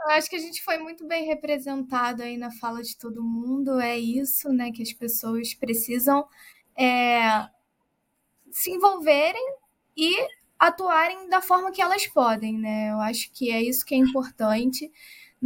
Eu 0.00 0.10
acho 0.12 0.30
que 0.30 0.36
a 0.36 0.40
gente 0.40 0.62
foi 0.62 0.78
muito 0.78 1.04
bem 1.06 1.24
representado 1.26 2.22
aí 2.22 2.36
na 2.36 2.50
fala 2.50 2.82
de 2.82 2.96
todo 2.96 3.22
mundo. 3.22 3.80
É 3.80 3.98
isso, 3.98 4.52
né, 4.52 4.70
que 4.70 4.82
as 4.82 4.92
pessoas 4.92 5.52
precisam 5.54 6.26
é, 6.76 7.48
se 8.50 8.70
envolverem 8.70 9.54
e 9.96 10.14
atuarem 10.58 11.28
da 11.28 11.42
forma 11.42 11.72
que 11.72 11.82
elas 11.82 12.06
podem, 12.06 12.58
né? 12.58 12.90
Eu 12.90 13.00
acho 13.00 13.30
que 13.32 13.50
é 13.50 13.60
isso 13.62 13.84
que 13.84 13.94
é 13.94 13.98
importante 13.98 14.90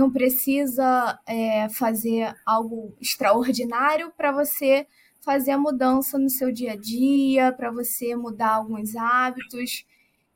não 0.01 0.11
precisa 0.11 1.21
é, 1.27 1.69
fazer 1.69 2.35
algo 2.47 2.97
extraordinário 2.99 4.11
para 4.17 4.33
você 4.33 4.87
fazer 5.23 5.51
a 5.51 5.59
mudança 5.59 6.19
no 6.19 6.31
seu 6.31 6.51
dia 6.51 6.73
a 6.73 6.77
dia, 6.77 7.53
para 7.53 7.71
você 7.71 8.17
mudar 8.17 8.53
alguns 8.55 8.97
hábitos. 8.97 9.85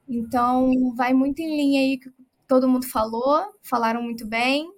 Então, 0.06 0.70
vai 0.94 1.14
muito 1.14 1.40
em 1.40 1.56
linha 1.56 1.80
aí 1.80 1.98
que 1.98 2.10
todo 2.46 2.68
mundo 2.68 2.86
falou, 2.86 3.42
falaram 3.62 4.02
muito 4.02 4.26
bem. 4.26 4.70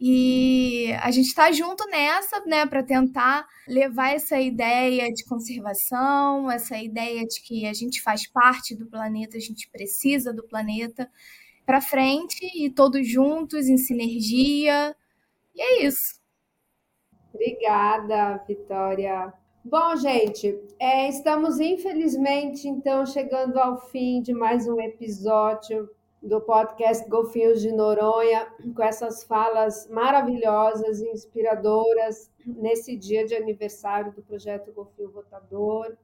E 0.00 0.90
a 1.00 1.10
gente 1.10 1.28
está 1.28 1.52
junto 1.52 1.86
nessa, 1.88 2.40
né, 2.46 2.64
para 2.64 2.82
tentar 2.82 3.46
levar 3.68 4.14
essa 4.14 4.40
ideia 4.40 5.12
de 5.12 5.24
conservação, 5.26 6.50
essa 6.50 6.78
ideia 6.78 7.22
de 7.24 7.40
que 7.42 7.66
a 7.66 7.74
gente 7.74 8.00
faz 8.02 8.26
parte 8.28 8.74
do 8.74 8.86
planeta, 8.86 9.36
a 9.36 9.40
gente 9.40 9.68
precisa 9.70 10.32
do 10.32 10.42
planeta 10.48 11.08
para 11.64 11.80
frente 11.80 12.50
e 12.54 12.70
todos 12.70 13.06
juntos 13.08 13.68
em 13.68 13.76
sinergia. 13.76 14.94
E 15.54 15.60
é 15.60 15.84
isso. 15.84 16.20
Obrigada, 17.32 18.42
Vitória. 18.46 19.32
Bom, 19.64 19.94
gente, 19.96 20.60
é, 20.78 21.08
estamos 21.08 21.60
infelizmente 21.60 22.66
então 22.66 23.06
chegando 23.06 23.58
ao 23.58 23.80
fim 23.90 24.20
de 24.20 24.34
mais 24.34 24.66
um 24.66 24.80
episódio 24.80 25.88
do 26.22 26.40
podcast 26.40 27.08
Golfinhos 27.08 27.60
de 27.60 27.72
Noronha, 27.72 28.46
com 28.74 28.82
essas 28.82 29.24
falas 29.24 29.88
maravilhosas 29.88 31.00
e 31.00 31.08
inspiradoras 31.10 32.30
nesse 32.46 32.96
dia 32.96 33.24
de 33.24 33.34
aniversário 33.34 34.12
do 34.12 34.22
projeto 34.22 34.72
Golfinho 34.72 35.10
Rotador. 35.10 35.96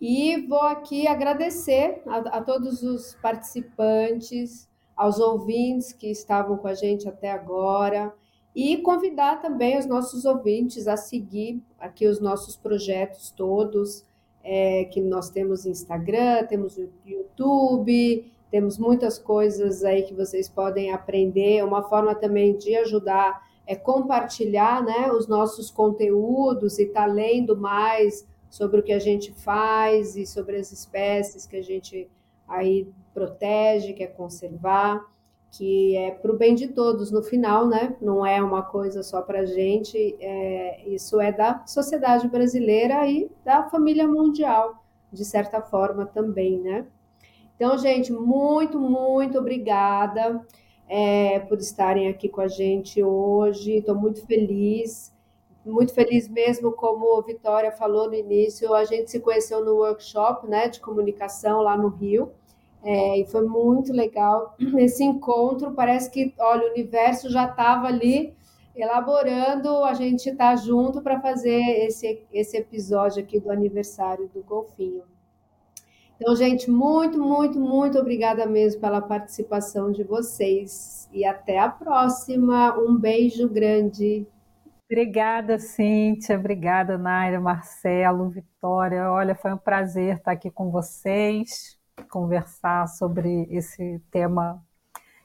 E 0.00 0.46
vou 0.46 0.62
aqui 0.62 1.06
agradecer 1.06 2.02
a, 2.06 2.38
a 2.38 2.42
todos 2.42 2.82
os 2.82 3.14
participantes, 3.16 4.68
aos 4.96 5.20
ouvintes 5.20 5.92
que 5.92 6.10
estavam 6.10 6.56
com 6.56 6.66
a 6.66 6.74
gente 6.74 7.08
até 7.08 7.30
agora 7.30 8.12
e 8.54 8.78
convidar 8.78 9.42
também 9.42 9.78
os 9.78 9.84
nossos 9.84 10.24
ouvintes 10.24 10.88
a 10.88 10.96
seguir 10.96 11.62
aqui 11.78 12.06
os 12.06 12.20
nossos 12.20 12.56
projetos 12.56 13.30
todos, 13.30 14.02
é, 14.42 14.84
que 14.86 15.00
nós 15.00 15.28
temos 15.28 15.66
Instagram, 15.66 16.46
temos 16.46 16.80
YouTube, 17.04 18.32
temos 18.50 18.78
muitas 18.78 19.18
coisas 19.18 19.84
aí 19.84 20.04
que 20.04 20.14
vocês 20.14 20.48
podem 20.48 20.90
aprender. 20.90 21.62
Uma 21.64 21.82
forma 21.82 22.14
também 22.14 22.56
de 22.56 22.74
ajudar 22.76 23.46
é 23.66 23.76
compartilhar 23.76 24.82
né, 24.82 25.12
os 25.12 25.26
nossos 25.26 25.70
conteúdos 25.70 26.78
e 26.78 26.84
estar 26.84 27.06
tá 27.06 27.12
lendo 27.12 27.56
mais 27.56 28.26
sobre 28.48 28.80
o 28.80 28.82
que 28.82 28.92
a 28.92 28.98
gente 28.98 29.32
faz 29.32 30.16
e 30.16 30.24
sobre 30.24 30.56
as 30.56 30.72
espécies 30.72 31.46
que 31.46 31.56
a 31.56 31.62
gente 31.62 32.08
aí 32.48 32.88
protege, 33.14 33.92
quer 33.92 34.08
conservar, 34.08 35.04
que 35.50 35.96
é 35.96 36.10
para 36.10 36.32
o 36.32 36.36
bem 36.36 36.54
de 36.54 36.68
todos 36.68 37.10
no 37.10 37.22
final, 37.22 37.66
né? 37.66 37.96
Não 38.00 38.26
é 38.26 38.42
uma 38.42 38.62
coisa 38.62 39.02
só 39.02 39.22
para 39.22 39.40
a 39.40 39.46
gente, 39.46 40.16
é, 40.20 40.86
isso 40.88 41.20
é 41.20 41.32
da 41.32 41.64
sociedade 41.66 42.28
brasileira 42.28 43.06
e 43.08 43.30
da 43.44 43.64
família 43.70 44.06
mundial, 44.06 44.84
de 45.12 45.24
certa 45.24 45.62
forma 45.62 46.04
também, 46.04 46.60
né? 46.60 46.86
Então, 47.56 47.78
gente, 47.78 48.12
muito, 48.12 48.78
muito 48.78 49.38
obrigada 49.38 50.44
é, 50.86 51.40
por 51.40 51.58
estarem 51.58 52.08
aqui 52.08 52.28
com 52.28 52.42
a 52.42 52.48
gente 52.48 53.02
hoje. 53.02 53.78
Estou 53.78 53.94
muito 53.94 54.26
feliz, 54.26 55.10
muito 55.70 55.92
feliz 55.92 56.28
mesmo, 56.28 56.72
como 56.72 57.18
a 57.18 57.22
Vitória 57.22 57.72
falou 57.72 58.08
no 58.08 58.14
início, 58.14 58.74
a 58.74 58.84
gente 58.84 59.10
se 59.10 59.20
conheceu 59.20 59.64
no 59.64 59.76
workshop 59.76 60.46
né, 60.46 60.68
de 60.68 60.80
comunicação 60.80 61.60
lá 61.60 61.76
no 61.76 61.88
Rio. 61.88 62.32
É, 62.82 63.18
e 63.18 63.26
foi 63.26 63.44
muito 63.44 63.92
legal 63.92 64.54
esse 64.78 65.02
encontro. 65.02 65.72
Parece 65.72 66.10
que, 66.10 66.34
olha, 66.38 66.68
o 66.68 66.70
universo 66.70 67.28
já 67.30 67.46
estava 67.46 67.88
ali 67.88 68.34
elaborando, 68.76 69.84
a 69.84 69.94
gente 69.94 70.28
está 70.28 70.54
junto 70.54 71.00
para 71.00 71.20
fazer 71.20 71.60
esse, 71.86 72.22
esse 72.32 72.56
episódio 72.58 73.22
aqui 73.22 73.40
do 73.40 73.50
aniversário 73.50 74.30
do 74.32 74.42
Golfinho. 74.42 75.02
Então, 76.18 76.34
gente, 76.34 76.70
muito, 76.70 77.18
muito, 77.18 77.58
muito 77.58 77.98
obrigada 77.98 78.46
mesmo 78.46 78.80
pela 78.80 79.02
participação 79.02 79.92
de 79.92 80.02
vocês. 80.02 81.08
E 81.12 81.24
até 81.24 81.58
a 81.58 81.68
próxima. 81.68 82.78
Um 82.78 82.96
beijo 82.96 83.48
grande. 83.48 84.26
Obrigada, 84.90 85.58
Cíntia. 85.58 86.38
Obrigada, 86.38 86.96
Naira, 86.96 87.40
Marcelo, 87.40 88.28
Vitória. 88.30 89.10
Olha, 89.10 89.34
foi 89.34 89.52
um 89.52 89.58
prazer 89.58 90.16
estar 90.16 90.32
aqui 90.32 90.50
com 90.50 90.70
vocês, 90.70 91.76
conversar 92.08 92.86
sobre 92.88 93.48
esse 93.50 94.00
tema 94.10 94.64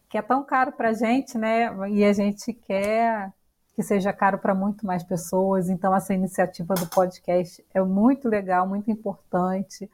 que 0.09 0.17
é 0.17 0.21
tão 0.21 0.43
caro 0.43 0.71
para 0.73 0.89
a 0.89 0.93
gente, 0.93 1.37
né? 1.37 1.69
E 1.89 2.03
a 2.03 2.11
gente 2.13 2.53
quer 2.53 3.31
que 3.75 3.83
seja 3.83 4.11
caro 4.11 4.39
para 4.39 4.55
muito 4.55 4.85
mais 4.85 5.03
pessoas. 5.03 5.69
Então, 5.69 5.95
essa 5.95 6.13
iniciativa 6.13 6.73
do 6.75 6.87
podcast 6.89 7.63
é 7.73 7.81
muito 7.81 8.27
legal, 8.27 8.67
muito 8.67 8.91
importante 8.91 9.89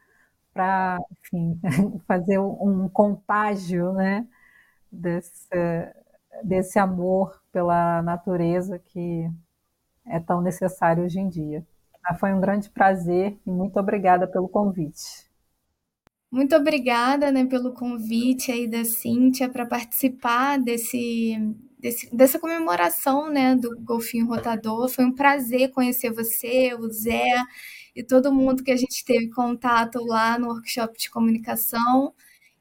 para, 0.54 0.98
enfim, 1.12 1.60
fazer 2.08 2.40
um 2.40 2.90
contágio, 2.90 3.94
né, 3.94 4.26
desse, 4.92 5.50
desse 6.44 6.80
amor 6.80 7.42
pela 7.52 8.02
natureza 8.02 8.80
que 8.80 9.30
é 10.10 10.20
tão 10.20 10.42
necessário 10.42 11.04
hoje 11.04 11.20
em 11.20 11.30
dia. 11.30 11.66
Foi 12.20 12.34
um 12.34 12.40
grande 12.40 12.70
prazer 12.70 13.38
e 13.46 13.52
muito 13.52 13.78
obrigada 13.80 14.28
pelo 14.28 14.48
convite. 14.48 15.28
Muito 16.32 16.56
obrigada 16.56 17.32
né, 17.32 17.46
pelo 17.46 17.74
convite 17.74 18.52
aí 18.52 18.68
da 18.68 18.84
Cíntia 18.84 19.50
para 19.50 19.66
participar 19.66 20.58
desse, 20.60 21.38
desse, 21.80 22.14
dessa 22.16 22.38
comemoração 22.40 23.30
né, 23.30 23.56
do 23.56 23.78
Golfinho 23.82 24.28
Rotador. 24.28 24.90
Foi 24.90 25.06
um 25.06 25.16
prazer 25.16 25.72
conhecer 25.72 26.12
você, 26.12 26.74
o 26.76 26.90
Zé 26.92 27.42
e 27.96 28.04
todo 28.04 28.34
mundo 28.34 28.64
que 28.64 28.72
a 28.72 28.76
gente 28.78 29.04
teve 29.06 29.30
contato 29.30 30.04
lá 30.04 30.38
no 30.38 30.48
workshop 30.48 30.98
de 30.98 31.10
comunicação. 31.10 32.14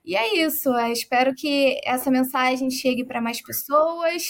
E 0.04 0.14
é 0.14 0.44
isso, 0.46 0.68
eu 0.68 0.92
espero 0.92 1.34
que 1.34 1.80
essa 1.84 2.10
mensagem 2.10 2.70
chegue 2.70 3.04
para 3.04 3.20
mais 3.20 3.42
pessoas, 3.42 4.22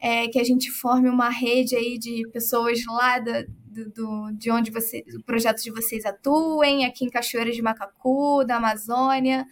é, 0.00 0.28
que 0.28 0.38
a 0.38 0.44
gente 0.44 0.70
forme 0.70 1.08
uma 1.08 1.28
rede 1.28 1.76
aí 1.76 1.98
de 1.98 2.22
pessoas 2.32 2.80
lá 2.86 3.18
do, 3.18 3.90
do, 3.90 4.32
de 4.32 4.50
onde 4.50 4.70
você, 4.70 5.04
o 5.18 5.22
projeto 5.24 5.62
de 5.62 5.70
vocês 5.70 6.04
atuem, 6.06 6.86
aqui 6.86 7.04
em 7.04 7.10
Cachoeira 7.10 7.52
de 7.52 7.60
Macacu, 7.60 8.44
da 8.44 8.56
Amazônia, 8.56 9.46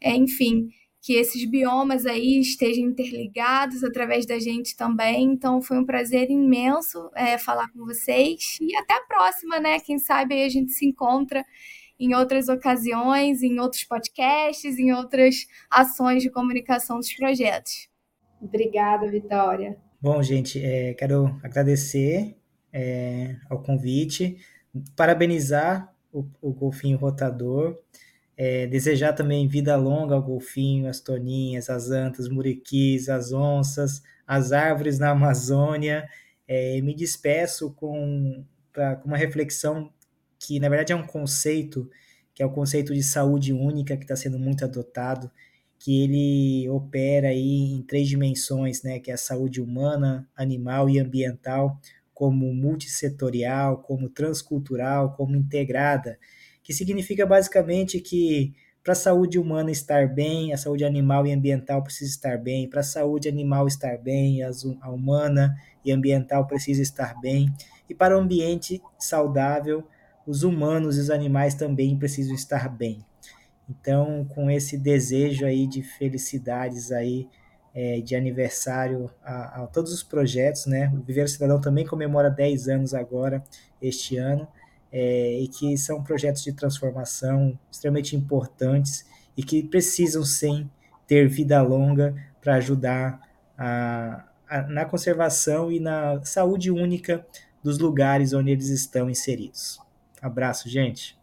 é, 0.00 0.14
enfim, 0.14 0.68
que 1.00 1.14
esses 1.14 1.48
biomas 1.48 2.04
aí 2.04 2.40
estejam 2.40 2.84
interligados 2.84 3.82
através 3.84 4.26
da 4.26 4.38
gente 4.38 4.76
também. 4.76 5.24
Então 5.24 5.62
foi 5.62 5.78
um 5.78 5.86
prazer 5.86 6.30
imenso 6.30 7.10
é, 7.14 7.38
falar 7.38 7.70
com 7.72 7.84
vocês 7.84 8.58
e 8.60 8.76
até 8.76 8.94
a 8.94 9.02
próxima, 9.02 9.60
né? 9.60 9.80
Quem 9.80 9.98
sabe 9.98 10.34
aí 10.34 10.42
a 10.44 10.48
gente 10.48 10.72
se 10.72 10.84
encontra 10.84 11.44
em 11.98 12.14
outras 12.14 12.48
ocasiões, 12.48 13.42
em 13.42 13.58
outros 13.58 13.84
podcasts, 13.84 14.78
em 14.78 14.92
outras 14.92 15.46
ações 15.70 16.22
de 16.22 16.30
comunicação 16.30 16.98
dos 16.98 17.12
projetos. 17.14 17.88
Obrigada, 18.42 19.08
Vitória. 19.10 19.78
Bom, 20.00 20.22
gente, 20.22 20.62
é, 20.62 20.94
quero 20.94 21.38
agradecer 21.42 22.36
é, 22.72 23.36
ao 23.48 23.62
convite, 23.62 24.36
parabenizar 24.94 25.92
o, 26.12 26.24
o 26.40 26.52
Golfinho 26.52 26.98
Rotador 26.98 27.78
é, 28.36 28.66
desejar 28.68 29.14
também 29.14 29.48
vida 29.48 29.76
longa 29.76 30.14
ao 30.14 30.22
golfinho, 30.22 30.88
às 30.88 31.00
toninhas, 31.00 31.70
às 31.70 31.90
antas, 31.90 32.28
muriquis, 32.28 33.08
às 33.10 33.32
onças, 33.32 34.02
às 34.26 34.52
árvores 34.52 34.98
na 34.98 35.10
Amazônia. 35.10 36.08
É, 36.48 36.80
me 36.82 36.94
despeço 36.94 37.72
com, 37.74 38.44
pra, 38.72 38.96
com 38.96 39.08
uma 39.08 39.18
reflexão 39.18 39.92
que, 40.38 40.60
na 40.60 40.68
verdade, 40.68 40.92
é 40.92 40.96
um 40.96 41.06
conceito, 41.06 41.90
que 42.34 42.42
é 42.42 42.46
o 42.46 42.52
conceito 42.52 42.94
de 42.94 43.02
saúde 43.02 43.52
única, 43.52 43.96
que 43.96 44.04
está 44.04 44.16
sendo 44.16 44.38
muito 44.38 44.64
adotado, 44.64 45.30
que 45.78 46.02
ele 46.02 46.68
opera 46.68 47.28
aí 47.28 47.72
em 47.72 47.82
três 47.82 48.08
dimensões, 48.08 48.82
né, 48.82 48.98
que 48.98 49.10
é 49.10 49.14
a 49.14 49.18
saúde 49.18 49.60
humana, 49.60 50.28
animal 50.36 50.88
e 50.88 50.98
ambiental, 50.98 51.78
como 52.14 52.52
multissetorial, 52.54 53.78
como 53.78 54.08
transcultural, 54.08 55.12
como 55.12 55.36
integrada 55.36 56.18
que 56.66 56.72
significa 56.72 57.24
basicamente 57.24 58.00
que 58.00 58.52
para 58.82 58.92
a 58.92 58.96
saúde 58.96 59.38
humana 59.38 59.70
estar 59.70 60.12
bem, 60.12 60.52
a 60.52 60.56
saúde 60.56 60.84
animal 60.84 61.24
e 61.24 61.32
ambiental 61.32 61.80
precisa 61.80 62.10
estar 62.10 62.38
bem, 62.38 62.68
para 62.68 62.80
a 62.80 62.82
saúde 62.82 63.28
animal 63.28 63.68
estar 63.68 63.96
bem, 63.98 64.42
a 64.42 64.90
humana 64.90 65.54
e 65.84 65.92
ambiental 65.92 66.44
precisa 66.44 66.82
estar 66.82 67.20
bem, 67.20 67.54
e 67.88 67.94
para 67.94 68.16
o 68.16 68.20
ambiente 68.20 68.82
saudável, 68.98 69.84
os 70.26 70.42
humanos 70.42 70.98
e 70.98 71.02
os 71.02 71.08
animais 71.08 71.54
também 71.54 71.96
precisam 71.96 72.34
estar 72.34 72.68
bem. 72.68 72.98
Então, 73.68 74.24
com 74.34 74.50
esse 74.50 74.78
desejo 74.78 75.44
aí 75.44 75.66
de 75.66 75.82
felicidades 75.82 76.92
aí, 76.92 77.28
é, 77.74 78.00
de 78.00 78.16
aniversário 78.16 79.10
a, 79.22 79.64
a, 79.64 79.66
todos 79.66 79.92
os 79.92 80.02
projetos, 80.02 80.66
né? 80.66 80.90
O 80.94 81.02
Viver 81.02 81.28
Cidadão 81.28 81.60
também 81.60 81.84
comemora 81.84 82.30
10 82.30 82.68
anos 82.68 82.94
agora, 82.94 83.44
este 83.82 84.16
ano, 84.16 84.48
é, 84.90 85.40
e 85.40 85.48
que 85.48 85.76
são 85.76 86.02
projetos 86.02 86.42
de 86.42 86.52
transformação 86.52 87.58
extremamente 87.70 88.16
importantes 88.16 89.04
e 89.36 89.42
que 89.42 89.62
precisam 89.62 90.24
sim 90.24 90.70
ter 91.06 91.28
vida 91.28 91.60
longa 91.60 92.14
para 92.40 92.54
ajudar 92.54 93.20
a, 93.58 94.24
a, 94.48 94.62
na 94.62 94.84
conservação 94.84 95.70
e 95.70 95.78
na 95.78 96.24
saúde 96.24 96.70
única 96.70 97.26
dos 97.62 97.78
lugares 97.78 98.32
onde 98.32 98.52
eles 98.52 98.68
estão 98.68 99.10
inseridos. 99.10 99.78
Abraço, 100.22 100.68
gente. 100.68 101.18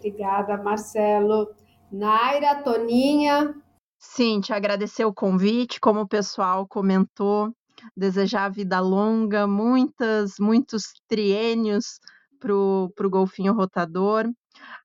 Obrigada, 0.00 0.56
Marcelo. 0.56 1.54
Naira, 1.92 2.62
Toninha. 2.62 3.54
Sim, 3.98 4.40
te 4.40 4.50
agradecer 4.50 5.04
o 5.04 5.12
convite, 5.12 5.78
como 5.78 6.00
o 6.00 6.08
pessoal 6.08 6.66
comentou, 6.66 7.54
desejar 7.94 8.48
vida 8.48 8.80
longa, 8.80 9.46
muitas, 9.46 10.38
muitos 10.40 10.84
triênios 11.06 12.00
para 12.38 12.54
o 12.54 13.10
golfinho 13.10 13.52
rotador, 13.52 14.24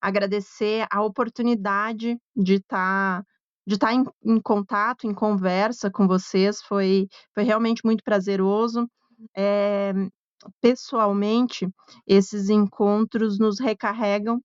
agradecer 0.01 0.85
a 0.91 1.01
oportunidade 1.01 2.17
de 2.35 2.55
estar 2.55 3.21
tá, 3.21 3.25
de 3.65 3.75
estar 3.75 3.87
tá 3.87 3.93
em, 3.93 4.03
em, 4.21 4.41
contato, 4.41 5.07
em 5.07 5.13
conversa 5.13 5.89
com 5.89 6.05
vocês, 6.05 6.61
foi, 6.61 7.07
foi 7.33 7.43
realmente 7.43 7.81
muito 7.85 8.03
prazeroso. 8.03 8.85
É, 9.33 9.93
pessoalmente, 10.59 11.69
esses 12.05 12.49
encontros 12.49 13.39
nos 13.39 13.61
recarregam 13.61 14.41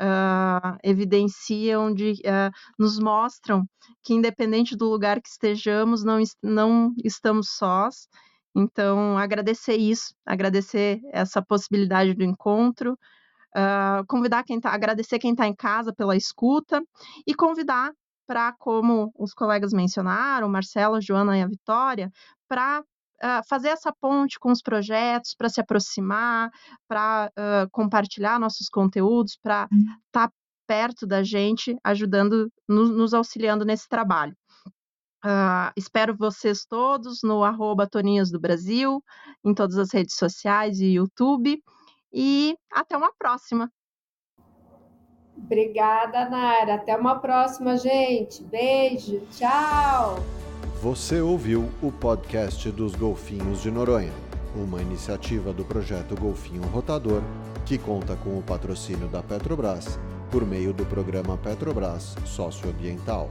uh, 0.00 0.78
evidenciam, 0.82 1.92
de, 1.92 2.12
uh, 2.12 2.50
nos 2.78 2.98
mostram 2.98 3.64
que, 4.02 4.14
independente 4.14 4.76
do 4.76 4.88
lugar 4.88 5.20
que 5.20 5.28
estejamos, 5.28 6.04
não, 6.04 6.22
não 6.42 6.92
estamos 7.04 7.50
sós. 7.50 8.08
Então, 8.54 9.16
agradecer 9.18 9.76
isso, 9.76 10.14
agradecer 10.26 11.00
essa 11.12 11.42
possibilidade 11.42 12.14
do 12.14 12.24
encontro, 12.24 12.92
uh, 13.56 14.04
convidar 14.08 14.44
quem 14.44 14.60
tá, 14.60 14.70
agradecer 14.70 15.18
quem 15.18 15.32
está 15.32 15.46
em 15.46 15.54
casa 15.54 15.92
pela 15.92 16.16
escuta 16.16 16.82
e 17.26 17.34
convidar 17.34 17.92
para, 18.26 18.52
como 18.58 19.10
os 19.18 19.32
colegas 19.32 19.72
mencionaram, 19.72 20.48
Marcela, 20.48 21.00
Joana 21.00 21.38
e 21.38 21.42
a 21.42 21.48
Vitória, 21.48 22.10
para 22.48 22.82
uh, 23.22 23.46
fazer 23.48 23.68
essa 23.68 23.92
ponte 24.00 24.38
com 24.38 24.50
os 24.50 24.62
projetos, 24.62 25.34
para 25.34 25.48
se 25.48 25.60
aproximar, 25.60 26.50
para 26.86 27.30
uh, 27.30 27.70
compartilhar 27.70 28.38
nossos 28.38 28.68
conteúdos, 28.68 29.38
para 29.42 29.68
estar 30.06 30.28
tá 30.28 30.32
perto 30.66 31.06
da 31.06 31.22
gente, 31.22 31.76
ajudando, 31.82 32.52
nos, 32.68 32.90
nos 32.90 33.14
auxiliando 33.14 33.64
nesse 33.64 33.88
trabalho. 33.88 34.36
Uh, 35.24 35.72
espero 35.76 36.16
vocês 36.16 36.64
todos 36.64 37.22
no 37.24 37.42
arroba 37.42 37.88
Toninhas 37.88 38.30
do 38.30 38.38
Brasil, 38.38 39.02
em 39.44 39.52
todas 39.52 39.76
as 39.76 39.92
redes 39.92 40.14
sociais 40.14 40.78
e 40.78 40.94
YouTube. 40.94 41.60
E 42.12 42.56
até 42.70 42.96
uma 42.96 43.12
próxima. 43.18 43.70
Obrigada, 45.36 46.28
Nara. 46.28 46.74
Até 46.74 46.96
uma 46.96 47.18
próxima, 47.18 47.76
gente. 47.76 48.42
Beijo. 48.44 49.20
Tchau. 49.30 50.16
Você 50.80 51.20
ouviu 51.20 51.68
o 51.82 51.90
podcast 51.90 52.70
dos 52.70 52.94
Golfinhos 52.94 53.60
de 53.62 53.68
Noronha, 53.68 54.12
uma 54.54 54.80
iniciativa 54.80 55.52
do 55.52 55.64
projeto 55.64 56.14
Golfinho 56.14 56.62
Rotador, 56.68 57.20
que 57.66 57.76
conta 57.76 58.14
com 58.14 58.38
o 58.38 58.42
patrocínio 58.42 59.08
da 59.08 59.20
Petrobras 59.20 59.98
por 60.30 60.46
meio 60.46 60.72
do 60.72 60.86
programa 60.86 61.36
Petrobras 61.36 62.14
Socioambiental. 62.24 63.28